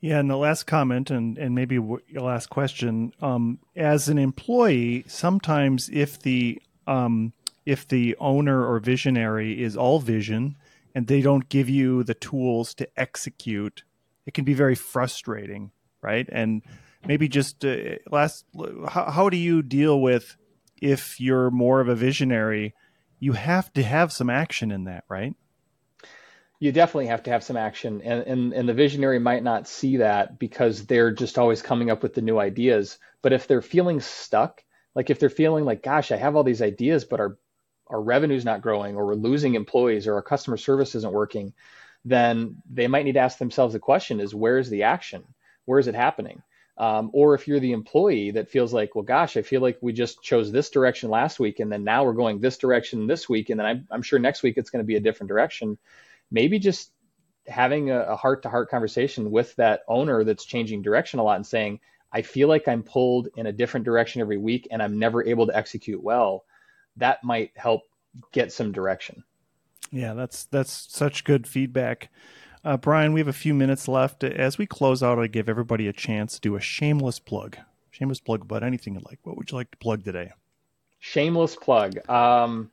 Yeah, 0.01 0.19
and 0.19 0.29
the 0.29 0.37
last 0.37 0.65
comment, 0.65 1.11
and 1.11 1.39
and 1.39 1.55
maybe 1.55 1.77
your 1.77 2.01
last 2.17 2.51
question. 2.51 3.15
Um, 3.23 3.61
as 3.75 4.11
an 4.11 4.19
employee, 4.19 5.05
sometimes 5.09 5.89
if 5.91 6.19
the 6.19 6.61
um, 6.87 7.33
if 7.65 7.89
the 7.89 8.15
owner 8.21 8.67
or 8.67 8.81
visionary 8.81 9.63
is 9.63 9.79
all 9.79 10.01
vision, 10.01 10.57
and 10.95 11.07
they 11.07 11.21
don't 11.21 11.49
give 11.49 11.69
you 11.69 12.05
the 12.05 12.15
tools 12.15 12.75
to 12.75 12.89
execute 12.97 13.85
it 14.27 14.35
can 14.35 14.45
be 14.45 14.55
very 14.55 14.75
frustrating, 14.75 15.71
right? 16.01 16.29
And 16.31 16.63
maybe 17.07 17.29
just 17.29 17.65
uh, 17.65 17.97
last, 18.11 18.45
how, 18.89 19.11
how 19.11 19.29
do 19.29 19.37
you 19.37 19.63
deal 19.63 20.01
with 20.01 20.37
if 20.81 21.21
you're 21.21 21.51
more 21.51 21.81
of 21.81 21.89
a 21.89 21.95
visionary? 21.95 22.75
You 23.19 23.33
have 23.33 23.73
to 23.75 23.83
have 23.83 24.13
some 24.13 24.31
action 24.31 24.71
in 24.71 24.85
that, 24.85 25.05
right? 25.09 25.35
You 26.61 26.73
definitely 26.73 27.07
have 27.07 27.25
to 27.25 27.31
have 27.31 27.43
some 27.43 27.57
action, 27.57 28.01
and, 28.03 28.23
and 28.23 28.53
and 28.55 28.69
the 28.69 28.73
visionary 28.73 29.19
might 29.19 29.43
not 29.43 29.69
see 29.69 29.99
that 29.99 30.39
because 30.39 30.87
they're 30.87 31.11
just 31.11 31.37
always 31.37 31.61
coming 31.61 31.91
up 31.91 32.03
with 32.03 32.15
the 32.15 32.23
new 32.23 32.39
ideas. 32.39 32.99
But 33.21 33.35
if 33.35 33.47
they're 33.47 33.61
feeling 33.61 34.01
stuck, 34.01 34.63
like 34.95 35.11
if 35.11 35.19
they're 35.19 35.29
feeling 35.29 35.65
like, 35.65 35.83
gosh, 35.83 36.11
I 36.11 36.17
have 36.17 36.37
all 36.37 36.45
these 36.45 36.63
ideas, 36.63 37.05
but 37.05 37.21
our 37.21 37.37
our 37.89 38.01
revenue's 38.01 38.45
not 38.45 38.63
growing, 38.63 38.97
or 38.97 39.07
we're 39.07 39.15
losing 39.15 39.55
employees, 39.55 40.07
or 40.07 40.15
our 40.15 40.23
customer 40.23 40.57
service 40.57 40.95
isn't 40.95 41.13
working, 41.13 41.53
then 42.05 42.57
they 42.71 42.87
might 42.87 43.05
need 43.05 43.13
to 43.13 43.21
ask 43.21 43.39
themselves 43.39 43.73
the 43.73 43.79
question 43.79 44.21
is 44.21 44.35
where's 44.35 44.71
the 44.71 44.85
action? 44.85 45.25
Where 45.65 45.79
is 45.79 45.87
it 45.87 45.95
happening? 45.95 46.43
Um, 46.77 47.11
or 47.13 47.35
if 47.35 47.47
you're 47.47 47.61
the 47.61 47.73
employee 47.73 48.33
that 48.33 48.51
feels 48.51 48.73
like, 48.73 48.95
well, 48.95 49.05
gosh, 49.05 49.37
I 49.37 49.43
feel 49.43 49.61
like 49.61 49.79
we 49.81 49.93
just 49.93 50.23
chose 50.23 50.51
this 50.51 50.71
direction 50.71 51.09
last 51.09 51.39
week, 51.39 51.61
and 51.61 51.71
then 51.71 51.85
now 51.85 52.05
we're 52.05 52.15
going 52.15 52.41
this 52.41 52.59
direction 52.59 53.07
this 53.07 53.29
week, 53.29 53.51
and 53.51 53.61
then 53.61 53.67
I'm, 53.67 53.87
I'm 53.91 54.03
sure 54.03 54.19
next 54.19 54.43
week 54.43 54.59
it's 54.59 54.71
going 54.71 54.83
to 54.83 54.87
be 54.87 54.97
a 54.97 55.01
different 55.01 55.29
direction. 55.29 55.79
Maybe 56.31 56.59
just 56.59 56.91
having 57.47 57.91
a 57.91 58.17
heart 58.17 58.43
to 58.43 58.49
heart 58.49 58.71
conversation 58.71 59.31
with 59.31 59.55
that 59.57 59.83
owner 59.87 60.25
that's 60.25 60.45
changing 60.45 60.83
direction 60.83 61.21
a 61.21 61.23
lot 61.23 61.37
and 61.37 61.47
saying, 61.47 61.81
I 62.13 62.23
feel 62.23 62.49
like 62.49 62.69
I'm 62.69 62.83
pulled 62.83 63.29
in 63.37 63.47
a 63.47 63.53
different 63.53 63.85
direction 63.85 64.21
every 64.21 64.39
week 64.39 64.69
and 64.71 64.83
I'm 64.83 64.99
never 64.99 65.27
able 65.27 65.47
to 65.49 65.57
execute 65.57 66.03
well. 66.03 66.45
That 66.97 67.25
might 67.25 67.53
help 67.57 67.83
get 68.33 68.53
some 68.53 68.73
direction. 68.73 69.25
Yeah, 69.91 70.15
that's 70.15 70.45
that's 70.45 70.73
such 70.73 71.25
good 71.25 71.47
feedback. 71.47 72.11
Uh, 72.65 72.79
Brian, 72.79 73.13
we 73.13 73.21
have 73.21 73.29
a 73.29 73.33
few 73.33 73.53
minutes 73.53 73.89
left. 73.89 74.25
As 74.25 74.57
we 74.57 74.67
close 74.67 75.03
out, 75.03 75.19
I 75.19 75.27
give 75.27 75.49
everybody 75.49 75.87
a 75.87 75.93
chance 75.93 76.35
to 76.35 76.41
do 76.41 76.57
a 76.57 76.61
shameless 76.61 77.19
plug. 77.19 77.59
Shameless 77.91 78.21
plug 78.21 78.43
about 78.43 78.63
anything 78.63 78.95
you 78.95 79.03
like. 79.05 79.19
What 79.23 79.37
would 79.37 79.51
you 79.51 79.57
like 79.57 79.71
to 79.71 79.77
plug 79.77 80.03
today? 80.03 80.33
Shameless 80.99 81.57
plug. 81.57 82.09
Um, 82.09 82.71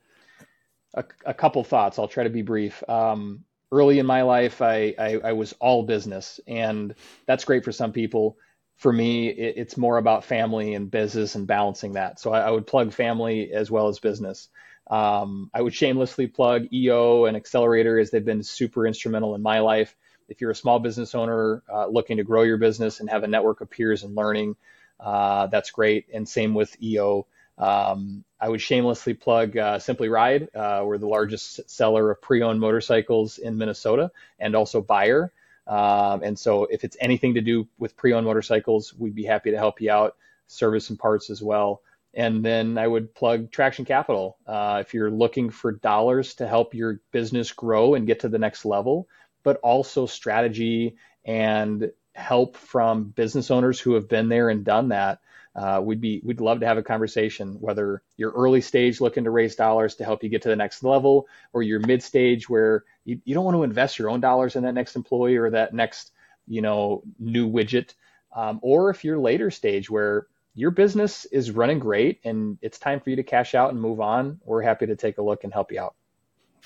a, 0.94 1.04
a, 1.26 1.34
couple 1.34 1.62
thoughts. 1.62 1.98
I'll 1.98 2.08
try 2.08 2.24
to 2.24 2.30
be 2.30 2.42
brief. 2.42 2.82
Um, 2.88 3.44
early 3.70 3.98
in 3.98 4.06
my 4.06 4.22
life, 4.22 4.62
I, 4.62 4.94
I, 4.98 5.20
I, 5.24 5.32
was 5.32 5.54
all 5.60 5.82
business, 5.82 6.40
and 6.46 6.94
that's 7.26 7.44
great 7.44 7.62
for 7.62 7.72
some 7.72 7.92
people. 7.92 8.36
For 8.82 8.92
me, 8.92 9.28
it, 9.28 9.54
it's 9.58 9.76
more 9.76 9.96
about 9.96 10.24
family 10.24 10.74
and 10.74 10.90
business 10.90 11.36
and 11.36 11.46
balancing 11.46 11.92
that. 11.92 12.18
So 12.18 12.32
I, 12.32 12.40
I 12.40 12.50
would 12.50 12.66
plug 12.66 12.92
family 12.92 13.52
as 13.52 13.70
well 13.70 13.86
as 13.86 14.00
business. 14.00 14.48
Um, 14.90 15.50
I 15.54 15.62
would 15.62 15.72
shamelessly 15.72 16.26
plug 16.26 16.66
EO 16.72 17.26
and 17.26 17.36
Accelerator 17.36 17.96
as 18.00 18.10
they've 18.10 18.24
been 18.24 18.42
super 18.42 18.84
instrumental 18.84 19.36
in 19.36 19.42
my 19.42 19.60
life. 19.60 19.94
If 20.28 20.40
you're 20.40 20.50
a 20.50 20.56
small 20.56 20.80
business 20.80 21.14
owner 21.14 21.62
uh, 21.72 21.86
looking 21.86 22.16
to 22.16 22.24
grow 22.24 22.42
your 22.42 22.56
business 22.56 22.98
and 22.98 23.08
have 23.08 23.22
a 23.22 23.28
network 23.28 23.60
of 23.60 23.70
peers 23.70 24.02
and 24.02 24.16
learning, 24.16 24.56
uh, 24.98 25.46
that's 25.46 25.70
great. 25.70 26.06
And 26.12 26.28
same 26.28 26.52
with 26.52 26.76
EO. 26.82 27.28
Um, 27.58 28.24
I 28.40 28.48
would 28.48 28.60
shamelessly 28.60 29.14
plug 29.14 29.56
uh, 29.56 29.78
Simply 29.78 30.08
Ride. 30.08 30.48
Uh, 30.56 30.82
we're 30.84 30.98
the 30.98 31.06
largest 31.06 31.70
seller 31.70 32.10
of 32.10 32.20
pre-owned 32.20 32.58
motorcycles 32.58 33.38
in 33.38 33.58
Minnesota 33.58 34.10
and 34.40 34.56
also 34.56 34.80
buyer. 34.82 35.32
Um, 35.66 36.22
and 36.22 36.38
so 36.38 36.64
if 36.64 36.84
it's 36.84 36.96
anything 37.00 37.34
to 37.34 37.40
do 37.40 37.68
with 37.78 37.96
pre-owned 37.96 38.26
motorcycles, 38.26 38.94
we'd 38.94 39.14
be 39.14 39.24
happy 39.24 39.50
to 39.50 39.56
help 39.56 39.80
you 39.80 39.90
out, 39.90 40.16
service 40.46 40.90
and 40.90 40.98
parts 40.98 41.30
as 41.30 41.42
well. 41.42 41.82
And 42.14 42.44
then 42.44 42.76
I 42.76 42.86
would 42.86 43.14
plug 43.14 43.50
Traction 43.50 43.84
Capital. 43.84 44.36
Uh, 44.46 44.78
if 44.80 44.92
you're 44.92 45.10
looking 45.10 45.50
for 45.50 45.72
dollars 45.72 46.34
to 46.34 46.46
help 46.46 46.74
your 46.74 47.00
business 47.10 47.52
grow 47.52 47.94
and 47.94 48.06
get 48.06 48.20
to 48.20 48.28
the 48.28 48.38
next 48.38 48.64
level, 48.64 49.08
but 49.42 49.58
also 49.62 50.06
strategy 50.06 50.96
and 51.24 51.90
help 52.14 52.56
from 52.56 53.04
business 53.04 53.50
owners 53.50 53.80
who 53.80 53.94
have 53.94 54.08
been 54.08 54.28
there 54.28 54.50
and 54.50 54.64
done 54.64 54.88
that, 54.88 55.20
uh, 55.54 55.80
we'd 55.82 56.00
be 56.00 56.20
we'd 56.24 56.40
love 56.40 56.60
to 56.60 56.66
have 56.66 56.78
a 56.78 56.82
conversation. 56.82 57.60
Whether 57.60 58.02
you're 58.16 58.32
early 58.32 58.60
stage 58.60 59.00
looking 59.00 59.24
to 59.24 59.30
raise 59.30 59.54
dollars 59.56 59.94
to 59.96 60.04
help 60.04 60.22
you 60.22 60.28
get 60.28 60.42
to 60.42 60.48
the 60.48 60.56
next 60.56 60.82
level, 60.82 61.28
or 61.52 61.62
you're 61.62 61.80
mid 61.80 62.02
stage 62.02 62.48
where 62.48 62.84
you, 63.04 63.20
you 63.24 63.34
don't 63.34 63.44
want 63.44 63.56
to 63.56 63.62
invest 63.62 63.98
your 63.98 64.10
own 64.10 64.20
dollars 64.20 64.56
in 64.56 64.62
that 64.64 64.74
next 64.74 64.96
employee 64.96 65.36
or 65.36 65.50
that 65.50 65.74
next 65.74 66.12
you 66.48 66.62
know 66.62 67.02
new 67.18 67.48
widget 67.48 67.94
um, 68.34 68.60
or 68.62 68.90
if 68.90 69.04
you're 69.04 69.18
later 69.18 69.50
stage 69.50 69.90
where 69.90 70.26
your 70.54 70.70
business 70.70 71.24
is 71.26 71.50
running 71.50 71.78
great 71.78 72.20
and 72.24 72.58
it's 72.62 72.78
time 72.78 73.00
for 73.00 73.10
you 73.10 73.16
to 73.16 73.22
cash 73.22 73.54
out 73.54 73.70
and 73.70 73.80
move 73.80 74.00
on, 74.00 74.40
we're 74.44 74.62
happy 74.62 74.86
to 74.86 74.96
take 74.96 75.18
a 75.18 75.22
look 75.22 75.44
and 75.44 75.52
help 75.52 75.72
you 75.72 75.80
out. 75.80 75.94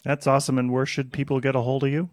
That's 0.03 0.26
awesome. 0.26 0.59
And 0.59 0.72
where 0.72 0.87
should 0.87 1.12
people 1.12 1.41
get 1.41 1.57
a 1.57 1.61
hold 1.61 1.84
of 1.84 1.91
you? 1.91 2.11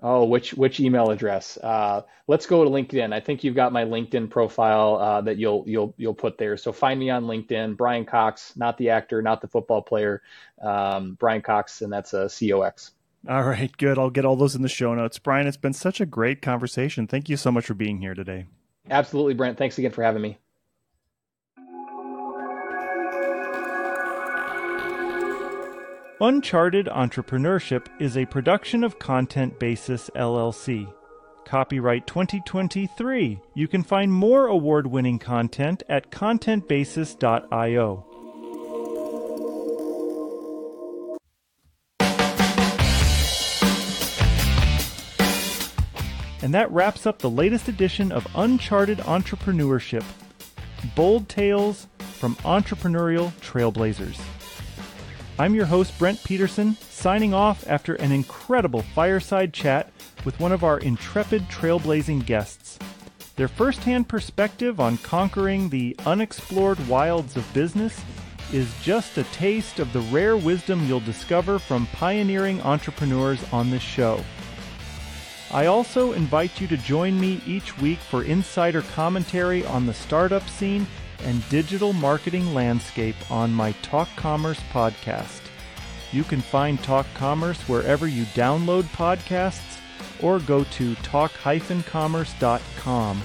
Oh, 0.00 0.24
which 0.24 0.54
which 0.54 0.78
email 0.78 1.10
address? 1.10 1.56
Uh, 1.56 2.02
let's 2.28 2.46
go 2.46 2.62
to 2.62 2.70
LinkedIn. 2.70 3.12
I 3.12 3.18
think 3.18 3.42
you've 3.42 3.56
got 3.56 3.72
my 3.72 3.84
LinkedIn 3.84 4.30
profile 4.30 4.96
uh, 4.96 5.20
that 5.22 5.38
you'll 5.38 5.64
you'll 5.66 5.92
you'll 5.96 6.14
put 6.14 6.38
there. 6.38 6.56
So 6.56 6.72
find 6.72 7.00
me 7.00 7.10
on 7.10 7.24
LinkedIn, 7.24 7.76
Brian 7.76 8.04
Cox, 8.04 8.52
not 8.56 8.78
the 8.78 8.90
actor, 8.90 9.22
not 9.22 9.40
the 9.40 9.48
football 9.48 9.82
player, 9.82 10.22
um, 10.62 11.16
Brian 11.18 11.42
Cox, 11.42 11.82
and 11.82 11.92
that's 11.92 12.12
a 12.12 12.28
C 12.28 12.52
O 12.52 12.62
X. 12.62 12.92
All 13.28 13.42
right, 13.42 13.76
good. 13.76 13.98
I'll 13.98 14.10
get 14.10 14.24
all 14.24 14.36
those 14.36 14.54
in 14.54 14.62
the 14.62 14.68
show 14.68 14.94
notes. 14.94 15.18
Brian, 15.18 15.48
it's 15.48 15.56
been 15.56 15.72
such 15.72 16.00
a 16.00 16.06
great 16.06 16.42
conversation. 16.42 17.08
Thank 17.08 17.28
you 17.28 17.36
so 17.36 17.50
much 17.50 17.66
for 17.66 17.74
being 17.74 18.00
here 18.00 18.14
today. 18.14 18.46
Absolutely, 18.88 19.34
Brent. 19.34 19.58
Thanks 19.58 19.78
again 19.78 19.90
for 19.90 20.04
having 20.04 20.22
me. 20.22 20.38
Uncharted 26.20 26.86
Entrepreneurship 26.86 27.86
is 28.00 28.16
a 28.16 28.26
production 28.26 28.82
of 28.82 28.98
Content 28.98 29.56
Basis 29.60 30.10
LLC. 30.16 30.92
Copyright 31.44 32.08
2023. 32.08 33.38
You 33.54 33.68
can 33.68 33.84
find 33.84 34.12
more 34.12 34.48
award 34.48 34.88
winning 34.88 35.20
content 35.20 35.84
at 35.88 36.10
contentbasis.io. 36.10 38.04
And 46.42 46.52
that 46.52 46.72
wraps 46.72 47.06
up 47.06 47.20
the 47.20 47.30
latest 47.30 47.68
edition 47.68 48.10
of 48.10 48.26
Uncharted 48.34 48.98
Entrepreneurship 48.98 50.04
Bold 50.96 51.28
Tales 51.28 51.86
from 51.98 52.34
Entrepreneurial 52.36 53.30
Trailblazers. 53.40 54.18
I'm 55.40 55.54
your 55.54 55.66
host, 55.66 55.96
Brent 56.00 56.24
Peterson, 56.24 56.74
signing 56.90 57.32
off 57.32 57.64
after 57.68 57.94
an 57.94 58.10
incredible 58.10 58.82
fireside 58.82 59.52
chat 59.52 59.92
with 60.24 60.40
one 60.40 60.50
of 60.50 60.64
our 60.64 60.78
intrepid 60.80 61.42
trailblazing 61.42 62.26
guests. 62.26 62.76
Their 63.36 63.46
firsthand 63.46 64.08
perspective 64.08 64.80
on 64.80 64.98
conquering 64.98 65.68
the 65.68 65.94
unexplored 66.06 66.84
wilds 66.88 67.36
of 67.36 67.54
business 67.54 68.04
is 68.52 68.74
just 68.82 69.16
a 69.16 69.22
taste 69.24 69.78
of 69.78 69.92
the 69.92 70.00
rare 70.00 70.36
wisdom 70.36 70.84
you'll 70.88 70.98
discover 70.98 71.60
from 71.60 71.86
pioneering 71.92 72.60
entrepreneurs 72.62 73.40
on 73.52 73.70
this 73.70 73.82
show. 73.82 74.24
I 75.52 75.66
also 75.66 76.14
invite 76.14 76.60
you 76.60 76.66
to 76.66 76.76
join 76.76 77.18
me 77.18 77.40
each 77.46 77.78
week 77.78 78.00
for 78.00 78.24
insider 78.24 78.82
commentary 78.82 79.64
on 79.64 79.86
the 79.86 79.94
startup 79.94 80.48
scene 80.48 80.84
and 81.24 81.46
digital 81.48 81.92
marketing 81.92 82.54
landscape 82.54 83.16
on 83.30 83.52
my 83.52 83.72
Talk 83.82 84.08
Commerce 84.16 84.60
podcast. 84.72 85.42
You 86.12 86.24
can 86.24 86.40
find 86.40 86.82
Talk 86.82 87.06
Commerce 87.14 87.60
wherever 87.68 88.06
you 88.06 88.24
download 88.26 88.84
podcasts 88.84 89.78
or 90.22 90.38
go 90.40 90.64
to 90.64 90.94
talk-commerce.com. 90.96 93.22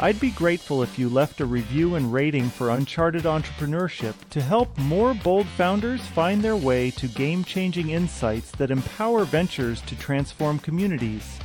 I'd 0.00 0.20
be 0.20 0.30
grateful 0.30 0.84
if 0.84 0.96
you 0.96 1.08
left 1.08 1.40
a 1.40 1.46
review 1.46 1.96
and 1.96 2.12
rating 2.12 2.50
for 2.50 2.70
Uncharted 2.70 3.24
Entrepreneurship 3.24 4.14
to 4.30 4.40
help 4.40 4.78
more 4.78 5.12
bold 5.12 5.48
founders 5.48 6.00
find 6.00 6.40
their 6.40 6.56
way 6.56 6.92
to 6.92 7.08
game 7.08 7.42
changing 7.42 7.90
insights 7.90 8.52
that 8.52 8.70
empower 8.70 9.24
ventures 9.24 9.80
to 9.82 9.96
transform 9.96 10.60
communities. 10.60 11.37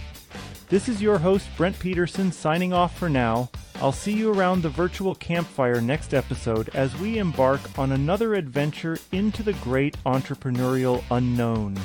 This 0.73 0.89
is 0.89 1.03
your 1.03 1.19
host, 1.19 1.47
Brent 1.55 1.77
Peterson, 1.77 2.31
signing 2.31 2.73
off 2.73 2.97
for 2.97 3.07
now. 3.07 3.51
I'll 3.75 3.91
see 3.91 4.11
you 4.11 4.33
around 4.33 4.63
the 4.63 4.69
virtual 4.69 5.13
campfire 5.13 5.79
next 5.79 6.15
episode 6.15 6.69
as 6.73 6.97
we 6.97 7.19
embark 7.19 7.61
on 7.77 7.91
another 7.91 8.33
adventure 8.33 8.97
into 9.11 9.43
the 9.43 9.53
great 9.53 9.95
entrepreneurial 10.03 11.03
unknown. 11.11 11.77